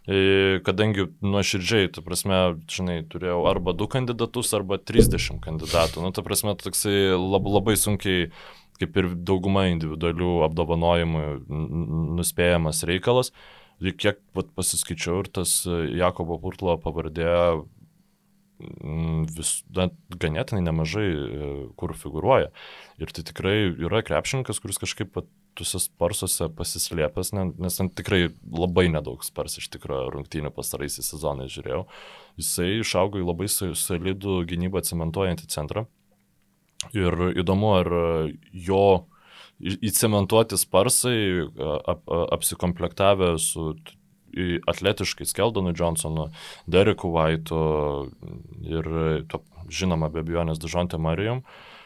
e, 0.06 0.60
kadangi 0.66 1.08
nuoširdžiai, 1.24 1.90
tu 1.92 2.04
prasme, 2.06 2.58
žinai, 2.70 3.00
turėjau 3.10 3.42
arba 3.50 3.74
du 3.76 3.88
kandidatus, 3.90 4.52
arba 4.56 4.78
30 4.78 5.40
kandidatų. 5.44 6.04
Nu, 6.04 6.12
ta 6.14 6.24
prasme, 6.26 6.54
toksai 6.58 7.16
lab, 7.16 7.48
labai 7.58 7.76
sunkiai 7.80 8.30
kaip 8.80 8.98
ir 9.00 9.12
dauguma 9.28 9.66
individualių 9.72 10.42
apdovanojimų 10.48 11.24
nuspėjamas 12.18 12.84
reikalas. 12.88 13.32
Ir 13.78 13.94
kiek 13.94 14.18
vat, 14.34 14.48
pasiskaičiau 14.58 15.22
ir 15.22 15.28
tas 15.38 15.60
Jakobo 15.66 16.38
Purtlo 16.42 16.74
pavardė 16.82 17.28
vis, 18.58 19.52
na, 19.74 19.88
ganėtinai 20.18 20.62
nemažai 20.66 21.08
e, 21.08 21.50
kur 21.78 21.94
figuruoja. 21.96 22.50
Ir 22.98 23.12
tai 23.14 23.24
tikrai 23.26 23.58
yra 23.70 24.02
krepšininkas, 24.06 24.60
kuris 24.62 24.80
kažkaip 24.82 25.12
pat 25.14 25.28
tuose 25.58 25.80
sparsuose 25.82 26.46
pasislėpęs, 26.54 27.32
nes 27.34 27.78
ten 27.80 27.90
tikrai 27.90 28.28
labai 28.46 28.86
nedaug 28.92 29.24
spars 29.26 29.58
iš 29.58 29.70
tikrųjų 29.74 30.12
rungtynių 30.14 30.52
pastaraisiais 30.54 31.10
sezonais 31.10 31.50
žiūrėjau. 31.54 31.84
Jisai 32.38 32.68
išaugo 32.78 33.18
į 33.18 33.26
labai 33.26 33.48
solidų 33.50 34.42
gynybą 34.50 34.84
cementuojantį 34.86 35.50
centrą. 35.50 35.88
Ir 36.94 37.14
įdomu, 37.42 37.72
ar 37.80 37.88
jo 38.54 38.82
įcementuoti 39.58 40.58
sparsai, 40.60 41.48
ap, 41.58 42.04
apsikomplektavę 42.38 43.32
su 43.42 43.72
atletiškais 44.70 45.34
Keldonu 45.34 45.72
Johnsonu, 45.74 46.28
Dereku 46.70 47.10
Vaitu 47.10 47.58
ir, 48.62 48.92
to, 49.26 49.42
žinoma, 49.72 50.12
be 50.12 50.22
abejonės 50.22 50.62
Dažontė 50.62 51.00
Marijom. 51.02 51.42
Uh, 51.42 51.78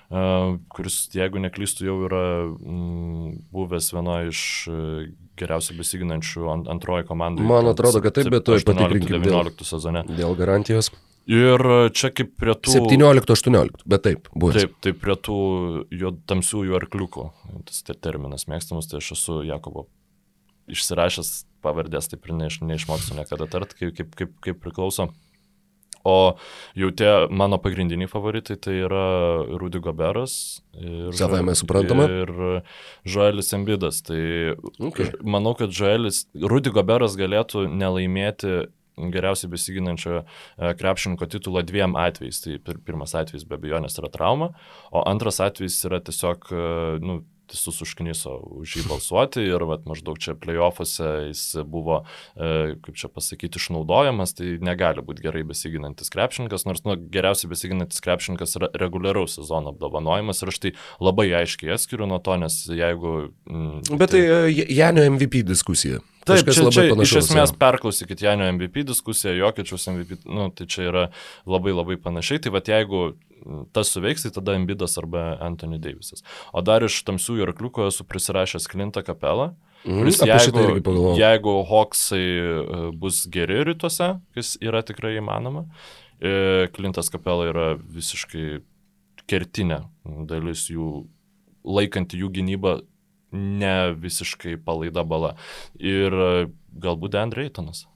kuris, 0.72 1.07
jeigu 1.14 1.40
neklystų, 1.40 1.86
jau 1.88 1.95
yra 2.07 2.24
mm, 2.51 3.30
buvęs 3.55 3.88
viena 3.95 4.18
iš 4.28 4.43
e, 4.68 4.74
geriausiai 5.40 5.78
besiginančių 5.78 6.51
ant, 6.53 6.68
antroji 6.72 7.07
komandai. 7.09 7.47
Man 7.49 7.70
atrodo, 7.70 8.03
kad 8.05 8.18
taip, 8.18 8.28
bet 8.32 8.45
tu 8.45 8.59
patikrinkime 8.59 9.22
19 9.24 9.64
sezone. 9.68 10.05
Dėl 10.12 10.36
garantijos. 10.36 10.93
Ir 11.30 11.62
čia 11.94 12.10
kaip 12.10 12.32
prie 12.40 12.54
tų... 12.58 12.74
17-18, 12.90 13.84
bet 13.86 14.02
taip, 14.02 14.28
buvo. 14.34 14.54
Taip, 14.56 14.74
taip 14.82 14.98
prie 15.02 15.14
tų 15.14 15.38
jo 15.94 16.14
tamsiųjų 16.26 16.78
arkliukų, 16.80 17.26
tas 17.68 17.82
terminas 18.02 18.48
mėgstamas, 18.50 18.90
tai 18.90 18.98
aš 18.98 19.12
esu 19.14 19.42
Jakobo 19.46 19.86
išsirašęs 20.72 21.34
pavardės, 21.62 22.10
taip 22.10 22.26
ir 22.26 22.34
neiš, 22.40 22.58
neišmoksiu 22.66 23.18
niekada 23.18 23.46
tart, 23.50 23.76
kaip, 23.78 23.94
kaip, 23.98 24.16
kaip, 24.18 24.34
kaip 24.42 24.58
priklauso. 24.62 25.12
O 26.02 26.34
jau 26.74 26.90
tie 26.98 27.10
mano 27.30 27.60
pagrindiniai 27.62 28.10
favoritai 28.10 28.56
tai 28.58 28.74
yra 28.82 29.02
Rudy 29.60 29.78
Goberas. 29.78 30.34
Savai 31.14 31.44
mes 31.46 31.62
suprantame. 31.62 32.08
Ir 32.24 32.32
Joelis 33.06 33.52
Embidas. 33.54 34.00
Tai 34.02 34.18
okay. 34.82 35.12
manau, 35.22 35.54
kad 35.58 35.70
Joelis, 35.70 36.24
Rudy 36.34 36.74
Goberas 36.74 37.14
galėtų 37.20 37.68
nelaimėti 37.70 38.64
geriausiai 38.97 39.51
besiginančio 39.53 40.22
e, 40.22 40.24
krepšininko 40.78 41.28
titulą 41.32 41.64
dviem 41.66 41.97
atvejais. 41.99 42.43
Tai 42.45 42.59
pirmas 42.86 43.14
atvejis 43.18 43.47
be 43.49 43.59
abejonės 43.59 43.99
yra 44.01 44.11
trauma, 44.12 44.53
o 44.93 45.05
antras 45.09 45.40
atvejis 45.45 45.80
yra 45.88 46.03
tiesiog, 46.05 46.51
e, 46.53 46.64
nu, 47.05 47.20
visus 47.53 47.82
užkniso 47.84 48.34
už 48.62 48.76
jį 48.78 48.84
balsuoti 48.88 49.44
ir 49.46 49.64
vat, 49.68 49.84
maždaug 49.88 50.20
čia 50.22 50.34
playoffuose 50.38 51.09
jis 51.28 51.44
buvo, 51.68 52.03
e, 52.36 52.76
kaip 52.84 52.98
čia 52.98 53.11
pasakyti, 53.12 53.61
išnaudojamas, 53.61 54.34
tai 54.38 54.57
negali 54.64 55.05
būti 55.05 55.24
gerai 55.24 55.44
besiginantis 55.48 56.12
krepšininkas, 56.12 56.66
nors 56.68 56.84
nu, 56.88 56.96
geriausiai 57.12 57.50
besiginantis 57.53 58.03
krepšininkas 58.05 58.57
yra 58.61 58.72
reguliaraus 58.82 59.38
sezono 59.38 59.74
apdovanojimas 59.74 60.42
ir 60.42 60.53
aš 60.55 60.62
tai 60.66 60.74
labai 61.03 61.28
aiškiai 61.42 61.76
atskiriu 61.76 62.09
nuo 62.11 62.20
to, 62.22 62.38
nes 62.40 62.62
jeigu... 62.72 63.32
Mm, 63.50 63.82
Bet 64.00 64.14
tai, 64.14 64.24
tai 64.24 64.66
Janio 64.72 65.05
MVP 65.12 65.44
diskusija. 65.46 66.00
Taip, 66.22 66.46
čia, 66.46 66.68
čia 66.70 66.84
iš 67.03 67.16
esmės 67.24 67.50
perklausykit 67.59 68.22
Janio 68.22 68.46
MVP 68.55 68.84
diskusiją, 68.86 69.34
Jokiečiaus 69.40 69.88
MVP, 69.90 70.20
nu, 70.30 70.46
tai 70.55 70.68
čia 70.70 70.86
yra 70.86 71.05
labai 71.50 71.74
labai 71.74 71.96
panašiai. 71.98 72.44
Tai 72.44 72.53
vad 72.55 72.70
jeigu 72.70 73.09
tas 73.74 73.93
suveiks, 73.93 74.24
tai 74.24 74.32
tada 74.34 74.57
Embidas 74.59 74.97
arba 75.01 75.36
Anthony 75.40 75.80
Davisas. 75.82 76.24
O 76.53 76.62
dar 76.64 76.84
iš 76.86 77.01
tamsiųjų 77.09 77.47
arkliuko 77.49 77.88
esu 77.90 78.07
prisirašęs 78.09 78.68
Klintą 78.70 79.05
kapelą. 79.07 79.53
Mm, 79.82 80.07
jeigu, 80.14 80.93
jeigu 81.18 81.57
Hawksai 81.66 82.22
e, 82.22 82.82
bus 82.95 83.24
geri 83.34 83.64
rytuose, 83.66 84.12
kas 84.36 84.55
yra 84.62 84.84
tikrai 84.86 85.16
įmanoma, 85.18 85.64
e, 86.22 86.68
Klintas 86.76 87.11
kapela 87.11 87.49
yra 87.51 87.66
visiškai 87.80 88.61
kertinė 89.30 89.82
dalis 90.30 90.68
jų, 90.70 91.03
laikanti 91.66 92.20
jų 92.22 92.30
gynybą 92.38 92.76
ne 93.32 93.76
visiškai 93.97 94.59
palaida 94.62 95.05
bala. 95.09 95.34
Ir 95.80 96.12
e, 96.12 96.32
galbūt 96.78 97.18
Andreitonas. 97.18 97.86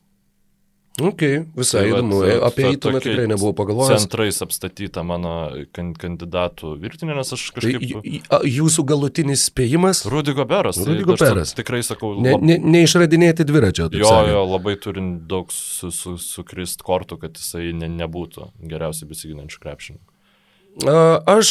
Ok, 0.97 1.23
visai 1.53 1.83
tai 1.83 1.89
įdomu. 1.91 2.23
Vat, 2.23 2.43
Apie 2.49 2.71
įtumą 2.73 3.03
tikrai 3.05 3.27
nebuvau 3.29 3.53
pagalvojęs. 3.59 4.07
Centrais 4.07 4.39
apstatyta 4.41 5.03
mano 5.05 5.35
kandidatų 5.77 6.73
virtinė, 6.81 7.19
nes 7.19 7.35
aš 7.37 7.45
tai 7.51 7.57
kažkaip... 7.59 7.85
Tai, 8.31 8.41
jūsų 8.49 8.87
galutinis 8.89 9.45
spėjimas? 9.51 10.07
Rudy 10.09 10.33
Goberas. 10.39 10.81
Rudy 10.81 11.05
tai 11.05 11.11
Goberas. 11.11 11.53
Tikrai 11.59 11.83
sakau. 11.85 12.15
Lab... 12.17 12.25
Ne, 12.25 12.57
ne, 12.57 12.59
neišradinėti 12.79 13.45
dviračio. 13.45 13.91
Jo, 13.93 14.09
sakė. 14.09 14.33
jo, 14.33 14.43
labai 14.55 14.77
turint 14.81 15.27
daug 15.29 15.53
sukrist 15.53 16.01
su, 16.01 16.17
su, 16.17 16.67
su 16.73 16.89
kortų, 16.89 17.21
kad 17.27 17.37
jisai 17.37 17.75
ne, 17.77 17.93
nebūtų 18.01 18.49
geriausiai 18.65 19.13
besiginančių 19.13 19.65
krepšininkų. 19.67 20.16
Aš 20.77 21.49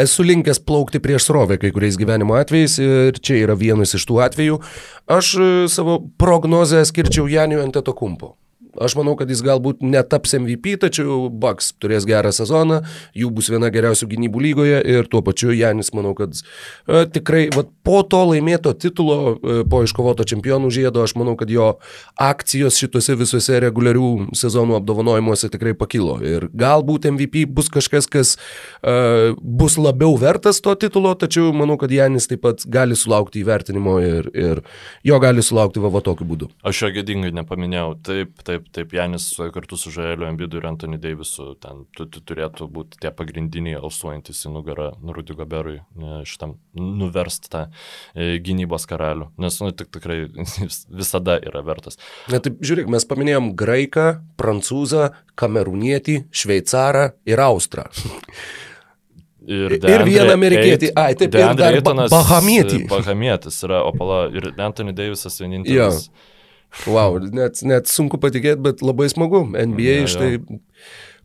esu 0.00 0.24
linkęs 0.24 0.62
plaukti 0.64 1.00
prieš 1.00 1.26
srovę 1.28 1.58
kai 1.60 1.72
kuriais 1.74 1.98
gyvenimo 2.00 2.38
atvejais 2.40 2.78
ir 2.80 3.20
čia 3.20 3.42
yra 3.44 3.56
vienas 3.58 3.92
iš 3.98 4.06
tų 4.08 4.22
atvejų. 4.24 4.56
Aš 5.10 5.34
e, 5.36 5.48
savo 5.68 5.98
prognozę 6.16 6.80
skirčiau 6.88 7.28
Janiu 7.28 7.60
Antetokumpo. 7.60 8.39
Aš 8.78 8.94
manau, 8.98 9.16
kad 9.18 9.30
jis 9.30 9.42
galbūt 9.42 9.80
netaps 9.82 10.36
MVP, 10.38 10.76
tačiau 10.84 11.26
Bucks 11.30 11.72
turės 11.82 12.06
gerą 12.06 12.30
sezoną, 12.34 12.80
jų 13.18 13.30
bus 13.34 13.50
viena 13.50 13.70
geriausių 13.72 14.06
gynybų 14.12 14.42
lygoje 14.44 14.80
ir 14.94 15.08
tuo 15.10 15.22
pačiu 15.26 15.50
Janis, 15.56 15.90
manau, 15.96 16.12
kad 16.18 16.36
e, 16.36 17.04
tikrai 17.10 17.48
va, 17.54 17.64
po 17.86 18.02
to 18.06 18.20
laimėto 18.30 18.72
titulo, 18.78 19.36
e, 19.36 19.56
po 19.70 19.82
iškovoto 19.86 20.26
čempionų 20.28 20.70
žiedo, 20.74 21.02
aš 21.02 21.16
manau, 21.18 21.34
kad 21.40 21.50
jo 21.50 21.72
akcijos 22.20 22.78
šituose 22.80 23.16
visuose 23.18 23.60
reguliarių 23.64 24.30
sezonų 24.38 24.78
apdovanojimuose 24.78 25.50
tikrai 25.50 25.74
pakilo. 25.78 26.18
Ir 26.22 26.46
galbūt 26.54 27.08
MVP 27.10 27.46
bus 27.50 27.70
kažkas, 27.72 28.06
kas 28.10 28.36
e, 28.36 29.34
bus 29.40 29.78
labiau 29.80 30.14
vertas 30.20 30.62
to 30.62 30.74
titulo, 30.78 31.16
tačiau 31.18 31.50
manau, 31.56 31.78
kad 31.80 31.90
Janis 31.94 32.30
taip 32.30 32.44
pat 32.46 32.62
gali 32.70 32.98
sulaukti 32.98 33.42
įvertinimo 33.42 33.98
ir, 34.04 34.30
ir 34.36 34.62
jo 35.06 35.20
gali 35.22 35.42
sulaukti 35.44 35.82
va, 35.82 35.90
va 35.92 36.04
tokiu 36.04 36.28
būdu. 36.28 36.50
Aš 36.66 36.84
jo 36.84 36.92
gėdingai 37.00 37.32
nepaminėjau. 37.40 37.94
Taip, 38.06 38.34
taip 38.46 38.59
Taip, 38.60 38.72
taip, 38.72 38.92
Janis 38.92 39.24
kartu 39.54 39.76
su 39.76 39.90
Žaeliu 39.90 40.26
Embidu 40.28 40.58
ir 40.58 40.66
Antony 40.68 40.98
Davisu, 41.00 41.54
ten 41.60 41.84
tu, 41.96 42.04
tu 42.04 42.20
turėtų 42.20 42.66
būti 42.68 42.98
tie 43.00 43.08
pagrindiniai 43.14 43.78
alsuojantis 43.78 44.42
į 44.44 44.52
nugarą 44.52 44.90
Rudy 45.00 45.36
Goberui, 45.38 45.78
šitam 46.28 46.58
nuverst 46.76 47.48
tą 47.52 47.62
e, 48.12 48.36
gynybos 48.44 48.84
karalių, 48.90 49.30
nes, 49.40 49.56
nu, 49.64 49.70
tik 49.72 49.88
tikrai 49.96 50.18
visada 51.00 51.38
yra 51.40 51.62
vertas. 51.64 51.96
Na 52.32 52.42
taip, 52.44 52.58
žiūrėk, 52.60 52.90
mes 52.92 53.06
paminėjom 53.08 53.52
graiką, 53.60 54.08
prancūzą, 54.40 55.08
kamerūnietį, 55.40 56.18
šveicarą 56.42 57.06
ir 57.30 57.44
austrą. 57.46 57.86
Ir, 59.48 59.78
ir 59.78 60.04
vieną 60.04 60.34
amerikietį, 60.36 60.92
ai, 61.00 61.14
taip, 61.16 61.32
ir 61.38 61.56
dar 61.56 61.80
Bahamietį. 62.12 62.82
Bahamietis 62.90 63.62
yra 63.64 63.80
Opala 63.88 64.26
ir 64.34 64.50
Anthony 64.60 64.92
Davisas 64.92 65.40
vienintelis. 65.40 66.10
Ja 66.10 66.36
Wow, 66.86 67.18
net, 67.34 67.62
net 67.66 67.90
sunku 67.90 68.20
patikėti, 68.22 68.60
bet 68.62 68.84
labai 68.84 69.08
smagu. 69.10 69.42
NBA 69.50 69.96
ja, 70.04 70.10
štai 70.10 70.30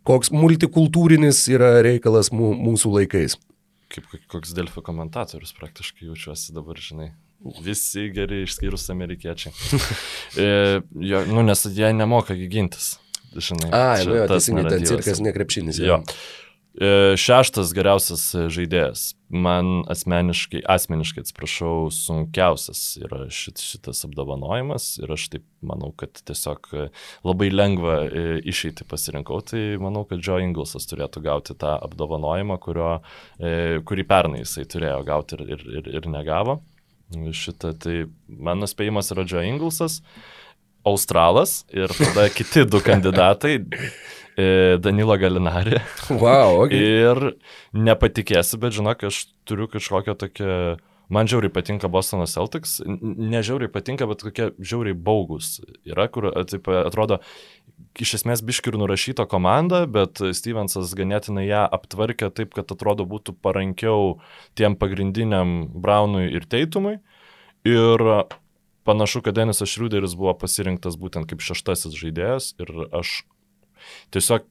koks 0.05 0.31
multikultūrinis 0.33 1.43
yra 1.53 1.77
reikalas 1.85 2.31
mū, 2.33 2.53
mūsų 2.57 2.93
laikais. 2.99 3.37
Kaip 3.93 4.09
koks 4.31 4.55
Delfio 4.57 4.81
komentatorius 4.85 5.53
praktiškai 5.57 6.09
jaučiuosi 6.09 6.55
dabar, 6.55 6.79
žinai. 6.81 7.11
Visi 7.61 8.07
geri 8.13 8.41
išskyrus 8.45 8.87
amerikiečiai. 8.93 9.53
e, 10.41 10.47
jo, 11.05 11.21
nu, 11.29 11.43
nes 11.45 11.65
jie 11.69 11.91
nemoka 11.93 12.37
gintis. 12.49 12.95
Žinai, 13.35 13.69
A, 13.75 13.83
nu, 14.07 14.15
jo, 14.21 14.25
teisingai, 14.31 14.65
ten 14.71 14.87
cirkas 14.87 15.19
nekrepšinis. 15.21 15.81
Jo. 15.83 15.99
jo. 15.99 16.17
E, 16.75 16.89
šeštas 17.19 17.73
geriausias 17.75 18.29
žaidėjas. 18.33 19.11
Man 19.35 19.83
asmeniškai, 19.91 20.61
asmeniškai 20.71 21.23
atsiprašau, 21.25 21.89
sunkiausias 21.91 22.81
yra 23.01 23.25
šit, 23.33 23.59
šitas 23.59 24.05
apdovanojimas 24.07 24.93
ir 25.01 25.11
aš 25.11 25.25
taip 25.33 25.45
manau, 25.65 25.89
kad 25.97 26.21
tiesiog 26.29 26.69
labai 27.25 27.49
lengva 27.51 27.97
e, 28.05 28.23
išeiti 28.47 28.87
pasirinkau. 28.87 29.41
Tai 29.49 29.63
manau, 29.83 30.05
kad 30.07 30.23
Joe 30.23 30.39
Inglesas 30.45 30.87
turėtų 30.87 31.25
gauti 31.25 31.57
tą 31.59 31.75
apdovanojimą, 31.89 32.59
kurio, 32.63 32.91
e, 33.39 33.81
kurį 33.85 34.07
pernai 34.07 34.43
jisai 34.45 34.67
turėjo 34.71 35.01
gauti 35.07 35.39
ir, 35.39 35.45
ir, 35.57 35.67
ir, 35.81 35.91
ir 35.99 36.09
negavo. 36.11 36.61
Šitą, 37.13 37.75
tai 37.77 38.05
mano 38.27 38.69
spėjimas 38.69 39.11
yra 39.13 39.27
Joe 39.27 39.43
Inglesas. 39.45 39.99
Australas 40.85 41.63
ir 41.73 41.89
tada 41.97 42.29
kiti 42.29 42.61
du 42.69 42.79
kandidatai 42.89 43.57
E, 43.57 44.24
Danilo 44.35 45.15
Galinari. 45.21 45.79
Wow, 46.09 46.65
okay. 46.65 46.81
ir 46.81 47.21
nepatikėsi, 47.75 48.59
bet 48.61 48.75
žinok, 48.75 49.07
aš 49.11 49.25
turiu 49.47 49.69
kažkokią 49.71 50.17
tokią... 50.25 50.59
Man 51.05 51.27
žiauriai 51.29 51.53
patinka 51.53 51.85
Bostono 51.85 52.25
Celtics, 52.25 52.79
nežiauriai 52.81 53.69
patinka, 53.69 54.07
bet 54.09 54.23
kokie 54.25 54.47
žiauriai 54.57 54.97
baugus 54.97 55.59
yra, 55.85 56.07
kur 56.09 56.31
taip, 56.49 56.65
atrodo 56.65 57.19
iš 58.01 58.15
esmės 58.17 58.41
biški 58.45 58.71
ir 58.71 58.79
nurašyta 58.81 59.27
komanda, 59.29 59.83
bet 59.85 60.17
Stevensas 60.33 60.95
ganėtinai 60.97 61.45
ją 61.45 61.61
aptvarkė 61.77 62.31
taip, 62.33 62.55
kad 62.57 62.73
atrodo 62.73 63.05
būtų 63.05 63.35
parankiau 63.37 64.15
tiem 64.57 64.73
pagrindiniam 64.81 65.67
Braunui 65.69 66.25
ir 66.33 66.49
Teitumui. 66.49 66.97
Ir 67.69 68.01
panašu, 68.85 69.21
kad 69.25 69.37
Denisas 69.37 69.69
Šriuderis 69.71 70.17
buvo 70.17 70.33
pasirinktas 70.41 70.97
būtent 71.01 71.29
kaip 71.29 71.45
šeštasis 71.45 71.93
žaidėjas 72.01 72.53
ir 72.61 72.73
aš 72.97 73.21
tiesiog 74.15 74.45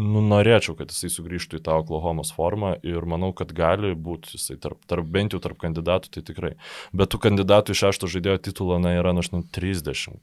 nu, 0.00 0.20
norėčiau, 0.22 0.76
kad 0.78 0.92
jisai 0.92 1.10
sugrįžtų 1.12 1.58
į 1.58 1.62
tą 1.66 1.74
Oklahomos 1.82 2.30
formą 2.32 2.76
ir 2.86 3.04
manau, 3.10 3.32
kad 3.36 3.50
gali 3.56 3.90
būti 3.98 4.36
jisai 4.36 4.56
tarp, 4.62 4.78
tarp 4.88 5.08
bent 5.12 5.34
jau 5.34 5.40
tarp 5.42 5.58
kandidatų, 5.60 6.12
tai 6.14 6.22
tikrai. 6.26 6.52
Bet 6.96 7.10
tų 7.12 7.20
kandidatų 7.26 7.74
iš 7.74 7.82
šešto 7.84 8.10
žaidėjo 8.14 8.38
titulo 8.46 8.78
na, 8.82 8.94
yra, 9.00 9.12
nu, 9.16 9.24
aš 9.24 9.32
nu, 9.34 9.42
30. 9.42 10.14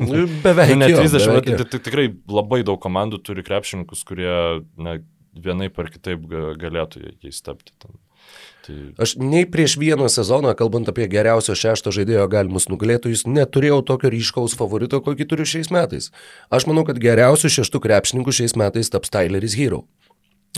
Nu, 0.00 0.24
beveik. 0.42 0.72
nu, 0.72 0.80
ne 0.82 0.90
30, 0.90 1.20
jo, 1.20 1.36
bet 1.36 1.46
beveik, 1.46 1.50
tai, 1.52 1.68
tai 1.76 1.82
tikrai 1.90 2.06
labai 2.32 2.62
daug 2.66 2.80
komandų 2.82 3.20
turi 3.28 3.44
krepšininkus, 3.46 4.06
kurie 4.08 4.32
na, 4.80 4.98
vienaip 5.36 5.78
ar 5.78 5.90
kitaip 5.92 6.24
ga- 6.30 6.54
galėtų 6.58 7.04
jai- 7.04 7.16
jais 7.28 7.44
tapti. 7.44 7.76
Ten. 7.78 8.00
Tai 8.70 9.06
Aš 9.06 9.16
nei 9.18 9.46
prieš 9.50 9.76
vieną 9.80 10.08
sezoną, 10.12 10.54
kalbant 10.58 10.88
apie 10.92 11.08
geriausio 11.10 11.56
šešto 11.58 11.92
žaidėjo 11.94 12.26
galimus 12.30 12.68
nugalėtojus, 12.70 13.26
neturėjau 13.26 13.80
tokio 13.86 14.12
ryškaus 14.14 14.54
favorito, 14.58 15.02
kokį 15.02 15.26
turiu 15.30 15.48
šiais 15.48 15.72
metais. 15.74 16.10
Aš 16.54 16.68
manau, 16.70 16.86
kad 16.86 17.00
geriausių 17.02 17.50
šeštų 17.58 17.82
krepšininkų 17.86 18.36
šiais 18.40 18.56
metais 18.60 18.92
taps 18.92 19.12
Tyleris 19.12 19.58
Hero. 19.58 19.84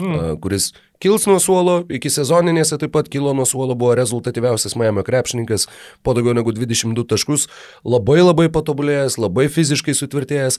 Mm. 0.00 0.38
kuris 0.40 0.70
kils 1.04 1.26
nuo 1.28 1.36
suolo, 1.36 1.82
iki 1.92 2.08
sezoninėse 2.08 2.78
taip 2.80 2.94
pat 2.94 3.10
kilo 3.12 3.34
nuo 3.36 3.44
suolo, 3.44 3.74
buvo 3.76 3.92
rezultatyviausias 3.98 4.72
Miami 4.80 5.04
krepšininkas, 5.04 5.66
po 6.00 6.14
daugiau 6.16 6.32
negu 6.32 6.54
22 6.56 7.04
taškus, 7.12 7.44
labai 7.84 8.22
labai 8.22 8.48
patobulėjęs, 8.54 9.18
labai 9.20 9.50
fiziškai 9.52 9.92
sutvirtėjęs. 9.98 10.56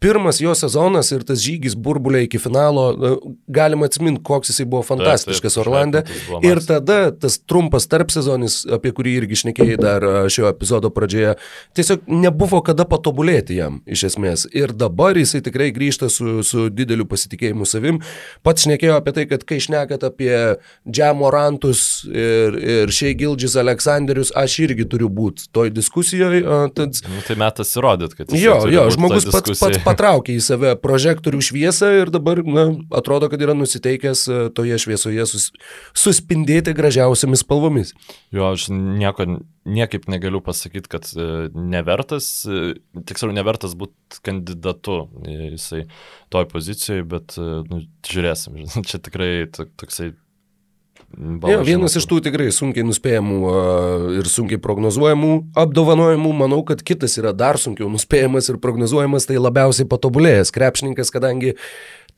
Pirmas 0.00 0.40
jo 0.40 0.54
sezonas 0.56 1.10
ir 1.12 1.24
tas 1.28 1.42
žygis 1.44 1.74
burbulė 1.76 2.24
iki 2.24 2.40
finalo, 2.40 2.86
na, 2.96 3.10
galima 3.52 3.88
atsiminti, 3.90 4.22
koks 4.24 4.48
jisai 4.52 4.64
buvo 4.70 4.80
fantastiškas 4.86 5.58
taip, 5.58 5.62
Orlande. 5.64 6.02
šventmetis 6.06 6.28
buvo 6.28 6.40
Ir 6.48 6.60
tada 6.64 6.98
tas 7.12 7.36
trumpas 7.44 7.84
tarpsezonis, 7.90 8.62
apie 8.72 8.92
kurį 8.96 9.16
irgi 9.20 9.40
šnekėjai 9.42 9.76
dar 9.80 10.06
a, 10.06 10.14
šio 10.32 10.48
epizodo 10.48 10.90
pradžioje, 10.94 11.34
tiesiog 11.76 12.08
nebuvo 12.08 12.62
kada 12.64 12.86
patobulėti 12.88 13.58
jam 13.58 13.80
iš 13.84 14.06
esmės. 14.10 14.46
Ir 14.56 14.72
dabar 14.72 15.18
jisai 15.20 15.42
tikrai 15.44 15.70
grįžta 15.76 16.08
su, 16.12 16.40
su 16.46 16.68
dideliu 16.72 17.04
pasitikėjimu 17.10 17.68
savim. 17.68 18.00
Pats 18.46 18.64
šnekėjo 18.64 18.96
apie 18.96 19.14
tai, 19.16 19.26
kad 19.30 19.44
kai 19.48 19.60
šnekat 19.60 20.06
apie 20.08 20.32
Džamorantus 20.88 21.84
ir, 22.08 22.56
ir 22.56 22.94
Šei 22.94 23.12
Gildžis 23.20 23.58
Aleksandrius, 23.60 24.32
aš 24.36 24.56
irgi 24.64 24.88
turiu 24.88 25.12
būti 25.12 25.50
toj 25.52 25.74
diskusijoje. 25.76 26.42
Tad 26.76 27.04
Nu, 27.10 27.20
tai 27.26 27.36
metas 27.40 27.72
įrodyt, 27.76 28.14
kad 28.16 28.32
jis 28.32 28.42
Jo, 28.44 28.56
turi 28.64 28.76
jo, 28.76 28.84
būt 28.86 28.96
žmogus 28.96 29.26
pats, 29.32 29.52
pats 29.60 29.82
patraukė 29.90 30.36
į 30.38 30.42
save 30.44 30.72
prožektorių 30.80 31.40
šviesą 31.44 31.90
ir 32.00 32.12
dabar, 32.14 32.40
na, 32.46 32.66
atrodo, 32.96 33.28
kad 33.32 33.42
yra 33.42 33.54
nusiteikęs 33.58 34.22
e, 34.30 34.38
toje 34.56 34.78
šviesoje 34.82 35.26
sus, 35.28 35.48
suspindėti 35.96 36.74
gražiausiamis 36.76 37.44
spalvomis. 37.44 37.92
Jo, 38.34 38.52
aš 38.54 38.68
nieko, 38.72 39.26
niekaip 39.68 40.08
negaliu 40.12 40.42
pasakyti, 40.44 40.90
kad 40.92 41.10
e, 41.14 41.28
nevertas, 41.54 42.30
e, 42.48 42.74
tiksliau, 43.10 43.34
nevertas 43.36 43.76
būti 43.78 44.22
kandidatu 44.26 45.02
jisai 45.26 45.84
toj 46.32 46.48
pozicijoje, 46.50 47.06
bet 47.10 47.38
nu, 47.40 47.84
žiūrėsim. 48.06 48.58
Čia 48.88 49.02
tikrai 49.02 49.32
to- 49.54 49.68
toksai... 51.16 51.52
Ja, 51.52 51.62
vienas 51.66 51.96
iš 51.98 52.06
tų 52.10 52.20
tikrai 52.26 52.50
sunkiai 52.54 52.84
nuspėjamų 52.86 53.54
ir 54.18 54.30
sunkiai 54.30 54.60
prognozuojamų 54.62 55.32
apdovanojimų, 55.58 56.34
manau, 56.42 56.60
kad 56.66 56.84
kitas 56.86 57.18
yra 57.20 57.34
dar 57.36 57.58
sunkiau 57.60 57.90
nuspėjamas 57.92 58.50
ir 58.52 58.60
prognozuojamas, 58.62 59.26
tai 59.28 59.40
labiausiai 59.40 59.88
patobulėjęs 59.90 60.54
krepšininkas, 60.54 61.12
kadangi 61.14 61.56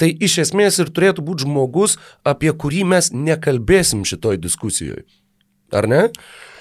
tai 0.00 0.12
iš 0.12 0.38
esmės 0.46 0.80
ir 0.82 0.92
turėtų 0.92 1.24
būti 1.24 1.46
žmogus, 1.46 1.98
apie 2.24 2.52
kurį 2.52 2.86
mes 2.94 3.12
nekalbėsim 3.14 4.06
šitoj 4.08 4.40
diskusijoje. 4.42 5.04
Ar 5.72 5.88
ne? 5.88 6.06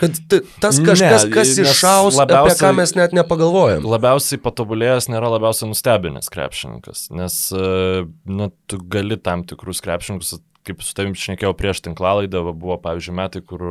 Kad 0.01 0.18
tas 0.64 0.80
Ne, 0.80 0.88
kažkas, 0.88 1.28
kas 1.30 1.51
nes 1.53 1.74
iššaus, 1.76 2.18
apie 2.24 2.55
ką 2.57 2.72
mes 2.74 2.95
net 2.97 3.14
nepagalvojam. 3.14 3.86
Labiausiai 3.86 4.41
patobulėjęs 4.41 5.12
nėra 5.14 5.30
labiausiai 5.36 5.70
nustebinęs 5.70 6.32
krepšininkas, 6.34 7.03
nes 7.14 7.36
e, 7.53 8.07
nu, 8.26 8.49
tu 8.66 8.80
gali 8.82 9.20
tam 9.22 9.45
tikrus 9.45 9.84
krepšininkus, 9.86 10.39
kaip 10.66 10.82
su 10.82 10.95
tavim 10.97 11.14
šnekėjau 11.18 11.53
prieš 11.57 11.84
tinklalaidą, 11.86 12.41
buvo 12.49 12.80
pavyzdžiui 12.82 13.18
metai, 13.20 13.43
kur 13.45 13.68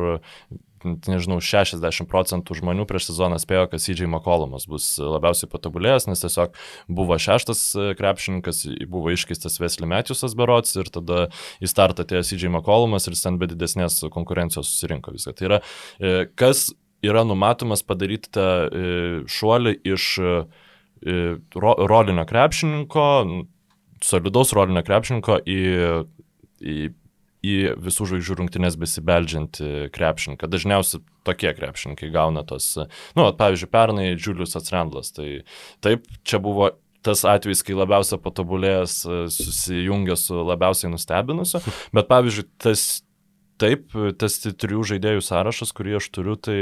nežinau, 0.83 1.39
60 1.43 2.09
procentų 2.09 2.55
žmonių 2.59 2.85
prieš 2.89 3.09
sezoną 3.09 3.37
spėjo, 3.41 3.67
kad 3.71 3.83
CJ 3.83 4.07
McCollumas 4.07 4.67
bus 4.69 4.87
labiausiai 4.99 5.49
patobulėjęs, 5.51 6.07
nes 6.09 6.23
tiesiog 6.23 6.57
buvo 6.91 7.17
šeštas 7.21 7.63
e, 7.75 7.87
krepšininkas, 7.99 8.63
buvo 8.91 9.13
iškeistas 9.13 9.59
Wesley 9.61 9.89
Matthewsas 9.89 10.35
berots 10.37 10.75
ir 10.79 10.91
tada 10.93 11.27
į 11.61 11.71
startą 11.71 12.05
atėjo 12.05 12.23
CJ 12.31 12.51
McCollumas 12.51 13.07
ir 13.09 13.17
ten 13.19 13.39
be 13.41 13.49
didesnės 13.51 14.01
konkurencijos 14.13 14.69
susirinko 14.69 15.15
viską. 15.15 15.35
Tai 15.37 15.49
yra, 15.49 15.61
e, 15.99 16.13
kas 16.39 16.69
yra 17.05 17.25
numatomas 17.27 17.85
padaryti 17.85 18.33
tą 18.37 18.47
e, 18.67 18.85
šuolį 19.31 19.77
iš 19.93 20.11
ro, 21.01 21.71
rolinio 21.89 22.27
krepšininko, 22.29 23.05
solidaus 24.05 24.51
rolinio 24.53 24.83
krepšininko 24.85 25.39
į, 25.49 25.61
į, 26.61 26.75
į 27.41 27.55
visų 27.81 28.07
žvaigždžių 28.11 28.37
rungtynės 28.37 28.77
besibeldžiantį 28.81 29.89
krepšininką. 29.95 30.49
Dažniausiai 30.51 31.01
tokie 31.25 31.51
krepšininkai 31.57 32.11
gauna 32.13 32.45
tos, 32.47 32.75
nu, 33.17 33.25
pavyzdžiui, 33.37 33.69
pernai 33.73 34.07
Julius 34.13 34.57
Atsrandlas. 34.59 35.09
Tai 35.15 35.27
taip, 35.81 36.05
čia 36.27 36.41
buvo 36.43 36.71
tas 37.05 37.23
atvejis, 37.25 37.63
kai 37.65 37.73
labiausiai 37.73 38.21
patobulėjęs 38.21 38.97
e, 39.05 39.21
susijungia 39.33 40.17
su 40.21 40.37
labiausiai 40.45 40.91
nustebinusiu, 40.93 41.63
bet 41.97 42.09
pavyzdžiui, 42.11 42.45
tas 42.61 42.83
taip, 43.61 43.89
tas 44.21 44.37
trijų 44.41 44.85
žaidėjų 44.93 45.23
sąrašas, 45.25 45.73
kurį 45.77 45.97
aš 45.99 46.09
turiu, 46.13 46.37
tai, 46.37 46.59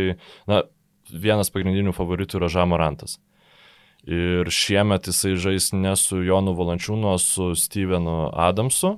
na, 0.50 0.64
vienas 1.10 1.52
pagrindinių 1.54 1.94
favoritų 1.96 2.40
yra 2.40 2.50
Žamorantas. 2.54 3.18
Ir 4.08 4.48
šiemet 4.54 5.10
jisai 5.12 5.36
žais 5.40 5.74
ne 5.76 5.92
su 6.00 6.22
Jonu 6.24 6.54
Valančiūnu, 6.56 7.12
o 7.12 7.18
su 7.20 7.52
Stevenu 7.60 8.30
Adamsu, 8.32 8.96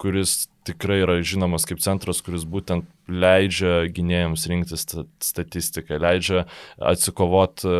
kuris 0.00 0.48
tikrai 0.66 1.00
yra 1.04 1.16
žinomas 1.22 1.64
kaip 1.68 1.78
centras, 1.84 2.18
kuris 2.26 2.44
būtent 2.48 2.88
leidžia 3.06 3.84
gynėjams 3.94 4.46
rinktis 4.50 4.82
sta- 4.82 5.04
statistiką, 5.22 5.98
leidžia 6.02 6.40
atsikovoti, 6.82 7.70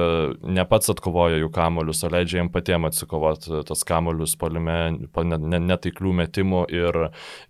ne 0.46 0.64
pats 0.70 0.92
atkovoja 0.92 1.40
jų 1.40 1.48
kamolius, 1.54 2.04
o 2.06 2.10
leidžia 2.14 2.38
jiem 2.40 2.50
patiems 2.54 2.92
atsikovoti 2.92 3.64
tas 3.66 3.82
kamolius 3.88 4.36
polime, 4.38 4.76
po 5.12 5.24
ne- 5.26 5.38
ne- 5.42 5.60
netaiklių 5.66 6.12
metimų 6.22 6.62
ir, 6.70 7.00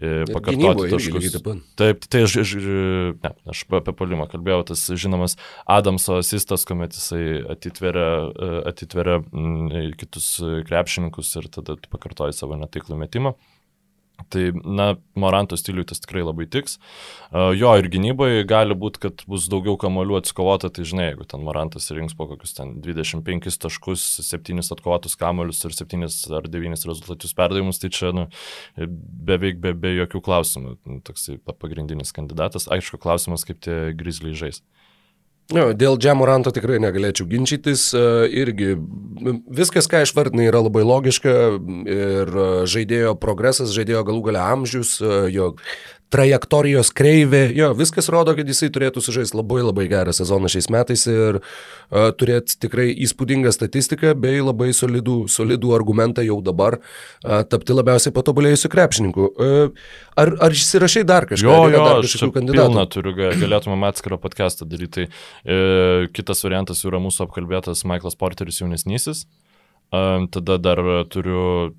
Ir 0.01 0.33
pakartoti 0.33 0.89
taškus. 0.95 1.43
taip 1.77 2.07
tai 2.09 2.23
aš, 2.25 2.55
ne, 2.57 3.33
aš 3.53 3.65
apie 3.81 3.93
polimą 3.93 4.29
kalbėjau, 4.33 4.65
tas 4.73 4.87
žinomas 4.97 5.37
Adamso 5.69 6.17
asistas, 6.23 6.65
kuomet 6.65 6.97
jisai 6.97 7.45
atitveria, 7.53 8.09
e, 8.33 8.51
atitveria 8.73 9.21
kitus 10.01 10.41
krepšininkus 10.69 11.37
ir 11.37 11.49
tada 11.53 11.77
tu 11.77 11.89
pakartoji 11.93 12.33
savo 12.33 12.57
netaiklų 12.57 12.97
metimą. 13.05 13.35
Tai, 14.33 14.43
na, 14.65 14.87
Moranto 15.15 15.57
stiliui 15.61 15.85
tas 15.87 16.01
tikrai 16.03 16.23
labai 16.25 16.47
tiks. 16.51 16.79
Uh, 17.29 17.53
jo 17.55 17.71
ir 17.79 17.87
gynybai 17.93 18.31
gali 18.49 18.75
būti, 18.79 19.01
kad 19.05 19.25
bus 19.31 19.47
daugiau 19.53 19.77
kamolių 19.81 20.17
atsikovota, 20.19 20.71
tai 20.73 20.87
žinai, 20.89 21.11
jeigu 21.11 21.27
ten 21.29 21.45
Morantas 21.47 21.91
rinks 21.95 22.17
po 22.17 22.27
kokius 22.31 22.57
ten 22.57 22.75
25 22.85 23.61
taškus, 23.63 24.07
7 24.27 24.65
atkovotus 24.65 25.19
kamolius 25.21 25.63
ir 25.69 25.77
7 25.77 26.09
ar 26.41 26.49
9 26.51 26.89
rezultatus 26.89 27.37
perdavimus, 27.37 27.83
tai 27.83 27.93
čia, 27.95 28.11
nu, 28.17 28.27
beveik 29.31 29.61
be, 29.63 29.75
be 29.77 29.95
jokių 29.99 30.25
klausimų. 30.27 30.77
Nu, 30.89 30.99
Toksai 31.07 31.39
pa- 31.39 31.55
pagrindinis 31.55 32.15
kandidatas. 32.17 32.71
Aišku, 32.73 32.99
klausimas, 33.03 33.47
kaip 33.47 33.61
tie 33.63 33.93
grizliai 33.97 34.35
žais. 34.39 34.65
Jo, 35.55 35.69
dėl 35.79 35.95
Džamoranto 36.03 36.51
tikrai 36.51 36.81
negalėčiau 36.83 37.29
ginčytis. 37.31 37.93
e, 37.95 38.01
Irgi 38.43 38.73
viskas, 39.47 39.87
ką 39.87 40.03
išvardinai, 40.03 40.49
yra 40.51 40.59
labai 40.65 40.83
logiška 40.83 41.35
ir 41.87 42.27
e, 42.35 42.49
žaidėjo 42.67 43.15
progresas, 43.23 43.71
žaidėjo 43.77 44.03
galų 44.11 44.25
gale 44.27 44.43
amžius, 44.43 44.97
e, 44.99 45.29
jo 45.37 45.53
trajektorijos 46.13 46.93
kreivė, 46.95 47.49
jo, 47.57 47.73
viskas 47.75 48.07
rodo, 48.13 48.31
kad 48.39 48.47
jisai 48.47 48.69
turėtų 48.71 49.03
sužaisti 49.03 49.37
labai 49.37 49.63
labai 49.65 49.87
gerą 49.91 50.13
sezoną 50.15 50.47
šiais 50.53 50.69
metais 50.71 51.03
ir 51.11 51.41
uh, 51.41 52.13
turėti 52.15 52.55
tikrai 52.63 52.93
įspūdingą 53.03 53.51
statistiką 53.55 54.13
bei 54.15 54.39
labai 54.39 54.69
solidų, 54.77 55.25
solidų 55.33 55.73
argumentą 55.75 56.23
jau 56.23 56.39
dabar 56.47 56.79
uh, 56.79 57.43
tapti 57.51 57.75
labiausiai 57.75 58.15
patobulėjusiu 58.15 58.71
krepšininku. 58.71 59.27
Uh, 59.35 59.91
ar, 60.15 60.31
ar 60.47 60.55
išsirašai 60.55 61.03
dar 61.11 61.27
kažką? 61.27 61.43
Jo, 61.43 61.59
jo, 61.75 61.83
dar 61.83 62.07
kažkokių 62.07 62.37
kandidatų? 62.39 62.71
pilną 62.71 62.87
turiu, 62.95 63.17
ga- 63.19 63.35
galėtumėm 63.43 63.89
atskirą 63.91 64.21
podcastą 64.23 64.71
daryti. 64.71 64.95
Tai, 64.97 65.09
kitas 66.17 66.45
variantas 66.47 66.85
yra 66.87 67.01
mūsų 67.03 67.27
apkalbėtas 67.27 67.85
Michaelas 67.89 68.17
Porteris 68.19 68.61
jaunesnysis. 68.63 69.27
E, 69.93 70.01
tada 70.33 70.59
dar 70.59 70.83
turiu 71.13 71.75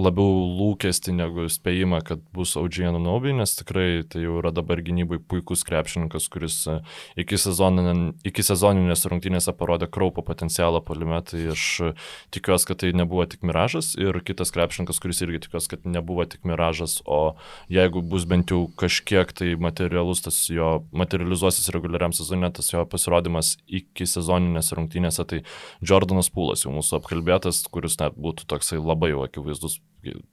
labiau 0.00 0.44
lūkesti 0.58 1.12
negu 1.14 1.46
spėjimą, 1.50 2.00
kad 2.06 2.22
bus 2.34 2.56
Audžiano 2.58 3.00
Naubi, 3.02 3.32
nes 3.36 3.52
tikrai 3.58 4.02
tai 4.08 4.24
jau 4.24 4.38
yra 4.40 4.52
dabar 4.54 4.80
gynybai 4.84 5.20
puikus 5.20 5.62
krepšininkas, 5.68 6.28
kuris 6.32 6.56
e, 6.70 6.78
iki, 7.20 7.38
sezonin, 7.40 8.12
iki 8.26 8.44
sezoninės 8.46 9.06
rungtynėse 9.10 9.54
parodė 9.58 9.88
kraupo 9.92 10.24
potencialą 10.26 10.82
polime, 10.84 11.20
tai 11.26 11.50
aš 11.54 11.64
e, 11.84 11.90
tikiuosi, 12.34 12.68
kad 12.70 12.80
tai 12.82 12.92
nebuvo 12.96 13.26
tik 13.30 13.44
miražas 13.46 13.92
ir 14.00 14.20
kitas 14.26 14.52
krepšininkas, 14.54 15.00
kuris 15.02 15.22
irgi 15.26 15.44
tikiuosi, 15.46 15.72
kad 15.74 15.86
nebuvo 15.88 16.26
tik 16.30 16.46
miražas, 16.48 16.98
o 17.04 17.36
jeigu 17.72 18.02
bus 18.02 18.26
bent 18.30 18.54
jau 18.54 18.64
kažkiek 18.80 19.34
tai 19.36 19.52
materialus 19.60 20.24
tas 20.26 20.40
jo, 20.52 20.72
materializuosis 20.96 21.70
reguliariam 21.74 22.14
sezonė, 22.16 22.52
tas 22.56 22.72
jo 22.72 22.86
pasirodymas 22.90 23.56
iki 23.68 24.08
sezoninės 24.08 24.72
rungtynėse, 24.76 25.26
tai 25.28 25.44
Jordanas 25.84 26.32
Pūlas 26.32 26.64
jau 26.66 26.74
mūsų 26.74 27.00
apkalbėtas, 27.00 27.64
kuris 27.72 27.98
net 28.00 28.18
būtų 28.20 28.48
toksai 28.50 28.80
labai 28.80 29.12
jau 29.14 29.24
akivaizdus 29.26 29.80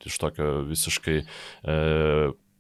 iš 0.08 0.18
tokio 0.22 0.64
visiškai 0.68 1.18
e, 1.22 1.78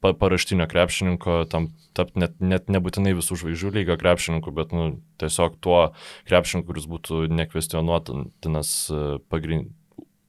pa, 0.03 0.13
paraštinio 0.13 0.67
krepšininko, 0.69 1.39
tam 1.51 1.69
tapti 1.97 2.21
net, 2.21 2.37
net 2.39 2.71
nebūtinai 2.73 3.15
visų 3.17 3.39
žvaigždžių 3.41 3.73
lygio 3.79 3.97
krepšininkų, 3.99 4.53
bet 4.57 4.75
nu, 4.75 4.89
tiesiog 5.21 5.57
tuo 5.63 5.81
krepšininku, 6.29 6.69
kuris 6.71 6.87
būtų 6.89 7.25
nekvestionuotinas 7.41 8.73
e, 8.91 9.03
pagrind... 9.31 9.73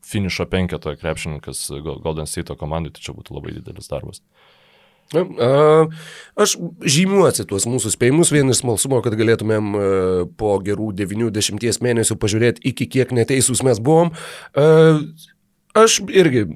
finišo 0.09 0.47
penketoje 0.49 0.97
krepšininkas 0.97 1.67
Golden 1.85 2.27
State 2.27 2.55
komandai, 2.57 2.95
tai 2.95 3.03
čia 3.05 3.13
būtų 3.13 3.35
labai 3.37 3.59
didelis 3.59 3.91
darbas. 3.93 4.23
Aš 5.09 6.55
žymiuosi 6.85 7.47
tuos 7.49 7.65
mūsų 7.65 7.95
spėjimus, 7.95 8.33
vien 8.33 8.53
iš 8.53 8.61
smalsumo, 8.61 9.01
kad 9.05 9.17
galėtumėm 9.17 9.73
po 10.37 10.59
gerų 10.61 10.91
90 10.99 11.81
mėnesių 11.85 12.19
pažiūrėti, 12.21 12.65
iki 12.69 12.89
kiek 12.93 13.15
neteisūs 13.17 13.65
mes 13.65 13.81
buvom. 13.81 14.13
Aš 15.79 16.01
irgi 16.09 16.47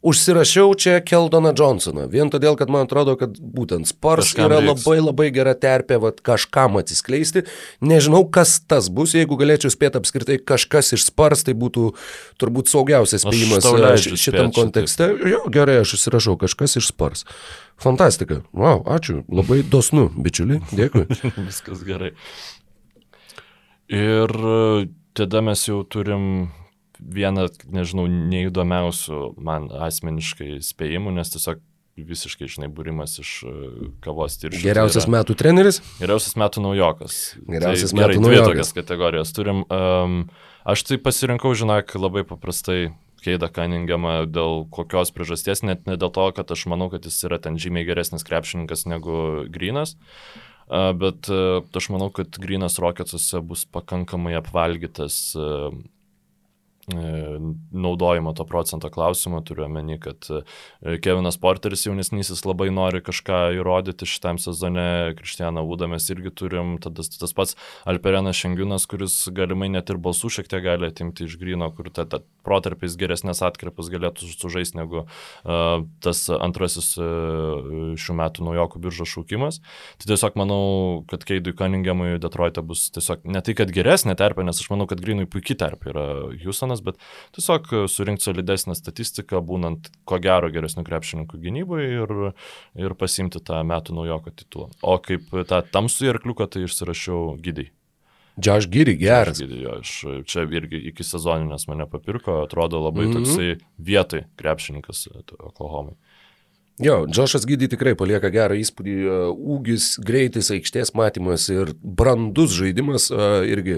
Užsirašiau 0.00 0.72
čia 0.80 1.02
Keldoną 1.04 1.50
Johnsoną, 1.52 2.06
vien 2.08 2.30
todėl, 2.32 2.54
kad 2.56 2.70
man 2.72 2.86
atrodo, 2.86 3.18
kad 3.20 3.34
būtent 3.36 3.84
Spars 3.84 4.30
kažkam 4.30 4.46
yra 4.46 4.60
reiks. 4.62 4.70
labai 4.70 5.00
labai 5.02 5.26
gera 5.28 5.52
terpė 5.52 5.98
vat, 6.00 6.22
kažkam 6.24 6.78
atsiskleisti. 6.80 7.42
Nežinau, 7.84 8.22
kas 8.32 8.54
tas 8.64 8.88
bus, 8.88 9.12
jeigu 9.12 9.36
galėčiau 9.36 9.68
spėti 9.68 10.00
apskritai 10.00 10.38
kažkas 10.40 10.94
iš 10.96 11.04
Spars, 11.10 11.44
tai 11.44 11.52
būtų 11.52 11.90
turbūt 12.40 12.72
saugiausias 12.72 13.26
spėjimas 13.26 13.68
e, 13.68 14.14
šitam 14.16 14.48
spėt, 14.48 14.56
kontekste. 14.56 15.10
Šitaip. 15.10 15.26
Jo, 15.34 15.42
gerai, 15.52 15.76
aš 15.82 15.92
užsirašau 15.98 16.38
kažkas 16.46 16.78
iš 16.80 16.88
Spars. 16.94 17.26
Fantastika. 17.76 18.40
Wow, 18.56 18.80
ačiū. 18.88 19.20
Labai 19.28 19.60
dosnu, 19.68 20.06
bičiuli. 20.16 20.62
Dėkui. 20.72 21.04
Viskas 21.50 21.84
gerai. 21.84 22.14
Ir 23.92 24.32
e, 24.32 24.88
tada 25.12 25.44
mes 25.44 25.66
jau 25.68 25.82
turim 25.84 26.48
vieną, 27.00 27.48
nežinau, 27.72 28.06
neįdomiausių 28.10 29.20
man 29.40 29.68
asmeniškai 29.88 30.58
spėjimų, 30.64 31.14
nes 31.16 31.32
tiesiog 31.34 31.62
visiškai, 32.00 32.48
žinai, 32.48 32.70
būrimas 32.72 33.18
iš 33.20 33.32
e, 33.44 33.52
kavos 34.04 34.38
tirščių. 34.40 34.62
Geriausias 34.64 35.06
tai 35.06 35.14
metų 35.16 35.36
treneris? 35.36 35.80
Geriausias 36.00 36.36
metų 36.40 36.62
naujokas. 36.64 37.18
Geriausias 37.44 37.92
tai, 37.92 37.98
metų 37.98 38.14
gerai, 38.14 38.22
naujokas. 38.24 38.46
Dvi 38.46 38.54
tokias 38.54 38.72
kategorijas 38.78 39.34
turim. 39.36 39.62
Um, 39.68 40.16
aš 40.68 40.86
tai 40.88 41.00
pasirinkau, 41.02 41.52
žinok, 41.58 41.92
labai 42.00 42.24
paprastai 42.28 42.94
Keidą 43.20 43.50
Kaningamą 43.52 44.22
dėl 44.32 44.64
kokios 44.72 45.12
priežasties, 45.12 45.60
net 45.66 45.84
ne 45.90 45.98
dėl 46.00 46.12
to, 46.14 46.30
kad 46.36 46.54
aš 46.54 46.64
manau, 46.72 46.88
kad 46.92 47.04
jis 47.04 47.18
yra 47.28 47.36
ten 47.42 47.60
žymiai 47.60 47.84
geresnis 47.88 48.24
krepšininkas 48.24 48.86
negu 48.88 49.44
Grinas. 49.52 49.98
Bet 50.70 51.28
uh, 51.28 51.60
aš 51.76 51.90
manau, 51.92 52.08
kad 52.14 52.38
Grinas 52.40 52.78
Rocketsuose 52.80 53.42
bus 53.44 53.66
pakankamai 53.68 54.38
apvalgytas 54.38 55.20
E, 55.36 55.48
naudojimo 56.88 58.32
to 58.32 58.44
procento 58.44 58.90
klausimo, 58.90 59.40
turiu 59.40 59.64
omeny, 59.64 59.98
kad 60.00 60.26
e, 60.30 60.96
Kevinas 60.98 61.36
Porteris 61.38 61.84
jaunesnysis 61.86 62.42
labai 62.48 62.70
nori 62.74 63.02
kažką 63.04 63.40
įrodyti 63.58 64.08
šitam 64.08 64.40
sezone, 64.40 65.14
Kristianą 65.18 65.64
Vudą 65.68 65.90
mes 65.90 66.08
irgi 66.10 66.32
turim, 66.34 66.78
tada 66.82 67.04
tas 67.04 67.34
pats 67.36 67.56
Alperenas 67.88 68.38
Šengiunas, 68.40 68.88
kuris 68.90 69.22
galimai 69.34 69.68
net 69.72 69.92
ir 69.92 70.00
balsų 70.00 70.32
šiek 70.38 70.50
tiek 70.50 70.64
gali 70.64 70.88
atimti 70.88 71.28
iš 71.28 71.36
grino, 71.40 71.70
kur 71.76 71.90
ta, 71.92 72.06
ta 72.08 72.22
protarpiais 72.46 72.96
geresnės 72.98 73.42
atkrepas 73.44 73.90
galėtų 73.92 74.30
sužaisti 74.32 74.80
negu 74.80 75.04
uh, 75.04 75.84
tas 76.02 76.24
antrasis 76.32 76.94
uh, 76.98 77.94
šių 78.00 78.16
metų 78.22 78.46
naujokų 78.48 78.82
biržos 78.82 79.12
šaukimas. 79.12 79.60
Tai 80.00 80.10
tiesiog 80.14 80.38
manau, 80.40 80.62
kad 81.10 81.26
Keidui 81.28 81.54
Cunninghamui 81.56 82.16
Detroitą 82.22 82.64
bus 82.66 82.88
tiesiog 82.94 83.26
ne 83.28 83.44
tai, 83.44 83.54
kad 83.58 83.72
geresnė 83.74 84.16
terpė, 84.18 84.46
nes 84.48 84.62
aš 84.62 84.70
manau, 84.72 84.88
kad 84.90 85.02
grinui 85.02 85.28
puikiai 85.30 85.58
terpė 85.60 85.92
yra 85.92 86.06
Houstonas, 86.70 86.82
bet 86.84 86.98
tiesiog 87.34 87.88
surinkti 87.90 88.24
solidesnę 88.24 88.74
statistiką, 88.74 89.40
būnant 89.44 89.90
ko 90.04 90.18
gero 90.22 90.50
geresnių 90.50 90.84
krepšininkų 90.86 91.40
gynyboje 91.40 91.90
ir, 91.98 92.14
ir 92.78 92.94
pasimti 92.94 93.40
tą 93.40 93.62
metų 93.64 93.96
naujoko 93.98 94.30
titulą. 94.30 94.70
O 94.82 94.98
kaip 94.98 95.30
tą 95.30 95.62
tamsų 95.72 96.14
arkliuką, 96.14 96.48
tai 96.50 96.64
išsirašiau 96.66 97.36
gydai. 97.42 97.70
Džaš 98.40 98.70
Gyri, 98.70 98.94
geras. 98.96 99.40
Gyri, 99.40 99.64
jo, 99.64 99.80
aš 99.82 99.90
čia 100.30 100.46
irgi 100.48 100.78
iki 100.88 101.04
sezoninės 101.04 101.66
mane 101.68 101.84
papirko, 101.90 102.44
atrodo 102.46 102.80
labai 102.80 103.06
mm 103.06 103.12
-hmm. 103.12 103.24
toksai 103.24 103.56
vietoj 103.76 104.24
krepšininkas 104.36 105.08
Oklahomai. 105.38 105.94
Jo, 106.80 107.04
Džošas 107.12 107.44
Gydy 107.44 107.66
tikrai 107.68 107.92
palieka 107.92 108.30
gerą 108.32 108.54
įspūdį, 108.56 108.92
e, 109.04 109.16
ūgis, 109.52 109.88
greitis, 110.00 110.48
aikštės 110.54 110.94
matymas 110.96 111.44
ir 111.52 111.74
brandus 111.84 112.54
žaidimas, 112.56 113.10
e, 113.12 113.26
irgi 113.52 113.74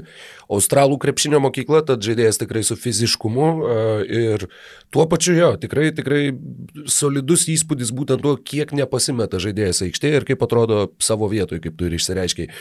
Australų 0.47 1.01
krepšinio 1.03 1.41
mokykla, 1.43 1.81
tad 1.89 2.05
žaidėjas 2.07 2.39
tikrai 2.39 2.63
su 2.63 2.77
fiziškumu 2.79 3.49
e, 3.51 3.81
ir 4.21 4.47
tuo 4.95 5.09
pačiu 5.11 5.35
jo, 5.35 5.51
tikrai, 5.59 5.89
tikrai 5.97 6.23
solidus 6.87 7.49
įspūdis 7.51 7.91
būtent 7.91 8.23
tuo, 8.23 8.37
kiek 8.39 8.71
nepasimeta 8.79 9.43
žaidėjas 9.43 9.83
aikštėje 9.89 10.23
ir 10.23 10.29
kaip 10.29 10.47
atrodo 10.47 10.85
savo 11.03 11.27
vietoje, 11.33 11.59
kaip 11.65 11.75
tu 11.81 11.91
ir 11.91 11.99
išsireiškiai. 11.99 12.53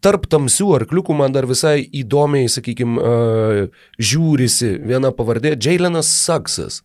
Tarp 0.00 0.24
tamsių 0.32 0.70
arkliukų 0.78 1.12
man 1.12 1.34
dar 1.36 1.44
visai 1.44 1.82
įdomiai, 1.84 2.48
sakykime, 2.48 3.02
žiūrisi 4.00 4.78
viena 4.88 5.12
pavardė- 5.12 5.52
Jailenas 5.66 6.08
Saksas. 6.08 6.80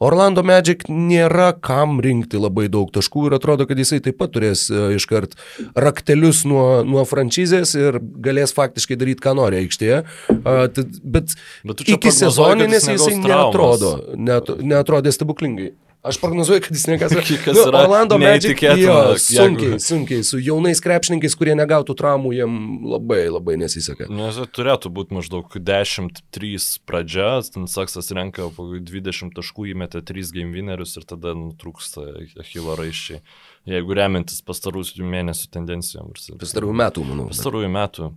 Orlando 0.00 0.40
Magic 0.46 0.86
nėra 0.88 1.50
kam 1.60 1.98
rinkti 2.00 2.40
labai 2.40 2.70
daug 2.72 2.88
taškų 2.94 3.26
ir 3.28 3.36
atrodo, 3.36 3.66
kad 3.68 3.78
jisai 3.80 4.00
taip 4.04 4.16
pat 4.20 4.32
turės 4.32 4.62
e, 4.72 4.94
iškart 4.96 5.36
raktelius 5.76 6.46
nuo, 6.48 6.80
nuo 6.88 7.04
franšizės 7.08 7.74
ir 7.76 8.00
galės 8.00 8.56
faktiškai 8.56 8.96
daryti, 9.00 9.20
ką 9.26 9.36
nori 9.36 9.60
aikštėje. 9.60 10.00
Bet, 10.40 10.80
bet 11.04 11.84
iki 11.84 12.14
sezoninės 12.16 12.88
jisai 12.94 13.18
neatrodo, 13.20 13.92
net, 14.16 14.48
neatrodė 14.64 15.12
stebuklingai. 15.12 15.74
Aš 16.02 16.16
prognozuoju, 16.20 16.60
kad 16.64 16.72
jis 16.72 16.86
nekas. 16.86 17.12
Nu, 17.46 17.78
Orlando 17.78 18.18
Magic 18.18 18.62
jo, 18.62 19.18
sunkiai, 19.18 19.80
sunkiai, 19.80 20.24
su 20.24 20.38
jaunais 20.40 20.80
krepšininkais, 20.80 21.34
kurie 21.36 21.52
negautų 21.58 21.92
traumų, 21.98 22.32
jiem 22.38 22.54
labai 22.88 23.26
labai 23.28 23.58
nesiseka. 23.60 24.08
Nes 24.08 24.38
turėtų 24.56 24.92
būti 24.96 25.16
maždaug 25.18 25.52
10-3 25.52 26.80
pradžia, 26.88 27.28
ten 27.52 27.68
Saksas 27.68 28.08
renka 28.16 28.48
po 28.56 28.70
20 28.72 29.34
taškų, 29.36 29.68
įmetė 29.74 30.00
3 30.08 30.32
game 30.38 30.56
winnerius 30.56 30.96
ir 30.96 31.04
tada 31.08 31.34
nutrūksta 31.36 32.06
Achilo 32.40 32.78
raiščiai. 32.80 33.20
Jeigu 33.68 33.96
remiantis 34.00 34.40
pastarųjų 34.46 35.04
mėnesių 35.04 35.52
tendencijom. 35.52 36.14
Pastarųjų 36.40 36.80
metų, 36.80 37.04
manau. 37.12 37.28
Pastarųjų 37.34 37.72
metų 37.76 38.12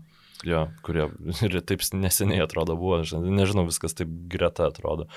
jo, 0.47 0.65
kurie 0.85 1.07
ir 1.47 1.59
taip 1.65 1.85
neseniai 1.95 2.43
atrodo 2.45 2.75
buvo, 2.79 3.01
nežinau, 3.03 3.65
viskas 3.69 3.97
taip 3.97 4.11
greta 4.31 4.69
atrodo. 4.71 5.07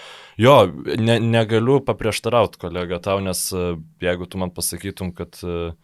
Jo, 0.40 0.58
ne, 0.98 1.18
negaliu 1.22 1.80
paprieštarauti 1.86 2.60
kolega 2.62 3.00
tau, 3.02 3.20
nes 3.24 3.48
e, 3.52 3.68
jeigu 4.04 4.28
tu 4.30 4.40
man 4.42 4.54
pasakytum, 4.54 5.12
kad 5.16 5.38
uh, 5.44 5.74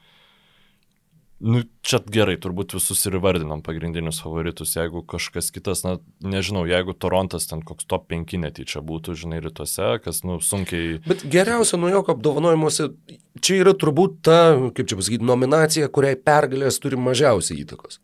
Nu, 1.42 1.64
čia 1.82 1.98
gerai, 2.14 2.36
turbūt 2.38 2.76
visus 2.76 3.00
ir 3.08 3.16
įvardinom 3.18 3.64
pagrindinius 3.66 4.20
favoritus. 4.22 4.76
Jeigu 4.76 5.00
kažkas 5.10 5.48
kitas, 5.50 5.80
na, 5.82 5.96
nežinau, 6.22 6.62
jeigu 6.70 6.94
Torontas 6.94 7.48
ten 7.50 7.64
koks 7.66 7.88
top 7.90 8.06
5 8.12 8.38
netyčia 8.44 8.78
būtų, 8.86 9.16
žinai, 9.18 9.40
rytuose, 9.42 9.88
kas, 10.04 10.22
nu, 10.22 10.38
sunkiai. 10.38 11.00
Bet 11.02 11.26
geriausia 11.26 11.80
nuo 11.82 11.90
jokio 11.90 12.14
apdovanojimuose, 12.14 12.92
čia 13.42 13.58
yra 13.64 13.74
turbūt 13.74 14.20
ta, 14.28 14.38
kaip 14.70 14.86
čia 14.86 15.00
pasakyti, 15.00 15.26
nominacija, 15.26 15.90
kuriai 15.90 16.20
pergalės 16.30 16.78
turi 16.84 17.00
mažiausiai 17.10 17.64
įtakos. 17.64 17.98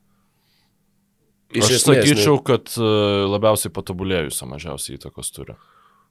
Iš 1.49 1.65
Aš 1.65 1.75
esmės, 1.79 2.03
sakyčiau, 2.05 2.41
kad 2.45 2.69
e, 2.77 2.89
labiausiai 3.33 3.73
patobulėjusią 3.73 4.49
mažiausiai 4.51 4.99
įtakos 4.99 5.33
turi. 5.33 5.57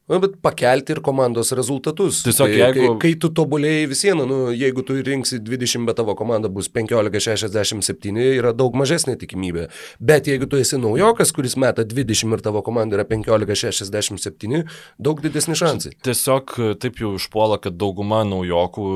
Na, 0.08 0.22
bet 0.24 0.38
pakelti 0.40 0.94
ir 0.96 1.02
komandos 1.04 1.50
rezultatus. 1.58 2.22
Tiesiog 2.24 2.48
tai, 2.48 2.60
jeigu... 2.62 2.84
Kai, 2.96 3.00
kai 3.02 3.10
tu 3.20 3.28
tobulėjai 3.36 3.90
visieną, 3.92 4.24
nu, 4.30 4.38
jeigu 4.56 4.84
tu 4.88 4.96
rinksi 5.04 5.42
20, 5.44 5.84
bet 5.90 5.98
tavo 6.00 6.14
komanda 6.16 6.48
bus 6.52 6.70
15-67, 6.72 8.16
yra 8.38 8.54
daug 8.56 8.78
mažesnė 8.80 9.18
tikimybė. 9.20 9.66
Bet 10.00 10.30
jeigu 10.32 10.48
tu 10.48 10.62
esi 10.62 10.80
naujokas, 10.80 11.34
kuris 11.36 11.58
meta 11.60 11.84
20 11.84 12.38
ir 12.38 12.44
tavo 12.46 12.62
komanda 12.64 12.96
yra 12.96 13.04
15-67, 13.10 14.62
daug 14.96 15.20
didesni 15.26 15.58
šansai. 15.60 15.92
Tiesiog 16.08 16.56
e, 16.56 16.72
taip 16.80 17.04
jau 17.04 17.12
išpuola, 17.20 17.60
kad 17.68 17.76
dauguma 17.76 18.22
naujokų, 18.32 18.88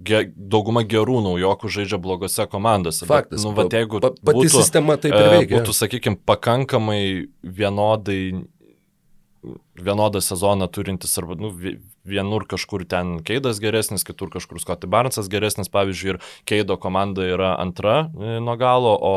ge, 0.00 0.22
dauguma 0.32 0.86
gerų 0.88 1.18
naujokų 1.28 1.74
žaidžia 1.76 2.00
blogose 2.00 2.48
komandose. 2.48 3.04
Faktas. 3.04 3.44
Bet, 3.44 3.50
nu, 3.50 3.52
va, 3.60 3.68
jeigu 3.68 4.00
pa, 4.00 4.14
pati 4.16 4.40
būtų, 4.40 4.56
sistema 4.56 4.96
taip 4.96 5.12
ir 5.12 5.28
e, 5.28 5.30
veikia. 5.36 5.60
Būtų, 5.60 5.76
sakykime, 5.76 6.22
pakankamai 6.24 7.02
vienodai 7.44 8.22
vienodą 9.76 10.20
sezoną 10.20 10.68
turintis 10.68 11.18
arba 11.18 11.34
nu, 11.34 11.52
vienur 12.04 12.46
kažkur 12.46 12.84
ten 12.88 13.20
Keidas 13.24 13.60
geresnis, 13.62 14.04
kitur 14.04 14.30
kažkur 14.30 14.60
Scotty 14.60 14.90
Barnesas 14.90 15.30
geresnis, 15.32 15.70
pavyzdžiui, 15.72 16.16
ir 16.16 16.20
Keido 16.48 16.76
komanda 16.76 17.24
yra 17.24 17.54
antra 17.60 18.10
e, 18.12 18.36
nuo 18.42 18.56
galo, 18.60 18.92
o 19.00 19.14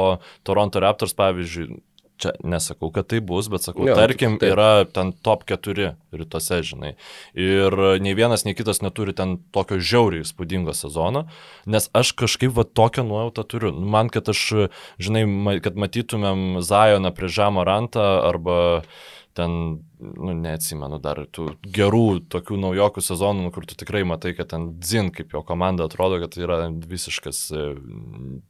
Toronto 0.47 0.79
Raptors, 0.79 1.15
pavyzdžiui, 1.17 1.81
čia 2.21 2.31
nesakau, 2.47 2.91
kad 2.95 3.09
tai 3.11 3.19
bus, 3.19 3.49
bet 3.51 3.65
sakau, 3.65 3.87
jo, 3.89 3.95
tarkim, 3.97 4.37
taip. 4.39 4.53
yra 4.53 4.85
ten 4.87 5.11
top 5.25 5.43
4 5.49 5.89
rytuose, 6.15 6.61
žinai. 6.63 6.93
Ir 7.35 7.75
nei 7.99 8.13
vienas, 8.15 8.45
nei 8.47 8.55
kitas 8.55 8.79
neturi 8.85 9.15
ten 9.17 9.35
tokio 9.51 9.81
žiauriai 9.83 10.23
įspūdingo 10.23 10.71
sezono, 10.77 11.25
nes 11.67 11.89
aš 11.91 12.13
kažkaip 12.21 12.55
va 12.55 12.63
tokią 12.63 13.03
nuojautą 13.09 13.43
turiu. 13.43 13.73
Man, 13.75 14.13
kad 14.13 14.31
aš, 14.31 14.71
žinai, 15.01 15.25
kad 15.65 15.75
matytumėm 15.75 16.63
Zajoną 16.63 17.11
prie 17.17 17.27
Žemo 17.27 17.67
Rantą 17.67 18.07
arba 18.29 18.61
uh, 18.79 19.03
ten, 19.35 19.55
nu, 19.99 20.33
neatsimenu 20.39 20.99
dar 21.03 21.19
tų 21.35 21.49
gerų 21.75 22.21
tokių 22.31 22.57
naujokų 22.61 23.03
sezonų, 23.03 23.47
nu, 23.47 23.51
kur 23.55 23.67
tu 23.67 23.77
tikrai 23.77 24.05
matai, 24.07 24.31
kad 24.37 24.49
ten 24.53 24.69
Zin, 24.85 25.11
kaip 25.15 25.35
jo 25.35 25.41
komanda 25.45 25.87
atrodo, 25.89 26.21
kad 26.23 26.35
tai 26.35 26.45
yra 26.47 26.59
visiškas 26.71 27.41
e, 27.51 27.65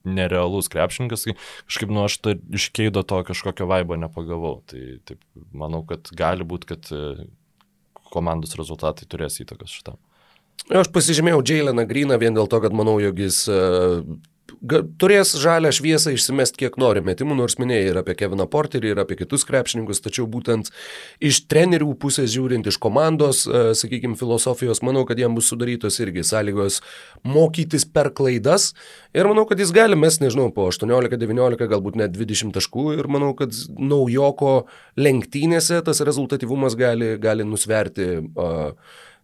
nerealus 0.05 0.69
krepšininkas, 0.73 1.25
kažkaip, 1.65 1.93
nu, 1.93 2.05
aš 2.05 2.19
tai 2.21 2.35
iš 2.53 2.69
keido 2.75 3.05
to 3.07 3.23
kažkokio 3.27 3.67
vaibo 3.71 3.97
nepagavau. 3.99 4.59
Tai 4.69 4.83
taip, 5.09 5.23
manau, 5.55 5.81
kad 5.89 6.11
gali 6.13 6.45
būti, 6.45 6.69
kad 6.75 6.91
e, 6.93 7.29
komandos 8.13 8.53
rezultatai 8.59 9.09
turės 9.09 9.41
įtakos 9.41 9.73
šitam. 9.73 9.97
Aš 10.71 10.89
pasižymėjau 10.93 11.43
Jaileną 11.45 11.83
Greeną 11.89 12.17
vien 12.21 12.37
dėl 12.37 12.47
to, 12.49 12.61
kad 12.63 12.73
manau, 12.73 12.95
jog 13.01 13.19
jis 13.19 13.41
uh, 13.51 13.99
turės 15.01 15.33
žalę 15.39 15.71
šviesą 15.75 16.13
išsimest 16.15 16.57
kiek 16.59 16.77
nori. 16.81 17.03
Metimų, 17.05 17.37
nors 17.39 17.57
minėjai 17.61 17.91
ir 17.91 17.99
apie 18.01 18.15
Keviną 18.19 18.47
Porterį, 18.51 18.93
ir 18.93 19.01
apie 19.03 19.17
kitus 19.19 19.45
krepšininkus, 19.47 20.01
tačiau 20.05 20.27
būtent 20.31 20.71
iš 21.23 21.41
trenerių 21.51 21.93
pusės 22.01 22.31
žiūrint, 22.33 22.67
iš 22.69 22.79
komandos, 22.81 23.45
uh, 23.47 23.71
sakykime, 23.77 24.17
filosofijos, 24.19 24.83
manau, 24.85 25.05
kad 25.09 25.19
jam 25.21 25.37
bus 25.37 25.49
sudarytos 25.51 25.99
irgi 26.03 26.25
sąlygos 26.27 26.81
mokytis 27.23 27.87
per 27.87 28.11
klaidas. 28.15 28.73
Ir 29.15 29.29
manau, 29.31 29.47
kad 29.49 29.61
jis 29.61 29.73
gali 29.75 29.97
mes, 29.99 30.19
nežinau, 30.23 30.49
po 30.55 30.69
18-19, 30.71 31.67
galbūt 31.71 31.99
net 32.01 32.15
20 32.15 32.55
taškų. 32.55 32.91
Ir 32.99 33.09
manau, 33.11 33.33
kad 33.37 33.55
naujoko 33.79 34.55
lenktynėse 34.99 35.81
tas 35.85 36.03
rezultatyvumas 36.05 36.77
gali, 36.79 37.15
gali 37.21 37.47
nusverti 37.47 38.09
uh, 38.19 38.71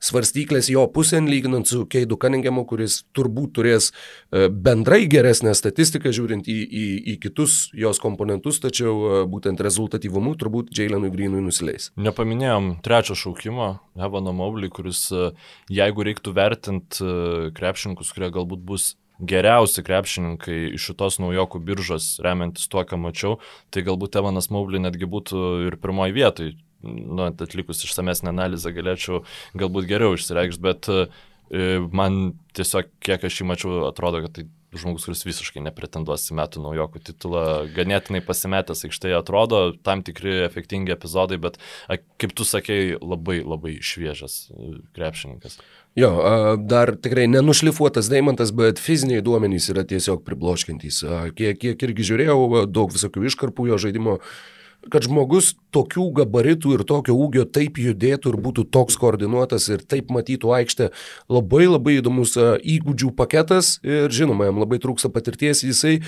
svarstyklės 0.02 0.70
jo 0.72 0.84
pusėn 0.92 1.30
lyginant 1.30 1.70
su 1.70 1.86
Keidu 1.90 2.18
Cunningamu, 2.22 2.64
kuris 2.70 3.02
turbūt 3.16 3.54
turės 3.58 3.92
e, 3.92 4.48
bendrai 4.50 5.06
geresnę 5.12 5.54
statistiką 5.58 6.14
žiūrint 6.16 6.50
į, 6.50 6.58
į, 6.66 6.86
į 7.14 7.18
kitus 7.22 7.60
jos 7.78 8.02
komponentus, 8.02 8.60
tačiau 8.64 8.96
e, 8.96 9.20
būtent 9.32 9.62
rezultatyvumu 9.62 10.34
turbūt 10.42 10.74
Jailenui 10.78 11.12
Greenui 11.14 11.44
nusileis. 11.46 11.92
Nepaminėjom 12.02 12.74
trečio 12.86 13.18
šaukimo, 13.18 13.76
Evano 14.00 14.34
Mobley, 14.36 14.72
kuris 14.74 15.06
e, 15.14 15.30
jeigu 15.72 16.08
reiktų 16.10 16.34
vertinti 16.38 17.14
krepšininkus, 17.58 18.12
kurie 18.16 18.32
galbūt 18.34 18.66
bus 18.66 18.96
geriausi 19.22 19.84
krepšininkai 19.86 20.58
iš 20.76 20.90
šitos 20.90 21.20
naujokų 21.22 21.62
biržos, 21.62 22.16
remiantis 22.26 22.66
tuo, 22.72 22.82
ką 22.88 22.98
mačiau, 22.98 23.38
tai 23.70 23.86
galbūt 23.86 24.18
Evanas 24.18 24.50
Maubli 24.50 24.82
netgi 24.82 25.06
būtų 25.06 25.46
ir 25.68 25.78
pirmoji 25.82 26.18
vietoj 26.18 26.54
nu, 26.84 27.28
atlikus 27.30 27.84
išsamesnę 27.86 28.32
analizę 28.34 28.74
galėčiau 28.76 29.24
galbūt 29.58 29.90
geriau 29.90 30.16
išsireikšti, 30.18 30.64
bet 30.64 30.90
e, 30.92 31.06
man 31.94 32.34
tiesiog, 32.58 32.90
kiek 33.04 33.28
aš 33.28 33.42
jį 33.42 33.48
mačiau, 33.52 33.78
atrodo, 33.90 34.24
kad 34.26 34.36
tai 34.40 34.48
žmogus, 34.72 35.04
kuris 35.04 35.26
visiškai 35.28 35.64
nepretenduos 35.66 36.30
į 36.32 36.38
metų 36.40 36.62
naujokų 36.64 37.02
titulą, 37.10 37.44
ganėtinai 37.76 38.22
pasimetęs 38.24 38.86
aikštėje 38.88 39.18
atrodo, 39.20 39.60
tam 39.84 40.04
tikri 40.08 40.46
efektingi 40.46 40.94
epizodai, 40.96 41.40
bet, 41.44 41.60
kaip 42.22 42.36
tu 42.38 42.48
sakei, 42.48 42.96
labai 42.96 43.42
labai 43.44 43.78
šviežias 43.84 44.46
e, 44.48 44.74
krepšininkas. 44.96 45.60
Jo, 46.00 46.12
dar 46.72 46.94
tikrai 46.96 47.26
nenušlifuotas 47.28 48.08
Deimantas, 48.08 48.54
bet 48.56 48.80
fiziniai 48.80 49.24
duomenys 49.26 49.68
yra 49.74 49.84
tiesiog 49.84 50.22
pribloškintys. 50.24 51.02
Kiek, 51.36 51.60
kiek 51.60 51.84
irgi 51.84 52.06
žiūrėjau, 52.14 52.64
daug 52.72 52.96
visokių 52.96 53.26
iškarpų 53.28 53.68
jo 53.74 53.80
žaidimo 53.84 54.14
kad 54.90 55.06
žmogus 55.06 55.54
tokių 55.76 56.08
gabaritų 56.22 56.74
ir 56.76 56.84
tokio 56.88 57.14
ūgio 57.14 57.46
taip 57.46 57.78
judėtų 57.80 58.34
ir 58.34 58.38
būtų 58.42 58.66
toks 58.74 58.98
koordinuotas 59.00 59.68
ir 59.70 59.84
taip 59.86 60.10
matytų 60.14 60.54
aikštę. 60.58 60.90
Labai 61.32 61.68
labai 61.70 62.00
įdomus 62.00 62.34
įgūdžių 62.36 63.12
paketas 63.18 63.76
ir 63.86 64.10
žinoma, 64.14 64.50
jam 64.50 64.62
labai 64.64 64.82
trūksta 64.82 65.12
patirties. 65.14 65.62
Jisai 65.68 66.00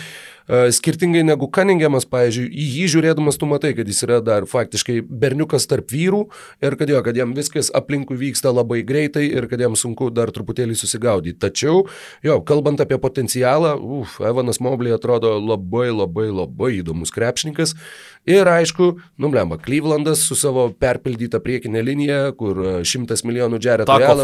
skirtingai 0.47 1.23
negu 1.25 1.47
Kaningiamas, 1.53 2.05
pavyzdžiui, 2.09 2.49
į 2.51 2.67
jį 2.77 2.87
žiūrėdamas 2.95 3.39
tu 3.39 3.47
matai, 3.49 3.73
kad 3.77 3.87
jis 3.87 4.03
yra 4.07 4.19
dar 4.23 4.47
faktiškai 4.49 4.99
berniukas 5.07 5.67
tarp 5.71 5.91
vyrų 5.93 6.25
ir 6.63 6.77
kad 6.79 6.91
jo, 6.91 6.99
kad 7.05 7.17
jam 7.17 7.35
viskas 7.37 7.71
aplinkui 7.75 8.17
vyksta 8.19 8.51
labai 8.53 8.81
greitai 8.87 9.25
ir 9.29 9.47
kad 9.51 9.63
jam 9.63 9.77
sunku 9.79 10.09
dar 10.13 10.33
truputėlį 10.35 10.75
susigaudyti. 10.79 11.39
Tačiau, 11.43 11.85
jo, 12.25 12.39
kalbant 12.47 12.83
apie 12.83 12.99
potencialą, 13.01 13.75
uf, 14.01 14.19
Evanas 14.23 14.59
Mobley 14.63 14.95
atrodo 14.95 15.35
labai 15.39 15.89
labai 15.93 16.29
labai 16.31 16.73
įdomus 16.81 17.13
krepšininkas. 17.13 17.75
Ir 18.23 18.47
aišku, 18.47 18.93
numblemba, 19.19 19.57
Clevelandas 19.59 20.21
su 20.23 20.35
savo 20.39 20.69
perpildyta 20.79 21.41
priekinė 21.43 21.81
linija, 21.83 22.19
kur 22.39 22.59
e, 22.63 22.75
šimtas 22.87 23.25
milijonų 23.27 23.59
Jared 23.63 23.89
Allen, 23.91 24.23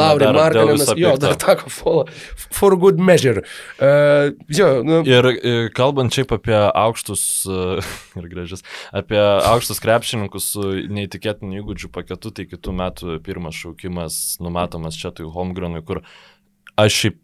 Lauri 0.00 0.30
Markaninas, 0.32 0.92
jo, 0.96 1.12
dar 1.20 1.36
tako 1.40 1.68
folą, 1.72 2.06
for 2.48 2.78
good 2.80 2.96
measure. 2.96 3.44
Uh, 3.76 4.32
jo, 4.48 4.70
nu. 4.86 5.02
Ir 5.04 5.28
e, 5.34 5.45
kalbant 5.76 6.14
šiaip 6.14 6.32
apie 6.36 6.56
aukštus, 6.56 7.24
uh, 7.50 7.90
ir 8.20 8.30
gražius, 8.32 8.64
apie 8.96 9.20
aukštus 9.20 9.82
krepšininkus 9.84 10.52
su 10.54 10.70
neįtikėtiniu 10.92 11.62
įgūdžių 11.62 11.92
paketu, 11.94 12.32
tai 12.34 12.48
kitų 12.50 12.76
metų 12.76 13.18
pirmas 13.26 13.58
šaukimas 13.58 14.38
numatomas 14.44 14.98
čia 14.98 15.12
tai 15.16 15.28
Holmgrenui, 15.30 15.84
kur 15.86 16.02
aš 16.76 17.02
šiaip 17.02 17.20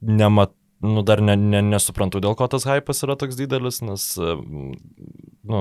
nematau 0.00 0.56
nu, 0.80 1.02
dar 1.04 1.20
ne, 1.20 1.34
ne, 1.36 1.60
nesuprantu, 1.60 2.22
dėl 2.24 2.32
ko 2.38 2.46
tas 2.48 2.64
hypas 2.64 3.04
yra 3.04 3.16
toks 3.20 3.36
didelis, 3.36 3.82
nes, 3.84 4.06
nu, 4.16 5.60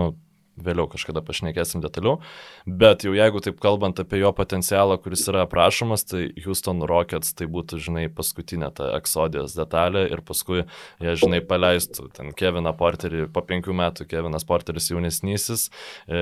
vėliau 0.65 0.87
kažkada 0.91 1.23
pašnekėsim 1.25 1.83
detaliau, 1.83 2.19
bet 2.65 3.05
jau 3.07 3.13
jeigu 3.15 3.41
taip 3.43 3.59
kalbant 3.63 3.99
apie 4.01 4.21
jo 4.21 4.31
potencialą, 4.35 4.99
kuris 5.01 5.25
yra 5.31 5.45
aprašomas, 5.45 6.05
tai 6.09 6.27
Houston 6.45 6.83
Rockets 6.89 7.33
tai 7.37 7.49
būtų, 7.51 7.79
žinai, 7.83 8.07
paskutinė 8.13 8.71
ta 8.75 8.91
eksodijos 8.97 9.55
detalė 9.57 10.05
ir 10.09 10.23
paskui 10.25 10.63
jie, 10.63 11.15
žinai, 11.19 11.41
paleistų 11.45 12.09
ten 12.15 12.33
Keviną 12.37 12.73
Porterį, 12.77 13.27
po 13.33 13.43
penkių 13.45 13.75
metų 13.79 14.07
Kevinas 14.09 14.47
Porteris 14.47 14.89
jaunesnysis, 14.91 15.69
e, 16.07 16.21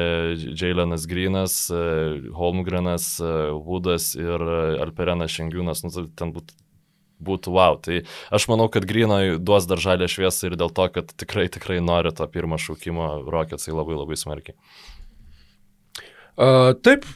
Jailenas 0.57 1.07
Greenas, 1.09 1.59
e, 1.71 2.31
Holmgrenas, 2.37 3.17
e, 3.21 3.33
Woodas 3.57 4.13
ir 4.19 4.47
Alperenas 4.83 5.33
Šengiūnas, 5.37 5.83
nu, 5.85 5.93
tai 5.93 6.07
ten 6.17 6.33
būtų 6.35 6.66
būtų 7.23 7.53
wow. 7.55 7.77
Tai 7.83 8.01
aš 8.33 8.47
manau, 8.51 8.67
kad 8.73 8.87
Grinoj 8.87 9.37
duos 9.43 9.67
dar 9.69 9.81
žalę 9.81 10.09
šviesą 10.11 10.51
ir 10.51 10.57
dėl 10.59 10.73
to, 10.73 10.87
kad 10.93 11.13
tikrai, 11.17 11.47
tikrai 11.53 11.79
nori 11.83 12.13
to 12.15 12.27
pirmo 12.31 12.59
šaukimo 12.61 13.09
Rocketsai 13.27 13.75
labai 13.75 13.97
labai 13.97 14.19
smarkiai. 14.19 14.57
Uh, 16.37 16.75
taip, 16.85 17.07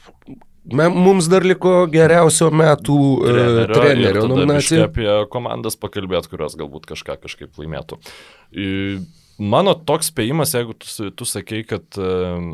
Mums 0.72 1.26
dar 1.26 1.42
liko 1.42 1.88
geriausio 1.90 2.52
metų 2.54 2.96
trenerio, 3.26 3.64
uh, 3.64 3.72
trenerio 3.74 4.26
nominacija. 4.30 4.84
Apie 4.86 5.08
komandas 5.34 5.74
pakalbėt, 5.82 6.28
kurios 6.30 6.54
galbūt 6.60 6.86
kažką 6.92 7.16
kažkaip 7.24 7.58
laimėtų. 7.58 7.98
Mano 9.42 9.74
toks 9.74 10.12
spėjimas, 10.12 10.54
jeigu 10.54 10.76
tu, 10.78 11.10
tu 11.18 11.26
sakei, 11.26 11.64
kad 11.66 11.98
uh, 11.98 12.52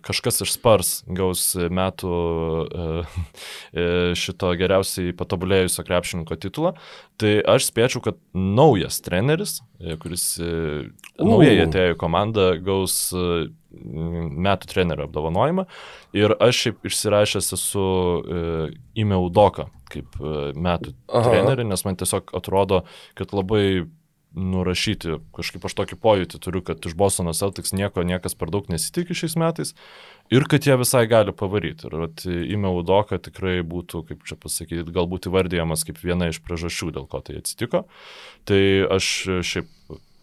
kažkas 0.00 0.40
iš 0.44 0.54
Spars 0.54 0.90
gaus 1.10 1.44
metų 1.56 2.12
e, 2.12 2.86
e, 3.72 3.86
šito 4.18 4.52
geriausiai 4.58 5.14
patobulėjusio 5.16 5.84
krepšininko 5.86 6.38
titulą, 6.40 6.74
tai 7.20 7.38
aš 7.40 7.68
spėčiau, 7.70 8.02
kad 8.04 8.18
naujas 8.32 9.00
treneris, 9.04 9.60
e, 9.80 9.96
kuris 10.00 10.26
naujai 11.20 11.62
atėjo 11.66 11.96
į 11.96 12.00
komandą, 12.00 12.48
gaus 12.64 12.98
metų 13.12 14.68
trenerio 14.68 15.06
apdovanojimą. 15.08 15.64
Ir 16.16 16.36
aš 16.44 16.66
šiaip 16.66 16.90
išsirašęs 16.90 17.54
esu 17.56 17.86
Ime 19.00 19.16
Udoka 19.16 19.70
kaip 19.92 20.16
metų 20.56 20.94
trenerį, 21.08 21.66
nes 21.68 21.84
man 21.84 21.96
tiesiog 22.00 22.32
atrodo, 22.36 22.82
kad 23.18 23.32
labai 23.36 23.88
nurašyti. 24.34 25.18
Kažkaip 25.36 25.66
aš 25.68 25.76
tokį 25.78 25.98
pojūtį 26.02 26.40
turiu, 26.42 26.62
kad 26.64 26.84
iš 26.86 26.96
Bostono 26.98 27.34
Celtics 27.36 27.74
nieko 27.76 28.04
niekas 28.06 28.36
per 28.38 28.52
daug 28.54 28.68
nesitikė 28.72 29.16
šiais 29.16 29.36
metais 29.40 29.74
ir 30.32 30.46
kad 30.48 30.64
jie 30.66 30.76
visai 30.80 31.04
gali 31.10 31.34
pavaryti. 31.36 31.88
Ir 31.90 32.06
at, 32.08 32.24
įmė 32.26 32.72
Udoka 32.78 33.20
tikrai 33.22 33.60
būtų, 33.66 34.04
kaip 34.08 34.24
čia 34.28 34.38
pasakyti, 34.40 34.86
galbūt 34.94 35.28
įvardyjamas 35.30 35.84
kaip 35.88 36.00
viena 36.02 36.30
iš 36.32 36.40
priežasčių, 36.44 36.92
dėl 36.96 37.10
ko 37.10 37.20
tai 37.24 37.40
atsitiko. 37.42 37.84
Tai 38.48 38.62
aš 38.96 39.12
šiaip 39.44 39.68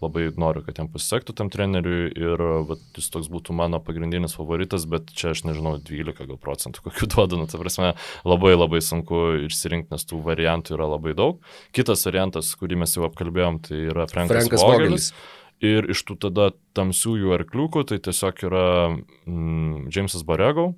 labai 0.04 0.30
noriu, 0.40 0.62
kad 0.66 0.80
jam 0.80 0.90
pasisektų 0.92 1.36
tam 1.38 1.50
treneriui 1.52 2.10
ir 2.14 2.44
vat, 2.70 2.82
jis 2.98 3.10
toks 3.14 3.30
būtų 3.32 3.56
mano 3.58 3.82
pagrindinis 3.84 4.36
favoritas, 4.38 4.86
bet 4.90 5.12
čia 5.16 5.34
aš 5.34 5.44
nežinau, 5.48 5.78
12 5.84 6.30
gal 6.30 6.40
procentų 6.42 6.86
kokių 6.88 7.10
duodu, 7.14 7.40
nu, 7.42 7.50
ta 7.52 7.60
prasme, 7.62 7.94
labai 8.28 8.56
labai 8.56 8.82
sunku 8.86 9.46
išsirinkti, 9.50 9.94
nes 9.96 10.08
tų 10.08 10.22
variantų 10.26 10.78
yra 10.78 10.90
labai 10.96 11.16
daug. 11.18 11.44
Kitas 11.76 12.06
variantas, 12.08 12.54
kurį 12.60 12.82
mes 12.84 12.96
jau 12.96 13.06
apkalbėjom, 13.10 13.62
tai 13.68 13.84
yra 13.90 14.08
Frankas, 14.12 14.48
Frankas 14.48 14.66
Vogelis. 14.66 15.12
Ir 15.60 15.90
iš 15.92 16.06
tų 16.08 16.16
tada 16.24 16.54
tamsiųjų 16.78 17.34
arkliukų 17.36 17.84
tai 17.90 17.98
tiesiog 18.00 18.46
yra 18.48 18.68
mm, 18.96 19.90
Jamesas 19.92 20.24
Borego, 20.24 20.70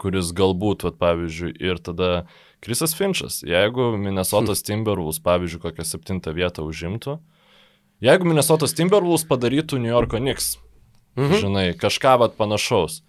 kuris 0.00 0.30
galbūt, 0.36 0.86
vat, 0.86 0.96
pavyzdžiui, 1.02 1.52
ir 1.60 1.82
tada 1.84 2.10
Krisas 2.64 2.96
Finčas. 2.96 3.42
Jeigu 3.44 3.92
Minnesotas 4.00 4.64
Timberwolves, 4.64 5.20
pavyzdžiui, 5.20 5.60
kokią 5.68 5.84
septintą 5.84 6.32
vietą 6.34 6.64
užimtų, 6.64 7.18
mm 7.20 7.35
Jeigu 8.04 8.28
Minnesotos 8.28 8.74
Timberwolves 8.76 9.24
padarytų 9.28 9.80
New 9.80 9.92
Yorko 9.92 10.20
Knicks, 10.20 10.56
mhm. 11.16 11.38
žinai, 11.40 11.66
kažką 11.80 12.16
vat 12.20 12.36
panašaus, 12.36 13.00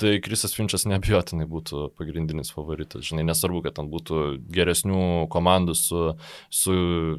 tai 0.00 0.16
Krisas 0.24 0.54
Finčas 0.56 0.86
neabijotinai 0.88 1.44
būtų 1.50 1.90
pagrindinis 1.98 2.52
favoritas. 2.54 3.04
Žinai, 3.10 3.26
nesvarbu, 3.28 3.60
kad 3.66 3.76
ten 3.76 3.90
būtų 3.92 4.22
geresnių 4.52 5.26
komandų 5.32 5.76
su, 5.76 6.04
su 6.48 6.76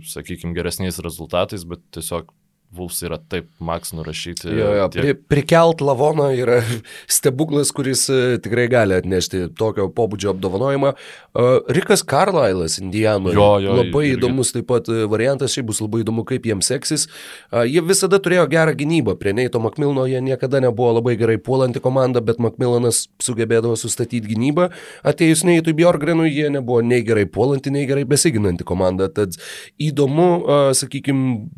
sakykime, 0.10 0.56
geresniais 0.58 0.98
rezultatais, 1.06 1.68
bet 1.70 1.86
tiesiog 1.94 2.34
Vulfs 2.74 3.04
yra 3.06 3.20
taip 3.30 3.48
maks 3.62 3.92
nurašyti. 3.94 4.50
Jo, 4.50 4.70
jo, 4.80 4.86
tiek- 4.94 5.04
pri, 5.06 5.14
prikelt 5.30 5.82
lavoną 5.86 6.32
yra 6.34 6.60
stebuklas, 7.18 7.70
kuris 7.76 8.08
e, 8.10 8.38
tikrai 8.42 8.66
gali 8.72 8.96
atnešti 8.98 9.44
tokio 9.60 9.86
pobūdžio 9.94 10.32
apdovanojimą. 10.34 10.94
E, 10.94 11.46
Rikas 11.78 12.02
Carlylas, 12.10 12.80
Indijanoje. 12.82 13.36
Jo, 13.38 13.50
jo, 13.62 13.76
labai 13.82 14.04
irgi. 14.08 14.18
įdomus 14.18 14.54
taip 14.56 14.68
pat 14.72 14.90
e, 14.90 15.04
variantas, 15.12 15.54
šiaip 15.54 15.70
bus 15.70 15.82
labai 15.84 16.02
įdomu, 16.04 16.26
kaip 16.30 16.48
jiems 16.50 16.72
seksis. 16.74 17.06
Jie 17.70 17.84
visada 17.86 18.18
turėjo 18.24 18.48
gerą 18.52 18.74
gynybą. 18.80 19.16
Prie 19.22 19.36
Neito 19.38 19.62
Makmilno 19.62 20.08
jie 20.10 20.22
niekada 20.26 20.62
nebuvo 20.64 20.96
labai 20.98 21.14
gerai 21.20 21.38
puolanti 21.38 21.82
komanda, 21.84 22.22
bet 22.26 22.42
Makmilanas 22.42 23.04
sugebėdavo 23.24 23.78
sustatyti 23.80 24.34
gynybą. 24.34 24.70
Atėjus 25.08 25.46
Neitui 25.48 25.76
Bjorgrenui, 25.78 26.32
jie 26.34 26.50
nebuvo 26.54 26.82
nei 26.82 27.04
gerai 27.06 27.28
puolanti, 27.30 27.72
nei 27.74 27.86
gerai 27.90 28.08
besiginanti 28.10 28.66
komanda. 28.68 29.10
Tad 29.14 29.38
įdomu, 29.82 30.28
sakykime, 30.78 31.50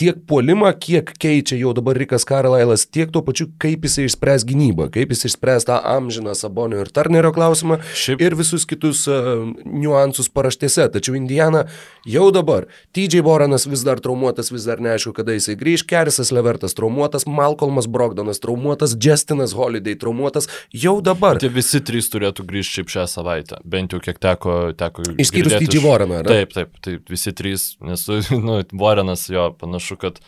tiek 0.00 0.18
puolimą, 0.26 0.72
kiek 0.80 1.12
keičia 1.22 1.58
jau 1.60 1.72
dabar 1.76 1.96
Rikas 1.98 2.26
Karlailas, 2.26 2.86
tiek 2.86 3.12
tuo 3.14 3.22
pačiu, 3.26 3.48
kaip 3.62 3.84
jisai 3.86 4.08
išspręs 4.08 4.44
gynybą, 4.48 4.88
kaip 4.94 5.12
jisai 5.14 5.30
išspręs 5.30 5.68
tą 5.68 5.78
amžiną 5.94 6.34
Sabonio 6.34 6.80
ir 6.82 6.90
Turnerio 6.94 7.30
klausimą 7.36 7.78
Šiaip- 7.94 8.22
ir 8.24 8.34
visus 8.38 8.66
kitus 8.66 9.04
uh, 9.06 9.44
niuansus 9.64 10.30
paraštėse. 10.34 10.88
Tačiau 10.96 11.14
Indiana 11.18 11.64
jau 12.08 12.30
dabar, 12.34 12.66
TJ 12.96 13.22
Boranas 13.26 13.68
vis 13.70 13.84
dar 13.86 14.02
traumuotas, 14.02 14.50
vis 14.52 14.66
dar 14.66 14.82
neaišku, 14.82 15.14
kada 15.16 15.36
jisai 15.36 15.54
grįž, 15.60 15.86
Kerisas 15.90 16.32
Levertas 16.34 16.74
traumuotas, 16.74 17.28
Malcolmas 17.30 17.86
Brogdonas 17.86 18.42
traumuotas, 18.42 18.96
Justinas 18.98 19.54
Holiday 19.54 19.94
traumuotas, 19.94 20.50
jau 20.74 20.98
dabar. 21.04 21.38
Tie 21.38 21.52
visi 21.52 21.80
trys 21.84 22.10
turėtų 22.12 22.46
grįžti 22.50 22.80
šiaip 22.80 22.92
šią 22.96 23.06
savaitę, 23.14 23.60
bent 23.64 23.94
jau 23.94 24.02
kiek 24.02 24.18
teko. 24.18 24.72
teko 24.74 25.06
Išskyrus 25.22 25.54
TJ 25.62 25.84
Warreną, 25.84 26.18
ar 26.22 26.26
ne? 26.26 26.34
Taip, 26.34 26.54
taip, 26.56 26.74
taip, 26.82 27.06
visi 27.10 27.30
trys, 27.36 27.68
nes 27.84 28.02
nu, 28.46 28.58
Warrenas 28.80 29.28
jo 29.30 29.46
panašu, 29.60 29.83
kad 30.00 30.20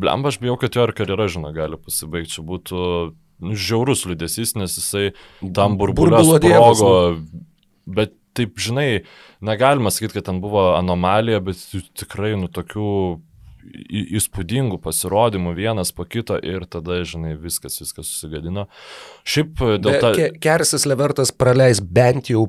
blemba, 0.00 0.32
aš 0.32 0.40
bijau, 0.42 0.58
kad 0.60 0.76
jo 0.76 0.86
ir 0.86 0.94
karjera, 0.96 1.28
žinoma, 1.30 1.54
gali 1.56 1.78
pasibaigti. 1.80 2.36
Čia 2.36 2.44
būtų 2.46 2.82
nu, 3.46 3.56
žiaurus 3.56 4.06
liūdėsys, 4.08 4.56
nes 4.60 4.76
jisai 4.80 5.10
tam 5.56 5.78
burbulio 5.80 6.22
sprogo. 6.26 6.92
Bet 7.86 8.16
taip, 8.36 8.58
žinai, 8.60 9.06
negalima 9.44 9.92
sakyti, 9.94 10.18
kad 10.18 10.28
ten 10.28 10.42
buvo 10.42 10.72
anomalija, 10.76 11.40
bet 11.44 11.62
tikrai, 11.96 12.34
nu, 12.40 12.50
tokių 12.52 12.90
įspūdingų 14.16 14.78
pasirodymų 14.82 15.54
vienas 15.56 15.90
po 15.94 16.06
kito 16.06 16.36
ir 16.38 16.66
tada, 16.70 17.00
žinai, 17.08 17.34
viskas, 17.40 17.80
viskas 17.82 18.10
susigadino. 18.10 18.66
Šiaip 19.26 19.62
dėl 19.82 19.98
to... 20.02 20.12
Ke 20.18 20.28
Kerisas 20.42 20.86
Levertas 20.86 21.32
praleis 21.34 21.80
bent 21.82 22.30
jau 22.30 22.46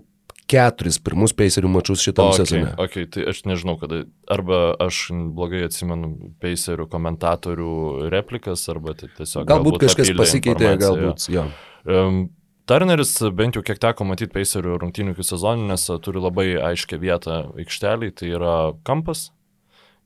keturis 0.47 0.97
pirmus 1.03 1.35
peiserių 1.37 1.69
mačius 1.71 2.03
šitam 2.05 2.31
Okay, 2.31 2.45
sezone. 2.45 2.71
okay, 2.79 3.05
tai 3.11 3.27
aš 3.33 3.43
nežinau, 3.49 3.77
kada. 3.81 4.05
Arba 4.31 4.75
aš 4.83 5.07
blogai 5.35 5.65
atsimenu 5.67 6.33
peiserių 6.43 6.87
komentatorių 6.91 7.75
replikas, 8.13 8.65
arba 8.71 8.95
tai 8.97 9.11
tiesiog. 9.17 9.47
Galbūt 9.49 9.79
kažkas 9.83 10.07
papildė 10.07 10.23
pasikeitė, 10.23 10.73
galbūt. 10.81 11.29
Jo. 11.31 11.47
jo. 11.47 11.95
Um, 12.07 12.19
Turneris, 12.67 13.13
bent 13.31 13.55
jau 13.55 13.63
kiek 13.63 13.79
teko 13.79 14.03
matyti 14.03 14.33
peiserių 14.35 14.75
rungtynių 14.81 15.13
iki 15.15 15.23
sezoninės, 15.23 15.87
turi 16.03 16.19
labai 16.19 16.49
aiškę 16.73 16.99
vietą 16.99 17.45
aikšteliai, 17.55 18.11
tai 18.11 18.33
yra 18.35 18.57
kampas. 18.87 19.29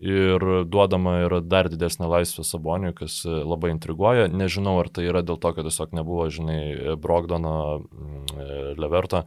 Ir 0.01 0.41
duodama 0.65 1.19
yra 1.27 1.43
dar 1.45 1.67
didesnė 1.69 2.07
laisvė 2.09 2.41
Saboniui, 2.45 2.93
kas 2.97 3.19
labai 3.25 3.69
intriguoja. 3.69 4.25
Nežinau, 4.33 4.79
ar 4.81 4.89
tai 4.89 5.05
yra 5.05 5.21
dėl 5.21 5.37
to, 5.37 5.51
kad 5.53 5.67
tiesiog 5.67 5.93
nebuvo, 5.93 6.25
žinai, 6.33 6.95
Brogdono, 6.97 7.53
mm, 7.85 8.23
e, 8.33 8.47
Leverto. 8.81 9.21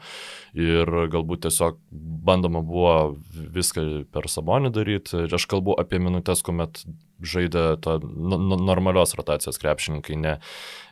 Ir 0.55 0.87
galbūt 1.11 1.49
tiesiog 1.49 1.81
bandoma 1.91 2.61
buvo 2.63 3.17
viską 3.35 4.05
per 4.15 4.29
Sabonį 4.31 4.71
daryti. 4.75 5.25
Ir 5.27 5.35
aš 5.35 5.49
kalbu 5.51 5.75
apie 5.83 5.99
minutės, 5.99 6.45
kuomet 6.47 6.85
žaidė 7.25 7.65
to 7.83 7.97
normalios 8.05 9.15
rotacijos 9.19 9.59
krepšininkai, 9.63 10.17
ne, 10.21 10.35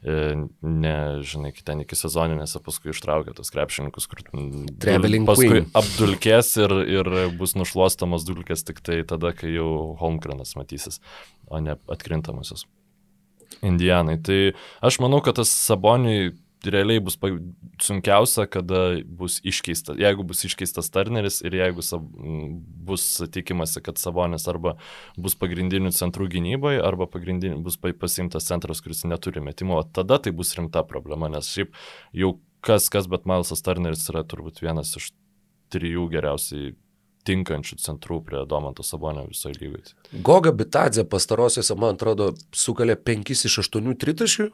e, 0.03 0.35
ne 0.67 0.97
žinai, 1.27 1.53
ten 1.67 1.85
iki 1.85 1.99
sezoninės, 1.99 2.57
o 2.59 2.63
paskui 2.65 2.93
ištraukė 2.95 3.37
tos 3.39 3.53
krepšininkus, 3.55 4.09
kur 4.11 4.23
Traveling 4.83 5.29
paskui 5.29 5.51
queen. 5.51 5.71
apdulkės 5.79 6.55
ir, 6.63 6.77
ir 6.99 7.13
bus 7.39 7.57
nušluostamos 7.59 8.27
dulkės 8.29 8.67
tik 8.67 8.83
tai 8.83 9.03
tada, 9.09 9.35
kai 9.37 9.55
jau 9.55 9.95
Holmgrenas 10.01 10.57
matysis, 10.59 11.03
o 11.47 11.63
ne 11.63 11.79
atkrintamosios. 11.93 12.67
Indianai. 13.63 14.17
Tai 14.25 14.41
aš 14.83 14.99
manau, 15.03 15.21
kad 15.23 15.37
tas 15.39 15.51
Saboniui 15.53 16.33
realiai 16.71 17.01
bus 17.03 17.17
sunkiausia, 17.83 18.47
kada 18.51 19.01
bus 19.07 19.41
iškeistas, 19.47 19.99
jeigu 20.01 20.25
bus 20.27 20.45
iškeistas 20.47 20.91
Turneris 20.95 21.41
ir 21.43 21.57
jeigu 21.59 21.83
sab, 21.83 22.05
bus 22.87 23.07
tikimasi, 23.35 23.83
kad 23.83 23.99
Sabonis 23.99 24.47
arba 24.51 24.77
bus 25.17 25.35
pagrindinių 25.39 25.93
centrų 25.97 26.29
gynyboje, 26.37 26.83
arba 26.85 27.09
bus 27.63 27.77
pa- 27.77 27.93
pasimtas 27.93 28.47
centras, 28.47 28.81
kuris 28.81 29.05
neturi 29.05 29.41
metimo, 29.41 29.83
tada 29.83 30.19
tai 30.19 30.33
bus 30.33 30.55
rimta 30.59 30.83
problema, 30.83 31.29
nes 31.29 31.49
šiaip 31.51 31.75
jau 32.13 32.39
kas, 32.61 32.89
kas, 32.89 33.09
bet 33.11 33.27
Milesas 33.27 33.63
Turneris 33.63 34.09
yra 34.11 34.23
turbūt 34.23 34.63
vienas 34.63 34.95
iš 34.97 35.11
trijų 35.73 36.09
geriausiai 36.13 36.75
tinkančių 37.27 37.79
centrų 37.79 38.19
prie 38.27 38.41
Domanto 38.51 38.83
Sabonio 38.83 39.27
visoje 39.29 39.55
lygoje. 39.61 39.95
Goga 40.27 40.53
Bitadze 40.53 41.05
pastarosiuose, 41.07 41.77
man 41.79 41.95
atrodo, 41.95 42.33
sukalė 42.51 42.97
5 42.99 43.35
iš 43.47 43.59
8 43.63 43.95
tritašių. 44.03 44.49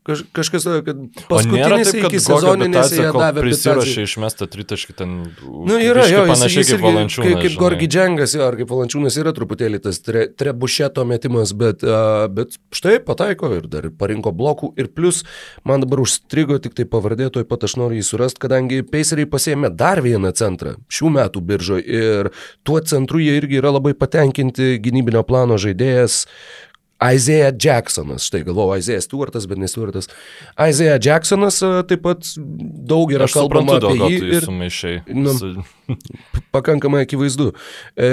Kaž, 0.00 0.22
kažkas, 0.32 0.64
kad 0.86 1.00
paskutinėse 1.28 1.98
iki 2.00 2.20
sezoninėse 2.24 2.96
jie 2.96 3.08
davė 3.12 3.42
Prisirašė 3.44 4.06
išmestą 4.06 4.46
tritaškį 4.48 4.94
ten. 4.96 5.10
Nu, 5.44 5.76
yra, 5.76 6.06
jo, 6.08 6.22
jis, 6.24 6.30
panašiai 6.30 6.62
jis 6.62 6.70
kaip 6.70 6.78
irgi, 6.78 6.86
valančiūnas. 6.86 7.26
kaip, 7.26 7.42
kaip. 7.44 7.56
Gorgi 7.60 7.88
Džengas, 7.92 8.34
jo, 8.38 8.46
ar 8.46 8.56
kaip 8.56 8.72
valančiūnas 8.72 9.18
yra 9.20 9.34
truputėlį 9.36 9.82
tas 9.84 10.00
tre, 10.00 10.22
trebušeto 10.40 11.04
metimas, 11.04 11.52
bet, 11.52 11.84
uh, 11.84 12.24
bet 12.32 12.56
štai 12.72 12.94
pataiko 13.04 13.50
ir 13.58 13.66
dar 13.68 13.90
parinko 14.00 14.32
blokų. 14.36 14.70
Ir 14.80 14.88
plus, 14.88 15.20
man 15.68 15.84
dabar 15.84 16.00
užstrigo 16.06 16.56
tik 16.64 16.78
tai 16.80 16.88
pavardė, 16.88 17.28
toj 17.36 17.44
pat 17.52 17.68
aš 17.68 17.76
noriu 17.82 18.00
jį 18.00 18.06
surasti, 18.08 18.40
kadangi 18.46 18.80
Paceriai 18.88 19.28
pasėmė 19.28 19.68
dar 19.68 20.00
vieną 20.00 20.32
centrą 20.32 20.78
šių 20.88 21.12
metų 21.18 21.44
biržoje 21.44 21.84
ir 22.00 22.32
tuo 22.64 22.80
centru 22.80 23.20
jie 23.20 23.36
irgi 23.36 23.60
yra 23.60 23.76
labai 23.76 23.92
patenkinti 23.92 24.78
gynybinio 24.80 25.26
plano 25.28 25.60
žaidėjas. 25.60 26.24
Isaiah 27.00 27.52
Jacksonas, 27.64 28.26
štai 28.28 28.42
galvoju, 28.44 28.78
Isaiah 28.78 29.00
Stewartas, 29.00 29.46
bet 29.48 29.58
ne 29.58 29.68
Stewartas. 29.68 30.08
Isaiah 30.68 30.98
Jacksonas 31.00 31.62
a, 31.64 31.70
taip 31.88 32.02
pat 32.04 32.26
daug 32.36 33.12
yra 33.14 33.24
Aš 33.28 33.38
kalbama 33.38 33.78
suprantu, 33.78 34.04
apie 34.04 34.18
jį. 34.18 34.32
Ir, 34.36 34.48
sumaišiai. 34.48 34.98
Nu, 35.16 35.34
pakankamai 36.56 37.04
akivaizdu. 37.06 37.52
E, 37.96 38.10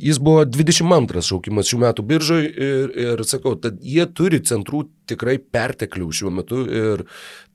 jis 0.00 0.20
buvo 0.22 0.46
22 0.48 1.24
šaukimas 1.26 1.68
šių 1.68 1.82
metų 1.84 2.06
biržoje 2.06 2.48
ir, 2.48 2.96
ir 3.04 3.24
sakau, 3.28 3.56
tad 3.60 3.76
jie 3.84 4.08
turi 4.08 4.40
centrų 4.40 4.86
tikrai 5.10 5.36
perteklių 5.42 6.08
šiuo 6.16 6.32
metu 6.34 6.62
ir 6.64 7.04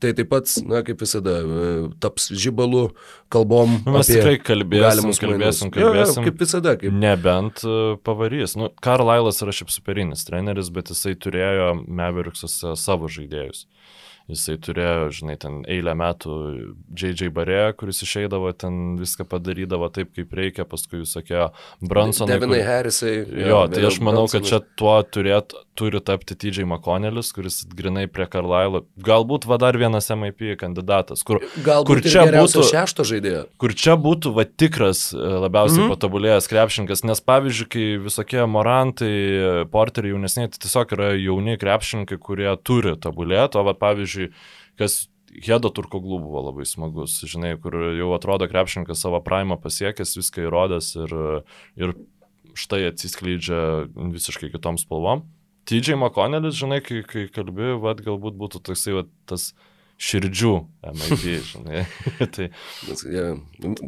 tai 0.04 0.14
taip 0.18 0.30
pat, 0.32 0.52
na, 0.68 0.82
kaip 0.86 1.02
visada, 1.02 1.38
e, 1.42 1.74
taps 2.04 2.30
žibalų 2.36 2.86
kalbom. 3.34 3.80
Mes 3.96 4.12
tikrai 4.12 4.38
kalbėsim, 4.40 5.12
kalbėsim, 5.22 5.72
mainus. 5.72 5.80
Jo, 5.80 5.88
jo, 5.88 5.92
kalbėsim. 5.94 6.28
kaip 6.28 6.44
visada, 6.46 6.76
kaip 6.82 7.00
Nebent 7.06 7.64
e, 7.66 7.78
pavarys. 8.06 8.58
Nu, 8.60 8.72
Karlailas 8.86 9.42
yra 9.46 9.56
šiaip 9.56 9.74
superinis 9.74 10.28
treneris, 10.28 10.72
bet 10.76 10.92
jisai 10.94 11.16
turėjo 11.20 11.72
Meveriksose 11.86 12.76
savo 12.80 13.12
žaidėjus. 13.12 13.66
Jisai 14.26 14.56
turėjo, 14.58 15.10
žinai, 15.14 15.36
ten 15.38 15.60
eilę 15.70 15.94
metų 15.94 16.36
J.J. 16.98 17.28
Barė, 17.30 17.60
kuris 17.78 18.00
išeidavo, 18.02 18.50
ten 18.58 18.96
viską 18.98 19.22
padarydavo 19.30 19.86
taip, 19.94 20.16
kaip 20.18 20.32
reikia, 20.34 20.66
paskui 20.66 21.04
visokie 21.04 21.44
Bransonai. 21.86 22.34
Devinai 22.34 22.58
kur- 22.64 22.66
Harrisai. 22.72 23.12
Jo, 23.46 23.68
tai 23.70 23.84
aš 23.86 24.00
manau, 24.02 24.24
kad 24.26 24.42
Bransonas. 24.42 24.50
čia 24.50 24.78
tuo 24.82 24.96
turėt, 25.06 25.54
turi 25.78 26.00
tapti 26.02 26.34
TJ 26.42 26.66
McConnellis, 26.66 27.30
kuris 27.36 27.60
grinai 27.70 28.08
prie 28.08 28.26
Karlailo. 28.26 28.82
Galbūt 28.98 29.46
va 29.46 29.60
dar 29.62 29.78
vienas 29.78 30.10
MIP 30.10 30.56
kandidatas, 30.58 31.22
kur, 31.24 31.44
Galbūt 31.62 31.86
kur 31.86 32.02
čia 32.02 32.26
būtų- 32.26 32.66
šešto 32.72 33.06
žaidėjo. 33.06 33.46
kur 33.62 33.74
čia 33.78 33.94
būtų 33.96 34.34
va 34.34 34.46
tikras 34.46 35.14
e, 35.14 35.18
labiausiai 35.18 35.84
mm 35.84 35.86
-hmm. 35.86 35.94
patobulėjęs 35.94 36.50
krepšininkas. 36.50 37.04
Nes 37.04 37.22
pavyzdžiui, 37.22 37.70
kai 37.70 37.86
visokie 38.02 38.42
morantai, 38.48 39.68
porteriai 39.70 40.14
jaunesniai, 40.16 40.50
tai 40.50 40.58
tiesiog 40.66 40.92
yra 40.98 41.14
jauni 41.14 41.58
krepšininkai, 41.62 42.18
kurie 42.18 42.50
turi 42.64 42.96
tobulėti, 42.98 43.60
o 43.60 43.64
va 43.64 43.74
pavyzdžiui, 43.74 44.14
kas 44.80 45.06
Hedo 45.36 45.72
Turkoglų 45.74 46.20
buvo 46.24 46.44
labai 46.48 46.66
smagus, 46.70 47.18
žinai, 47.28 47.56
kur 47.60 47.76
jau 47.98 48.12
atrodo 48.16 48.48
krepšininkas 48.48 49.02
savo 49.04 49.20
praimą 49.26 49.58
pasiekęs, 49.60 50.16
viską 50.20 50.46
įrodęs 50.46 50.92
ir, 51.02 51.16
ir 51.82 51.96
štai 52.56 52.86
atsiskleidžia 52.92 53.60
visiškai 54.16 54.52
kitom 54.54 54.80
spalvom. 54.80 55.26
TJ 55.66 55.98
McConnellis, 55.98 56.56
žinai, 56.60 56.80
kai, 56.86 57.02
kai 57.10 57.26
kalbėjau, 57.34 57.82
vad 57.84 58.04
galbūt 58.06 58.38
būtų 58.40 58.62
toksai 58.70 59.00
va, 59.00 59.06
tas 59.28 59.50
širdžių 60.02 60.54
MIP, 60.96 61.24
žinai. 61.52 61.84
tai, 62.36 62.50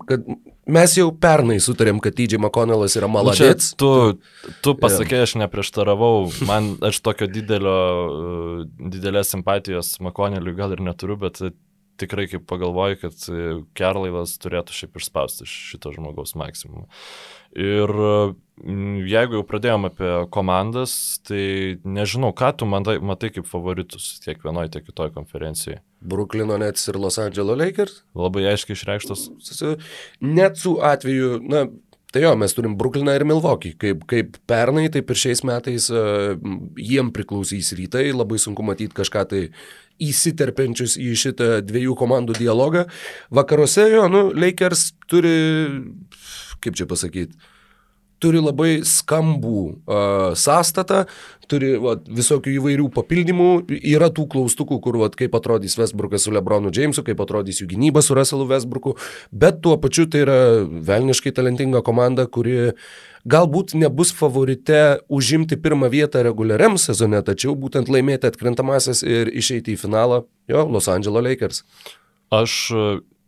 kad 0.07 0.29
mes 0.77 0.95
jau 0.97 1.09
pernai 1.11 1.59
sutarėm, 1.63 1.99
kad 2.03 2.15
TJ 2.17 2.39
McConnellas 2.39 2.95
yra 2.99 3.09
Nu, 3.09 3.17
maladėts. 3.17 3.73
Tu, 3.79 3.91
tu 4.65 4.75
pasakė, 4.79 5.21
aš 5.25 5.37
neprieštaravau, 5.43 6.29
man 6.47 6.75
aš 6.87 7.01
tokio 7.05 7.27
didelio, 7.31 7.77
uh, 8.07 8.89
didelės 8.95 9.33
simpatijos 9.35 9.97
Makoneliui 10.03 10.55
gal 10.57 10.75
ir 10.77 10.83
neturiu, 10.87 11.19
bet 11.27 11.43
tikrai 11.99 12.27
kaip 12.31 12.45
pagalvoju, 12.49 12.99
kad 13.01 13.25
Kerlaivas 13.77 14.37
turėtų 14.41 14.75
šiaip 14.75 14.99
išspausti 15.01 15.47
šito 15.49 15.93
žmogaus 15.95 16.35
maksimumą. 16.39 16.87
Ir 17.57 17.93
jeigu 19.07 19.39
jau 19.39 19.43
pradėjom 19.47 19.87
apie 19.89 20.11
komandas, 20.33 20.93
tai 21.25 21.77
nežinau, 21.85 22.33
ką 22.37 22.51
tu 22.59 22.67
matai, 22.69 22.97
matai 23.01 23.31
kaip 23.33 23.47
favoritus 23.49 24.17
tiek 24.23 24.41
vienoje, 24.43 24.73
tiek 24.75 24.85
kitoje 24.85 25.13
konferencijoje. 25.15 25.81
Bruklino 26.01 26.57
Nets 26.61 26.85
ir 26.91 26.99
Los 27.01 27.17
Angeles 27.21 27.57
Lakers. 27.57 28.01
Labai 28.17 28.45
aiškiai 28.51 28.77
išreikštas. 28.77 29.27
Netsų 30.21 30.77
atveju, 30.85 31.37
na, 31.49 31.67
Tai 32.07 32.21
jo, 32.23 32.29
mes 32.39 32.53
turim 32.55 32.77
Brukliną 32.79 33.11
ir 33.17 33.25
Milvokį. 33.27 33.73
Kaip, 33.81 34.05
kaip 34.07 34.37
pernai, 34.47 34.85
taip 34.91 35.09
ir 35.11 35.19
šiais 35.19 35.41
metais 35.45 35.89
uh, 35.91 36.37
jiem 36.79 37.09
priklausys 37.11 37.73
rytai. 37.75 38.05
Labai 38.15 38.39
sunku 38.39 38.63
matyti 38.63 38.95
kažką 38.95 39.25
tai 39.27 39.41
įsiterpiančius 40.03 40.97
į 41.01 41.11
šitą 41.17 41.51
dviejų 41.67 41.97
komandų 41.99 42.37
dialogą. 42.39 42.87
Vakaruose 43.33 43.89
jo, 43.91 44.07
nu, 44.11 44.27
Lakers 44.35 44.91
turi, 45.09 45.37
kaip 46.63 46.77
čia 46.77 46.89
pasakyti, 46.89 47.37
turi 48.23 48.41
labai 48.41 48.79
skambų 48.87 49.59
uh, 49.61 50.33
sąstatą, 50.37 51.03
turi 51.49 51.75
va, 51.81 51.95
visokių 52.01 52.55
įvairių 52.57 52.87
papildymų, 52.95 53.49
yra 53.77 54.09
tų 54.13 54.27
klaustukų, 54.33 54.79
kur 54.83 54.97
va, 55.03 55.09
kaip 55.13 55.35
atrodys 55.37 55.77
Westbrookas 55.79 56.25
su 56.27 56.33
Lebronu 56.33 56.73
Jamesu, 56.73 57.05
kaip 57.07 57.21
atrodys 57.23 57.61
jų 57.61 57.69
gynyba 57.75 58.03
su 58.05 58.17
Russellu 58.17 58.47
Westbrooku, 58.49 58.97
bet 59.31 59.61
tuo 59.65 59.77
pačiu 59.81 60.07
tai 60.11 60.25
yra 60.25 60.39
velniškai 60.65 61.35
talentinga 61.37 61.83
komanda, 61.85 62.27
kuri 62.27 62.73
galbūt 63.27 63.75
nebus 63.77 64.13
favorite 64.15 64.99
užimti 65.11 65.57
pirmą 65.59 65.89
vietą 65.91 66.23
reguliariam 66.25 66.77
sezone, 66.81 67.21
tačiau 67.25 67.55
būtent 67.59 67.91
laimėti 67.91 68.29
atkrintamasis 68.29 69.03
ir 69.03 69.31
išeiti 69.31 69.75
į 69.75 69.81
finalą, 69.83 70.23
jo, 70.51 70.65
Los 70.71 70.87
Angeles 70.91 71.25
Lakers. 71.27 71.63
Aš, 72.33 72.57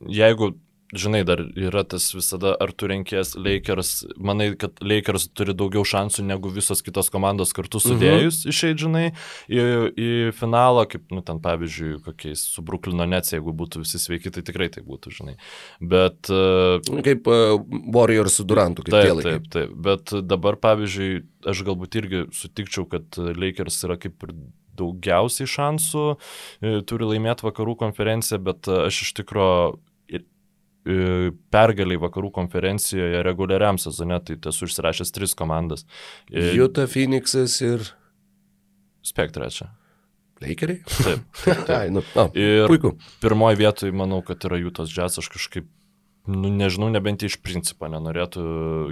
jeigu 0.08 0.54
žinai, 0.96 1.22
dar 1.28 1.42
yra 1.58 1.84
tas 1.88 2.10
visada, 2.16 2.54
ar 2.60 2.72
tu 2.74 2.90
renkės 2.90 3.36
Lakers, 3.38 3.92
manai, 4.18 4.52
kad 4.60 4.80
Lakers 4.82 5.28
turi 5.38 5.54
daugiau 5.58 5.86
šansų 5.88 6.26
negu 6.26 6.52
visos 6.54 6.82
kitos 6.86 7.12
komandos 7.14 7.54
kartu 7.56 7.82
mhm. 7.82 7.86
sudėjus 7.88 8.42
mhm. 8.44 8.54
išeiti, 8.54 8.84
žinai, 8.86 9.06
į, 9.52 9.66
į 9.94 10.10
finalą, 10.40 10.86
kaip, 10.90 11.08
nu, 11.14 11.24
ten 11.26 11.42
pavyzdžiui, 11.44 12.00
kokiais 12.06 12.46
su 12.56 12.64
Bruklino 12.66 13.08
Nets, 13.10 13.34
jeigu 13.36 13.54
būtų 13.56 13.84
visi 13.84 14.02
sveiki, 14.02 14.34
tai 14.34 14.46
tikrai 14.48 14.70
tai 14.74 14.86
būtų, 14.88 15.16
žinai. 15.20 15.36
Bet... 15.80 16.32
Uh, 16.34 16.80
kaip 17.06 17.28
uh, 17.30 17.58
Warriors 17.94 18.40
su 18.40 18.46
Durantu, 18.48 18.86
kaip 18.88 18.96
taip, 18.96 19.26
taip, 19.26 19.52
taip, 19.54 19.76
bet 19.90 20.16
dabar, 20.26 20.58
pavyzdžiui, 20.62 21.12
aš 21.50 21.66
galbūt 21.68 22.00
irgi 22.02 22.24
sutikčiau, 22.36 22.88
kad 22.90 23.20
Lakers 23.20 23.84
yra 23.88 24.00
kaip 24.02 24.26
ir 24.28 24.34
daugiausiai 24.80 25.50
šansų, 25.50 26.04
e, 26.64 26.74
turi 26.88 27.08
laimėti 27.10 27.44
vakarų 27.44 27.76
konferenciją, 27.82 28.40
bet 28.48 28.70
aš 28.72 29.02
iš 29.04 29.14
tikrųjų 29.20 29.76
pergaliai 31.54 32.00
vakarų 32.02 32.32
konferencijoje 32.36 33.24
reguliariam 33.26 33.80
sezone, 33.82 34.20
tai 34.26 34.38
esu 34.52 34.68
užsirašęs 34.68 35.14
tris 35.16 35.36
komandas. 35.38 35.86
Juta, 36.30 36.88
Phoenixas 36.90 37.60
ir... 37.66 37.92
Spek 39.06 39.32
trečia. 39.36 39.70
Lakeriai? 40.44 40.80
Taip. 40.88 41.26
taip, 41.44 41.64
taip. 41.68 41.76
Ai, 41.76 41.90
nu, 41.92 42.04
oh, 42.16 42.32
ir 42.38 42.70
puiku. 42.72 42.94
pirmoji 43.24 43.60
vietoje 43.60 43.96
manau, 43.96 44.22
kad 44.26 44.44
yra 44.48 44.60
Jutos 44.62 44.92
Jazz, 44.96 45.20
aš 45.20 45.28
kažkaip 45.34 45.68
nu, 46.30 46.52
nežinau, 46.54 46.90
nebent 46.94 47.24
iš 47.26 47.38
principo 47.42 47.90
nenorėtų 47.90 48.44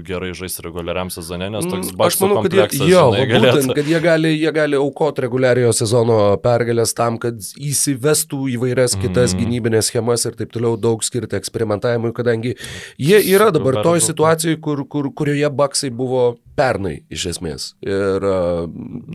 gerai 0.08 0.32
žaisti 0.38 0.66
reguliariam 0.66 1.12
sezone, 1.14 1.50
nes 1.54 1.68
toks 1.70 1.92
bakas. 1.94 2.18
Aš 2.18 2.24
manau, 2.24 2.42
kad 2.46 2.56
jie, 2.58 2.66
jo, 2.90 3.04
žinai, 3.14 3.28
galėtų... 3.30 3.60
būtent, 3.60 3.76
kad 3.78 3.92
jie 3.92 4.02
gali, 4.04 4.32
jie 4.34 4.54
gali 4.56 4.80
aukoti 4.80 5.26
reguliariojo 5.28 5.76
sezono 5.78 6.18
pergalės 6.44 6.96
tam, 6.98 7.20
kad 7.22 7.38
įsivestų 7.38 8.42
įvairias 8.56 8.98
kitas 8.98 9.36
mm. 9.36 9.44
gynybinės 9.44 9.92
schemas 9.92 10.26
ir 10.26 10.38
taip 10.40 10.52
toliau 10.56 10.80
daug 10.82 11.06
skirti 11.06 11.38
eksperimentavimui, 11.38 12.14
kadangi 12.18 12.58
jie 12.98 13.22
yra 13.36 13.52
dabar 13.56 13.84
toj 13.86 14.04
situacijoje, 14.10 14.60
kur, 14.64 14.84
kur, 14.90 15.12
kurioje 15.14 15.54
baksai 15.62 15.94
buvo 15.94 16.26
pernai 16.58 16.96
iš 17.14 17.28
esmės. 17.34 17.72
Ir 17.86 18.26
uh, 18.26 18.66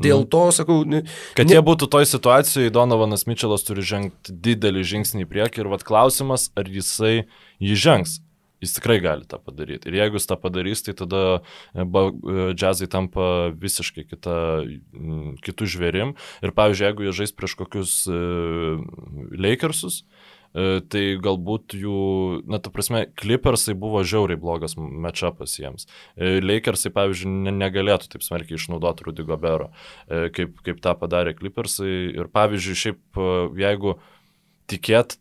dėl 0.05 0.27
to, 0.31 0.45
sakau, 0.55 0.83
ne, 0.89 1.03
kad 1.37 1.49
ne... 1.49 1.57
jie 1.57 1.63
būtų 1.67 1.89
toj 1.93 2.09
situacijoje, 2.09 2.73
Donovanas 2.75 3.27
Mitčelas 3.29 3.67
turi 3.67 3.85
žengti 3.87 4.35
didelį 4.47 4.85
žingsnį 4.95 5.27
į 5.27 5.31
priekį 5.33 5.65
ir 5.65 5.73
vad 5.73 5.87
klausimas, 5.87 6.51
ar 6.59 6.71
jisai 6.71 7.25
jį 7.63 7.79
žengs. 7.87 8.21
Jis 8.63 8.77
tikrai 8.77 9.01
gali 9.03 9.27
tą 9.27 9.41
padaryti. 9.43 9.91
Ir 9.91 9.97
jeigu 9.99 10.21
jis 10.21 10.29
tą 10.31 10.37
padarys, 10.39 10.85
tai 10.87 10.93
tada 10.95 11.23
e, 11.35 11.83
e, 11.83 12.45
džiazai 12.55 12.87
tampa 12.87 13.25
visiškai 13.59 14.05
kita, 14.07 14.37
kitų 15.43 15.67
žvėrim. 15.75 16.13
Ir 16.47 16.55
pavyzdžiui, 16.55 16.87
jeigu 16.87 17.09
jie 17.09 17.15
žais 17.25 17.35
prieš 17.35 17.57
kokius 17.59 17.97
Lakersus, 19.35 20.05
uh, 20.05 20.22
tai 20.53 21.05
galbūt 21.23 21.77
jų, 21.79 21.99
na, 22.51 22.61
ta 22.63 22.73
prasme, 22.75 23.07
Clippersai 23.19 23.75
buvo 23.79 24.03
žiauriai 24.05 24.41
blogas 24.41 24.77
matchupas 24.77 25.57
jiems. 25.57 25.87
Uh, 25.87 26.41
Lakersai, 26.45 26.93
pavyzdžiui, 26.95 27.33
ne, 27.47 27.55
negalėtų 27.63 28.11
taip 28.13 28.27
smarkiai 28.27 28.59
išnaudoti 28.61 29.09
Rudy 29.09 29.27
Gobero, 29.27 29.71
kaip, 30.09 30.59
kaip 30.67 30.83
tą 30.85 30.95
padarė 30.99 31.37
Clippersai. 31.39 31.93
Ir 32.19 32.29
pavyzdžiui, 32.33 32.79
šiaip 32.85 33.23
jeigu 33.63 33.97
tikėt 34.71 35.19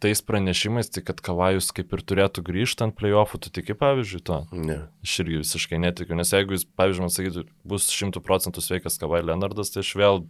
tais 0.00 0.22
pranešimais, 0.24 0.88
tai 0.92 1.02
kad 1.04 1.20
Kavajus 1.24 1.70
kaip 1.76 1.92
ir 1.94 2.02
turėtų 2.08 2.42
grįžti 2.46 2.86
ant 2.86 2.96
playoffų, 2.96 3.40
tu 3.44 3.52
tiki 3.54 3.76
pavyzdžiui 3.78 4.20
to? 4.26 4.38
Ne. 4.56 4.78
Aš 5.04 5.16
irgi 5.24 5.40
visiškai 5.42 5.80
netikiu, 5.82 6.16
nes 6.18 6.32
jeigu 6.32 6.56
jis, 6.56 6.64
pavyzdžiui, 6.80 7.04
man 7.04 7.14
sakytų, 7.14 7.44
bus 7.68 7.88
šimtų 7.94 8.22
procentų 8.24 8.64
sveikas 8.64 8.98
Kavai 9.00 9.22
Leonardas, 9.26 9.72
tai 9.74 9.84
aš 9.84 9.92
vėl 10.00 10.22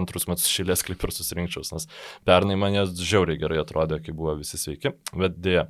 antrus 0.00 0.28
metus 0.30 0.48
šilės 0.50 0.84
kaip 0.86 1.04
ir 1.04 1.14
susirinkčiaus, 1.14 1.74
nes 1.76 1.88
pernai 2.28 2.56
man 2.60 2.76
jie 2.76 2.86
žiauriai 3.12 3.40
gerai 3.40 3.60
atrodė, 3.62 4.00
kai 4.04 4.16
buvo 4.16 4.38
visi 4.40 4.60
sveiki, 4.60 4.96
bet 5.16 5.36
dėja. 5.44 5.68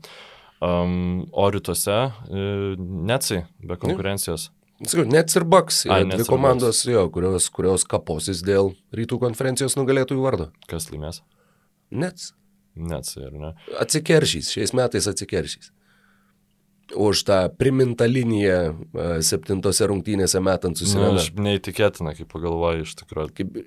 Um, 0.59 1.29
o 1.31 1.45
rytuose 1.55 1.99
uh, 2.11 2.79
Netsai 2.79 3.45
be 3.63 3.77
konkurencijos. 3.79 4.49
Ne. 4.51 4.57
Sakau, 4.87 5.05
Nets 5.11 5.35
ir 5.35 5.43
Bucks 5.43 5.81
yra 5.89 6.05
dvi 6.07 6.23
komandos, 6.27 6.85
jo, 6.87 7.03
kurios, 7.11 7.49
kurios 7.51 7.83
kaposis 7.87 8.45
dėl 8.47 8.77
rytų 8.95 9.19
konferencijos 9.25 9.75
nugalėtojų 9.75 10.23
vardo. 10.23 10.53
Kas 10.71 10.87
laimės? 10.93 11.25
Nets. 11.91 12.33
Netsai, 12.79 13.27
ar 13.29 13.35
ne? 13.35 13.51
Atsikeršys, 13.83 14.53
šiais 14.55 14.75
metais 14.77 15.09
atsikeršys. 15.11 15.73
Už 16.97 17.21
tą 17.29 17.43
primintą 17.61 18.07
liniją 18.09 19.21
septintose 19.25 19.91
rungtynėse 19.91 20.41
metant 20.41 20.79
susirado. 20.81 21.19
Na, 21.19 21.21
aš 21.21 21.35
neįtikėtina, 21.37 22.15
kaip 22.17 22.31
pagalvoju 22.33 22.87
iš 22.87 22.95
tikrųjų. 23.03 23.35
Kaip 23.37 23.59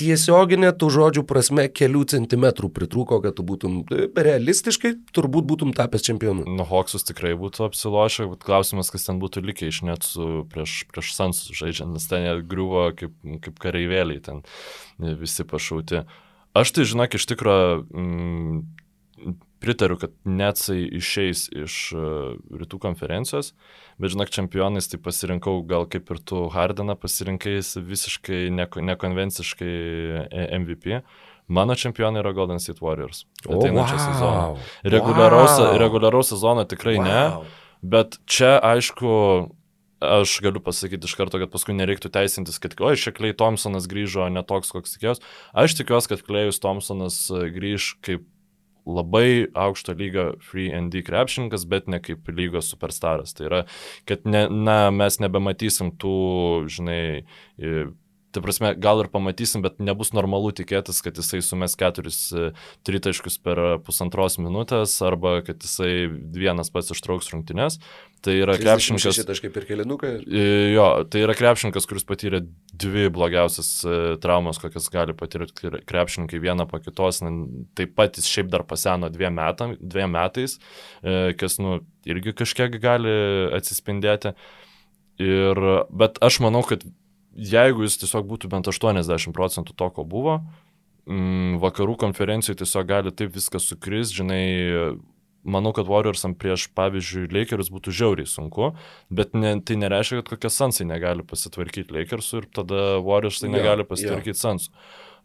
tiesioginė 0.00 0.72
tų 0.76 0.90
žodžių 0.92 1.24
prasme 1.28 1.66
kelių 1.72 2.02
centimetrų 2.12 2.70
pritruko, 2.76 3.18
kad 3.24 3.36
tu 3.38 3.44
būtum 3.48 3.78
e, 3.88 4.08
realistiškai, 4.12 4.92
turbūt 5.16 5.48
būtum 5.48 5.72
tapęs 5.76 6.04
čempionu. 6.06 6.44
Nu, 6.58 6.66
Hoksus 6.68 7.06
tikrai 7.08 7.32
būtų 7.38 7.66
apsilošę, 7.70 8.28
bet 8.34 8.44
klausimas, 8.46 8.92
kas 8.92 9.08
ten 9.08 9.20
būtų 9.22 9.44
likę 9.46 9.70
iš 9.70 9.82
net 9.88 10.06
su 10.06 10.44
prieš, 10.52 10.82
prieš 10.92 11.14
Sansus 11.16 11.56
žaidžiant, 11.56 11.96
nes 11.96 12.08
ten 12.10 12.26
jie 12.26 12.36
griuvo 12.44 12.90
kaip, 12.98 13.16
kaip 13.46 13.58
kareivėliai, 13.62 14.20
ten 14.28 14.44
visi 15.00 15.48
pašauti. 15.48 16.04
Uh, 16.04 16.22
Aš 16.56 16.72
tai, 16.72 16.86
žinok, 16.88 17.16
iš 17.18 17.26
tikrųjų 17.28 17.78
mm, 17.90 18.58
pritariu, 19.62 19.96
kad 20.00 20.12
Netsai 20.28 20.82
išeis 20.98 21.46
iš 21.52 21.76
uh, 21.96 22.36
rytų 22.60 22.80
konferencijos, 22.82 23.52
bet, 24.00 24.12
žinok, 24.14 24.32
čempionais 24.32 24.88
tai 24.90 25.00
pasirinkau 25.02 25.58
gal 25.68 25.88
kaip 25.90 26.10
ir 26.12 26.20
tu 26.20 26.46
Hardeną 26.52 26.96
pasirinkais 27.00 27.74
visiškai 27.80 28.46
neko, 28.54 28.84
nekonvenciškai 28.92 29.74
e, 30.26 30.46
MVP. 30.60 31.00
Mano 31.46 31.76
čempionai 31.78 32.20
yra 32.24 32.32
Golden 32.34 32.60
State 32.62 32.82
Warriors. 32.82 33.24
Ateinančio 33.46 33.96
wow. 33.96 34.06
sezono. 34.06 34.46
Reguliaraus, 34.82 35.60
wow. 35.62 36.24
sezono 36.26 36.66
tikrai 36.66 36.96
wow. 36.98 37.06
ne, 37.06 37.52
bet 37.86 38.18
čia, 38.26 38.56
aišku, 38.58 39.12
aš 40.00 40.38
galiu 40.44 40.60
pasakyti 40.60 41.08
iš 41.08 41.16
karto, 41.18 41.40
kad 41.40 41.52
paskui 41.52 41.76
nereiktų 41.76 42.10
teisintis, 42.12 42.60
kad, 42.62 42.76
oi, 42.84 42.94
šiek 43.00 43.16
Klei 43.18 43.36
Thompsonas 43.36 43.88
grįžo 43.90 44.28
ne 44.32 44.42
toks, 44.46 44.72
koks 44.74 44.96
tikėjos. 44.96 45.22
Aš 45.56 45.76
tikiuosi, 45.78 46.12
kad 46.12 46.24
Klejus 46.26 46.60
Thompsonas 46.62 47.20
e, 47.30 47.46
grįž 47.54 47.94
kaip 48.06 48.26
labai 48.86 49.48
aukšto 49.58 49.96
lygio 49.98 50.26
free 50.46 50.70
and 50.70 50.92
D 50.94 51.02
krepšininkas, 51.06 51.66
bet 51.66 51.88
ne 51.90 51.98
kaip 52.02 52.28
lygos 52.30 52.70
superstaras. 52.70 53.34
Tai 53.34 53.48
yra, 53.48 53.62
kad 54.06 54.28
ne, 54.28 54.46
na, 54.52 54.78
mes 54.94 55.18
nebematysim 55.22 55.90
tų, 55.98 56.18
žinai, 56.70 57.24
Tai 58.36 58.42
prasme, 58.44 58.74
gal 58.76 59.00
ir 59.00 59.06
pamatysim, 59.08 59.62
bet 59.64 59.78
nebus 59.80 60.10
normalu 60.12 60.50
tikėtis, 60.52 60.98
kad 61.00 61.16
jisai 61.16 61.38
sumes 61.40 61.72
keturis 61.80 62.18
e, 62.36 62.50
tritaškius 62.84 63.38
per 63.40 63.60
pusantros 63.86 64.36
minutės 64.36 64.92
arba 65.06 65.38
kad 65.46 65.64
jisai 65.64 66.04
vienas 66.36 66.68
pats 66.74 66.92
ištrauks 66.92 67.30
rungtynes. 67.32 67.78
Tai 68.20 68.34
yra 68.36 68.58
krepšininkas. 68.60 69.16
Šitaškai 69.16 69.50
per 69.54 69.64
kelinuką? 69.70 70.10
E, 70.28 70.42
jo, 70.74 70.84
tai 71.08 71.22
yra 71.24 71.36
krepšininkas, 71.38 71.88
kuris 71.88 72.04
patyrė 72.04 72.42
dvi 72.76 73.06
blogiausias 73.16 73.70
e, 73.88 73.96
traumas, 74.20 74.60
kokias 74.60 74.90
gali 74.92 75.16
patirti 75.16 75.72
krepšininkai 75.88 76.42
vieną 76.44 76.68
po 76.68 76.82
kitos. 76.84 77.22
Taip 77.80 77.96
pat 77.96 78.20
jis 78.20 78.28
šiaip 78.28 78.52
dar 78.52 78.66
paseno 78.68 79.08
dviem, 79.16 79.32
metam, 79.40 79.72
dviem 79.80 80.12
metais, 80.12 80.58
kas, 81.40 81.56
nu, 81.64 81.78
irgi 82.04 82.36
kažkiek 82.36 82.76
gali 82.84 83.16
atsispindėti. 83.56 84.36
Ir, 85.24 85.64
bet 85.88 86.20
aš 86.20 86.42
manau, 86.44 86.60
kad 86.68 86.84
jeigu 87.36 87.84
jis 87.86 88.00
tiesiog 88.02 88.26
būtų 88.28 88.50
bent 88.52 88.68
80 88.70 89.34
procentų 89.36 89.76
to, 89.76 89.90
ko 89.92 90.04
buvo, 90.08 90.40
mm, 91.08 91.58
vakarų 91.62 91.98
konferencijoje 92.00 92.62
tiesiog 92.64 92.88
gali 92.88 93.12
taip 93.12 93.34
viskas 93.36 93.68
sukris, 93.68 94.14
žinai, 94.16 94.96
manau, 95.46 95.72
kad 95.76 95.88
Warriorsam 95.88 96.34
prieš, 96.38 96.68
pavyzdžiui, 96.76 97.30
Lakers 97.34 97.70
būtų 97.72 97.94
žiauriai 97.94 98.28
sunku, 98.30 98.72
bet 99.14 99.36
ne, 99.38 99.56
tai 99.62 99.78
nereiškia, 99.80 100.22
kad 100.22 100.34
kokie 100.34 100.50
Sansai 100.52 100.88
negali 100.88 101.26
pasitvarkyti 101.26 101.94
Lakersų 101.94 102.42
ir 102.42 102.48
tada 102.60 102.84
Warriorsai 103.04 103.50
Jo, 103.50 103.54
negali 103.54 103.86
jo. 103.86 103.90
pasitvarkyti 103.92 104.42
Sansų. 104.42 104.72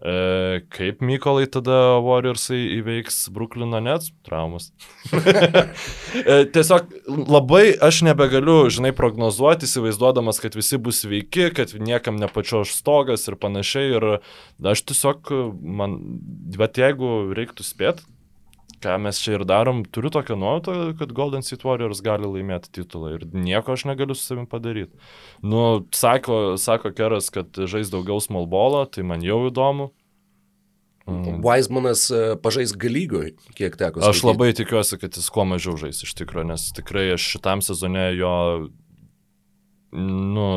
E, 0.01 0.61
kaip 0.73 1.03
Mykolai 1.05 1.45
tada 1.51 1.99
Warriorsai 2.01 2.57
įveiks 2.79 3.27
Brooklyno 3.33 3.77
Nets 3.85 4.09
traumas? 4.25 4.71
e, 5.13 6.37
tiesiog 6.49 6.89
labai 7.29 7.75
aš 7.77 8.01
nebegaliu, 8.09 8.63
žinai, 8.73 8.95
prognozuoti, 8.97 9.69
įsivaizduodamas, 9.69 10.41
kad 10.41 10.57
visi 10.57 10.79
bus 10.81 11.03
sveiki, 11.05 11.51
kad 11.53 11.75
niekam 11.77 12.17
nepačioš 12.21 12.73
stogas 12.79 13.27
ir 13.29 13.37
panašiai. 13.41 13.93
Ir 13.99 14.07
aš 14.73 14.85
tiesiog, 14.89 15.29
man, 15.61 15.99
bet 16.57 16.81
jeigu 16.81 17.13
reiktų 17.37 17.67
spėti, 17.67 18.07
ką 18.81 18.97
mes 19.01 19.19
čia 19.21 19.35
ir 19.37 19.45
darom, 19.47 19.83
turiu 19.85 20.11
tokią 20.13 20.35
nuojautą, 20.39 20.75
kad 20.99 21.13
Golden 21.15 21.45
State 21.45 21.65
Warriors 21.67 22.01
gali 22.05 22.27
laimėti 22.29 22.71
titulą 22.81 23.15
ir 23.15 23.25
nieko 23.31 23.75
aš 23.75 23.85
negaliu 23.89 24.17
su 24.17 24.25
savim 24.25 24.47
padaryti. 24.49 24.97
Nu, 25.45 25.85
sako, 25.95 26.57
sako 26.61 26.93
Keras, 26.97 27.31
kad 27.33 27.55
žais 27.55 27.93
daugiau 27.93 28.21
small 28.23 28.49
bolo, 28.49 28.83
tai 28.89 29.05
man 29.07 29.25
jau 29.25 29.43
įdomu. 29.49 29.91
Mm. 31.09 31.39
Weizmanas 31.41 32.05
e, 32.13 32.21
pažais 32.41 32.75
galygoj, 32.77 33.33
kiek 33.57 33.75
teko. 33.79 34.03
Aš 34.03 34.21
skaityti. 34.21 34.27
labai 34.29 34.51
tikiuosi, 34.57 34.99
kad 35.01 35.17
jis 35.17 35.31
kuo 35.33 35.47
mažiau 35.49 35.73
žais 35.81 36.03
iš 36.05 36.13
tikrųjų, 36.19 36.51
nes 36.53 36.67
tikrai 36.77 37.07
aš 37.15 37.25
šitam 37.35 37.63
sezone 37.65 38.11
jo, 38.19 38.35
nu, 39.97 40.47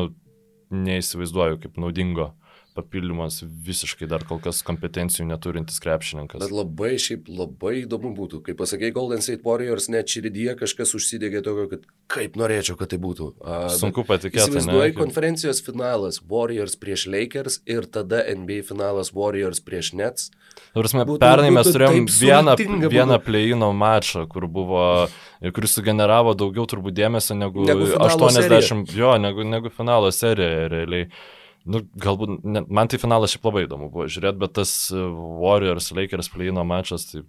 neįsivaizduoju 0.75 1.59
kaip 1.63 1.79
naudingo 1.81 2.31
papildymas 2.75 3.39
visiškai 3.65 4.07
dar 4.11 4.25
kol 4.27 4.41
kas 4.43 4.59
kompetencijų 4.67 5.25
neturintis 5.29 5.79
krepšininkas. 5.83 6.41
Bet 6.43 6.51
labai 6.53 6.93
šiaip 7.01 7.29
labai 7.31 7.73
įdomu 7.85 8.11
būtų, 8.17 8.41
kai 8.45 8.55
pasakė 8.59 8.91
Golden 8.95 9.23
State 9.23 9.45
Warriors, 9.47 9.87
net 9.93 10.11
širdyje 10.11 10.57
kažkas 10.59 10.91
užsidegė 10.99 11.41
tokio, 11.45 11.67
kad 11.71 11.85
kaip 12.11 12.35
norėčiau, 12.39 12.75
kad 12.79 12.91
tai 12.91 12.99
būtų. 13.01 13.29
A, 13.41 13.61
Sunku 13.73 14.03
patikėti. 14.07 14.43
Įsivaizduoji 14.43 14.91
ne? 14.93 14.97
konferencijos 14.99 15.63
finalas 15.65 16.19
Warriors 16.29 16.75
prieš 16.81 17.07
Lakers 17.11 17.61
ir 17.65 17.87
tada 17.87 18.19
NBA 18.35 18.61
finalas 18.67 19.13
Warriors 19.15 19.63
prieš 19.63 19.93
Nets. 19.95 20.29
Prasme, 20.75 21.03
Būtų- 21.07 21.19
pernai 21.23 21.49
mes 21.51 21.67
būtų 21.67 21.73
turėjom 21.75 21.95
taip 21.95 22.19
vieną, 22.19 22.53
sultinga 22.57 22.89
vieną 22.91 23.15
būtų. 23.17 23.25
play-ino 23.25 23.71
mačą, 23.75 24.25
kur 24.31 24.47
buvo, 24.47 24.83
kuris 25.55 25.73
sugeneravo 25.75 26.35
daugiau 26.35 26.67
turbūt 26.67 26.95
dėmesio 26.95 27.35
negu, 27.39 27.65
Negu 27.67 27.87
finalo 27.91 28.27
80, 28.29 28.93
jo, 28.95 29.15
negu, 29.19 29.43
negu 29.43 29.71
finalo 29.71 30.11
serija 30.15 30.67
realiai. 30.71 31.09
Nu, 31.65 31.79
galbūt, 31.97 32.43
ne, 32.45 32.61
man 32.69 32.89
tai 32.91 32.99
finalas 33.01 33.33
šiaip 33.33 33.47
labai 33.47 33.63
įdomu 33.65 33.87
buvo 33.89 34.05
žiūrėti, 34.11 34.37
bet 34.37 34.51
tas 34.59 34.71
e, 34.93 35.01
Warriors 35.41 35.87
Lakers 35.97 36.29
play-ino 36.29 36.61
mačas, 36.67 37.07
tai 37.09 37.23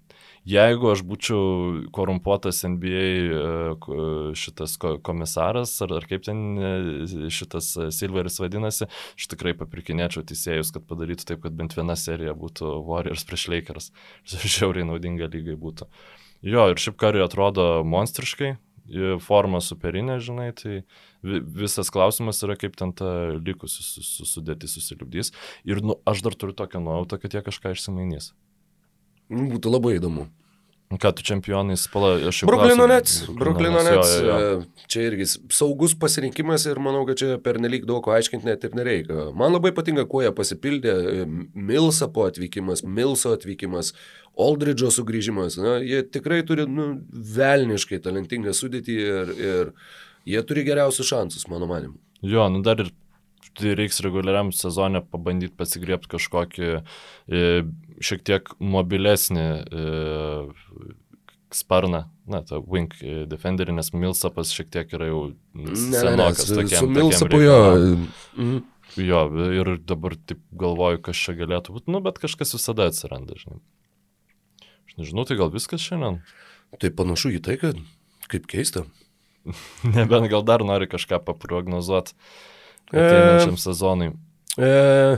jeigu 0.45 0.91
aš 0.93 1.01
būčiau 1.09 1.87
korumpuotas 1.97 2.61
NBA 2.69 3.07
e, 3.33 4.03
šitas 4.37 4.75
ko- 4.83 4.99
komisaras, 5.01 5.73
ar, 5.87 5.97
ar 6.03 6.09
kaip 6.11 6.27
ten 6.29 6.45
e, 6.61 6.75
šitas 7.33 7.71
Silveris 7.97 8.37
vadinasi, 8.43 8.91
aš 9.17 9.31
tikrai 9.33 9.57
papirkinėčiau 9.57 10.27
teisėjus, 10.29 10.75
kad 10.77 10.85
padarytų 10.85 11.31
taip, 11.33 11.41
kad 11.47 11.57
bent 11.57 11.73
viena 11.79 11.97
serija 11.97 12.37
būtų 12.37 12.77
Warriors 12.91 13.25
prieš 13.25 13.49
Lakers. 13.55 13.89
Žiauriai 14.59 14.85
naudinga 14.85 15.33
lygai 15.33 15.57
būtų. 15.57 15.89
Jo, 16.45 16.69
ir 16.75 16.83
šiaip 16.83 17.01
kariui 17.01 17.25
atrodo 17.25 17.81
monstriškai, 17.89 18.59
forma 19.25 19.59
superinė, 19.65 20.21
žinai, 20.23 20.53
tai 20.55 20.83
visas 21.59 21.91
klausimas 21.93 22.41
yra, 22.47 22.57
kaip 22.61 22.79
ten 22.79 22.95
ta 22.97 23.11
likusi 23.37 23.83
su, 23.85 24.05
su, 24.07 24.27
sudėti 24.37 24.71
susiliubdys. 24.71 25.33
Ir 25.69 25.83
nu, 25.85 25.99
aš 26.09 26.25
dar 26.27 26.39
turiu 26.39 26.57
tokią 26.57 26.83
nuojautą, 26.85 27.21
kad 27.23 27.37
jie 27.37 27.45
kažką 27.47 27.75
išsimainys. 27.77 28.33
Nu, 29.33 29.49
Būtų 29.57 29.73
labai 29.75 29.97
įdomu. 29.99 30.29
Ką 30.87 31.11
tu 31.19 31.25
čempionais 31.27 31.83
pala, 31.91 32.13
aš 32.31 32.45
jau 32.45 32.47
Bruklino. 32.47 32.85
Nets. 32.87 33.25
Bruklino 33.35 33.81
Nets. 33.83 34.13
e, 34.23 34.85
Čia 34.87 35.09
irgi 35.09 35.25
saugus 35.51 35.97
pasirinkimas 35.99 36.63
ir 36.71 36.79
manau, 36.79 37.01
kad 37.09 37.19
čia 37.19 37.39
pernelyg 37.43 37.89
daug 37.89 38.05
ko 38.07 38.13
aiškinti 38.15 38.47
net 38.47 38.63
ir 38.69 38.77
nereikia. 38.79 39.33
Man 39.35 39.51
labai 39.51 39.73
patinka, 39.75 40.05
kuo 40.07 40.23
jie 40.23 40.31
pasipildė. 40.31 40.95
e, 40.95 41.27
Milsapo 41.59 42.29
atvykimas, 42.31 42.85
Milso 42.87 43.35
atvykimas, 43.35 43.97
Aldridžo 44.39 44.93
sugrįžimas. 44.95 45.59
Na, 45.59 45.81
jie 45.83 46.05
tikrai 46.07 46.45
turi 46.47 46.69
nu, 46.71 47.01
velniškai 47.11 47.99
talentingą 48.07 48.55
sudėtį 48.55 48.97
ir, 49.11 49.35
ir 49.43 49.75
jie 50.27 50.43
turi 50.47 50.65
geriausius 50.67 51.09
šansus, 51.13 51.47
mano 51.53 51.69
manimu. 51.71 51.97
Jo, 52.27 52.49
nu 52.53 52.63
dar 52.67 52.81
ir 52.83 52.91
tai 53.57 53.73
reiks 53.79 54.01
reguliariam 54.05 54.51
sezonė 54.53 55.01
pabandyti 55.09 55.55
pasigriebti 55.57 56.11
kažkokį 56.17 56.67
e, 56.77 57.43
šiek 58.05 58.25
tiek 58.27 58.51
mobilesnį 58.61 59.45
e, 59.47 59.85
sparną, 61.57 62.03
na, 62.29 62.41
tą 62.45 62.59
wing 62.67 62.93
e, 63.01 63.23
defenderį, 63.31 63.77
nes 63.79 63.93
Milsapas 63.95 64.51
šiek 64.53 64.69
tiek 64.75 64.93
yra 64.97 65.09
jau 65.09 65.21
senokas 65.79 66.43
su- 66.49 66.59
tokiam. 66.59 66.83
su 66.83 66.91
Milsapu 66.91 67.41
jo. 67.45 67.61
mm, 68.37 68.59
Jo, 68.97 69.23
ir 69.53 69.69
dabar 69.85 70.15
taip 70.25 70.39
galvoju, 70.57 71.03
kas 71.05 71.19
čia 71.21 71.35
galėtų 71.37 71.75
būti, 71.75 71.93
nu, 71.93 72.01
bet 72.05 72.17
kažkas 72.23 72.55
visada 72.57 72.87
atsiranda, 72.89 73.37
žinai. 73.37 73.59
Aš 74.89 74.95
nežinau, 75.03 75.27
tai 75.29 75.37
gal 75.37 75.51
viskas 75.53 75.85
šiandien? 75.85 76.23
Tai 76.81 76.91
panašu 76.97 77.35
į 77.37 77.43
tai, 77.45 77.59
kad 77.61 77.77
kaip 78.33 78.47
keista. 78.49 78.87
Nebent 79.97 80.31
gal 80.33 80.45
dar 80.47 80.65
nori 80.67 80.89
kažką 80.91 81.23
paprognozuoti 81.27 82.15
E, 82.93 83.01
ateinančiam 83.01 83.57
sezonui. 83.59 84.13
E, 84.59 85.17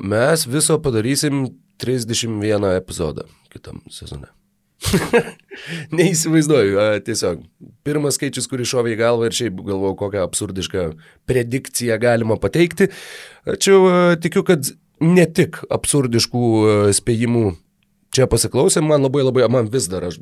mes 0.00 0.46
viso 0.48 0.78
padarysim 0.82 1.46
31 1.82 2.70
epizodą 2.78 3.26
kitam 3.52 3.82
sezone. 3.92 4.30
Neįsivaizduoju, 5.96 6.78
a, 6.80 6.86
tiesiog. 7.04 7.44
Pirmas 7.86 8.18
skaičius, 8.18 8.48
kurį 8.50 8.66
šovė 8.68 8.94
į 8.94 9.00
galvą 9.00 9.28
ir 9.28 9.36
šiaip 9.36 9.60
galvojau, 9.60 9.98
kokią 10.00 10.24
absurdišką 10.26 10.86
predikciją 11.28 11.98
galima 12.02 12.36
pateikti. 12.40 12.90
Tačiau 13.46 14.16
tikiu, 14.20 14.44
kad 14.48 14.72
ne 15.04 15.24
tik 15.28 15.60
absurdiškų 15.72 16.44
spėjimų 16.96 17.46
čia 18.14 18.26
pasiklausėm, 18.30 18.86
man 18.88 19.04
labai 19.04 19.24
labai, 19.26 19.46
man 19.52 19.68
vis 19.72 19.88
dar, 19.90 20.06
aš 20.08 20.20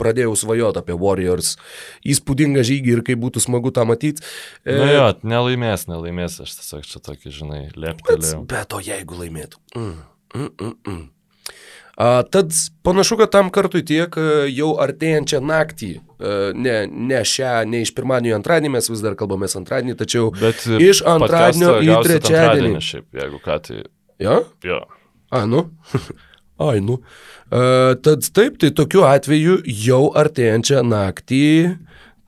pradėjau 0.00 0.34
svajoti 0.38 0.82
apie 0.82 0.96
Warriors 1.00 1.54
įspūdingą 2.06 2.64
žygį 2.68 2.96
ir 2.98 3.04
kaip 3.06 3.22
būtų 3.24 3.42
smagu 3.44 3.72
tą 3.76 3.86
matyti. 3.88 4.24
Na 4.68 4.90
jo, 4.92 5.06
nelaimės, 5.26 5.86
nelaimės, 5.90 6.40
aš 6.44 6.58
tiesiog 6.60 6.84
čia 6.88 7.02
tokį, 7.10 7.32
žinai, 7.40 7.62
Bet, 7.70 7.80
leptelėjau. 7.86 8.44
bet 8.50 8.76
o 8.76 8.82
jeigu 8.84 9.18
laimėtų? 9.24 9.62
Mm, 9.76 9.96
mm, 10.36 10.52
mm, 10.60 10.76
mm. 10.92 11.08
A, 12.00 12.22
tad 12.32 12.54
panašu, 12.86 13.18
kad 13.20 13.28
tam 13.34 13.50
kartui 13.52 13.82
tiek 13.84 14.14
a, 14.16 14.46
jau 14.48 14.70
artėjančią 14.80 15.40
naktį, 15.44 15.90
a, 16.00 16.30
ne, 16.56 16.76
ne 16.88 17.18
šią, 17.28 17.66
ne 17.68 17.82
iš 17.84 17.92
pirmadienio 17.96 18.32
į 18.32 18.38
antradienį, 18.38 18.70
mes 18.78 18.88
vis 18.88 19.02
dar 19.04 19.18
kalbamės 19.20 19.58
antradienį, 19.60 19.98
tačiau 20.00 20.30
Bet 20.38 20.62
iš 20.80 21.02
antradienio 21.04 21.74
į 21.84 21.98
trečiadienį. 22.06 22.80
Šiaip, 22.86 23.08
jeigu 23.20 23.42
ką, 23.44 23.58
tai 23.66 23.82
Jo? 24.20 24.38
jo. 24.64 24.80
A, 25.32 25.44
nu. 25.48 25.66
Ai, 26.60 26.80
nu. 26.84 27.00
A, 27.50 27.94
tad 28.02 28.26
taip, 28.36 28.58
tai 28.60 28.70
tokiu 28.76 29.06
atveju 29.08 29.60
jau 29.64 30.02
artėjančią 30.20 30.82
naktį, 30.84 31.44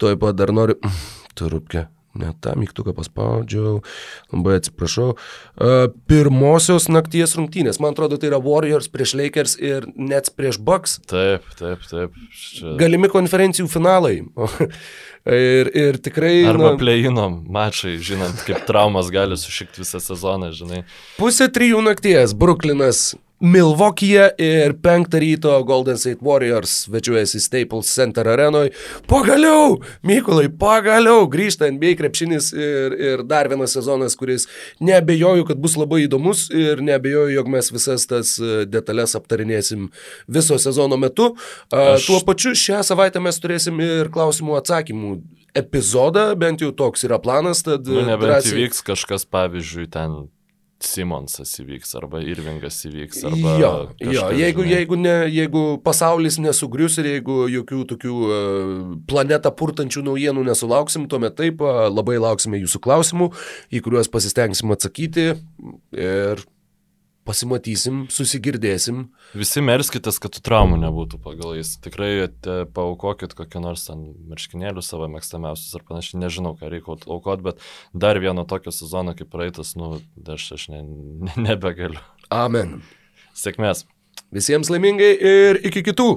toj 0.01 0.17
pat 0.23 0.39
dar 0.39 0.55
noriu, 0.57 0.79
turupke, 1.39 1.85
ne 2.17 2.31
tą 2.45 2.55
mygtuką 2.57 2.95
paspaudžiau, 2.97 3.83
labai 4.33 4.57
atsiprašau. 4.59 5.11
A, 5.13 5.91
pirmosios 6.09 6.89
nakties 6.89 7.37
rungtynės, 7.37 7.81
man 7.85 7.93
atrodo, 7.93 8.17
tai 8.17 8.31
yra 8.31 8.41
Warriors 8.43 8.89
prieš 8.93 9.13
Lakers 9.21 9.59
ir 9.61 9.85
Nets 10.01 10.33
prieš 10.33 10.57
Bucks. 10.57 10.97
Taip, 11.13 11.45
taip, 11.61 11.85
taip. 11.91 12.17
Čia... 12.33 12.73
Galimi 12.81 13.13
konferencijų 13.13 13.69
finalai. 13.71 14.15
ir, 15.29 15.71
ir 15.77 15.99
tikrai... 16.03 16.39
Arba 16.51 16.73
na, 16.73 16.79
pleinom 16.81 17.43
mačai, 17.53 17.99
žinant, 18.01 18.41
kaip 18.49 18.65
traumas 18.69 19.13
gali 19.13 19.37
sušikti 19.37 19.85
visą 19.85 20.01
sezoną, 20.01 20.55
žinai. 20.57 20.87
Pusė 21.21 21.53
trijų 21.53 21.85
nakties 21.85 22.33
Bruklinas 22.33 23.11
Milvokyje 23.43 24.29
ir 24.39 24.73
penktą 24.83 25.19
ryto 25.19 25.53
Golden 25.67 25.99
State 25.99 26.23
Warriors 26.23 26.71
svečiuojasi 26.87 27.41
Staples 27.43 27.89
Center 27.95 28.29
arenoje. 28.31 28.71
Pagaliau, 29.11 29.81
Mykolai, 30.07 30.47
pagaliau 30.49 31.25
grįžta 31.31 31.67
NBA 31.75 31.97
krepšinis 31.99 32.53
ir, 32.55 32.95
ir 32.95 33.23
dar 33.27 33.51
vienas 33.51 33.75
sezonas, 33.75 34.15
kuris 34.19 34.47
nebejoju, 34.79 35.45
kad 35.49 35.59
bus 35.59 35.75
labai 35.77 36.05
įdomus 36.07 36.45
ir 36.55 36.85
nebejoju, 36.87 37.33
jog 37.35 37.51
mes 37.51 37.71
visas 37.75 38.07
tas 38.07 38.37
e, 38.39 38.63
detalės 38.71 39.17
aptarinėsim 39.19 39.89
viso 40.31 40.59
sezono 40.63 40.97
metu. 41.03 41.33
Aš... 41.75 42.07
Tuo 42.07 42.21
pačiu 42.27 42.55
šią 42.55 42.85
savaitę 42.87 43.19
mes 43.23 43.43
turėsim 43.43 43.83
ir 43.83 44.13
klausimų 44.15 44.61
atsakymų 44.61 45.17
epizodą, 45.59 46.31
bent 46.39 46.63
jau 46.63 46.71
toks 46.73 47.03
yra 47.11 47.19
planas, 47.21 47.65
tad 47.67 47.91
Nu, 47.91 48.07
nebent 48.07 48.23
drąsiai- 48.31 48.55
įvyks 48.55 48.87
kažkas, 48.87 49.27
pavyzdžiui, 49.27 49.91
ten 49.93 50.23
Simonsas 50.87 51.53
įvyks, 51.63 51.95
arba 51.99 52.23
Irvingas 52.25 52.81
įvyks, 52.89 53.23
arba... 53.29 53.55
Jo, 53.61 53.73
jo 54.03 54.27
jeigu, 54.37 54.65
žinai. 54.65 54.73
jeigu, 54.75 54.99
ne, 55.01 55.15
jeigu 55.33 55.65
pasaulis 55.85 56.39
nesugrius 56.43 56.99
ir 57.03 57.11
jeigu 57.15 57.39
jokių 57.53 57.83
tokių 57.95 58.17
uh, 58.23 58.73
planetą 59.11 59.53
purtančių 59.59 60.05
naujienų 60.09 60.47
nesulauksim, 60.51 61.09
tuomet 61.11 61.39
taip, 61.39 61.63
uh, 61.65 61.87
labai 61.93 62.19
lauksime 62.23 62.61
jūsų 62.63 62.83
klausimų, 62.85 63.31
į 63.73 63.85
kuriuos 63.85 64.11
pasistengsim 64.13 64.75
atsakyti 64.75 65.33
ir 65.33 66.47
pasimatysim, 67.29 68.07
susigirdėsim. 68.13 69.05
Visi 69.39 69.63
melskitės, 69.65 70.19
kad 70.23 70.35
tų 70.35 70.43
traumų 70.47 70.81
nebūtų 70.83 71.21
pagal 71.23 71.57
jais. 71.59 71.75
Tikrai 71.83 72.11
te, 72.45 72.57
paukokit 72.75 73.37
kokią 73.39 73.63
nors 73.63 73.87
ten 73.89 74.05
marškinėlių 74.33 74.85
savo 74.85 75.09
mėgstamiausius 75.13 75.79
ar 75.79 75.87
panašiai. 75.89 76.21
Nežinau, 76.25 76.55
ką 76.59 76.73
reikia 76.73 76.99
aukoti, 77.07 77.47
bet 77.47 77.65
dar 77.95 78.21
vieno 78.23 78.47
tokio 78.49 78.75
sezono 78.75 79.15
kaip 79.19 79.31
praeitas, 79.33 79.75
nu, 79.79 79.95
aš, 80.27 80.51
aš 80.59 80.69
ne, 80.75 80.83
ne, 81.29 81.37
nebegaliu. 81.49 82.03
Amen. 82.33 82.81
Sėkmės. 83.39 83.87
Visiems 84.33 84.71
laimingai 84.73 85.13
ir 85.17 85.61
iki 85.69 85.85
kitų. 85.87 86.11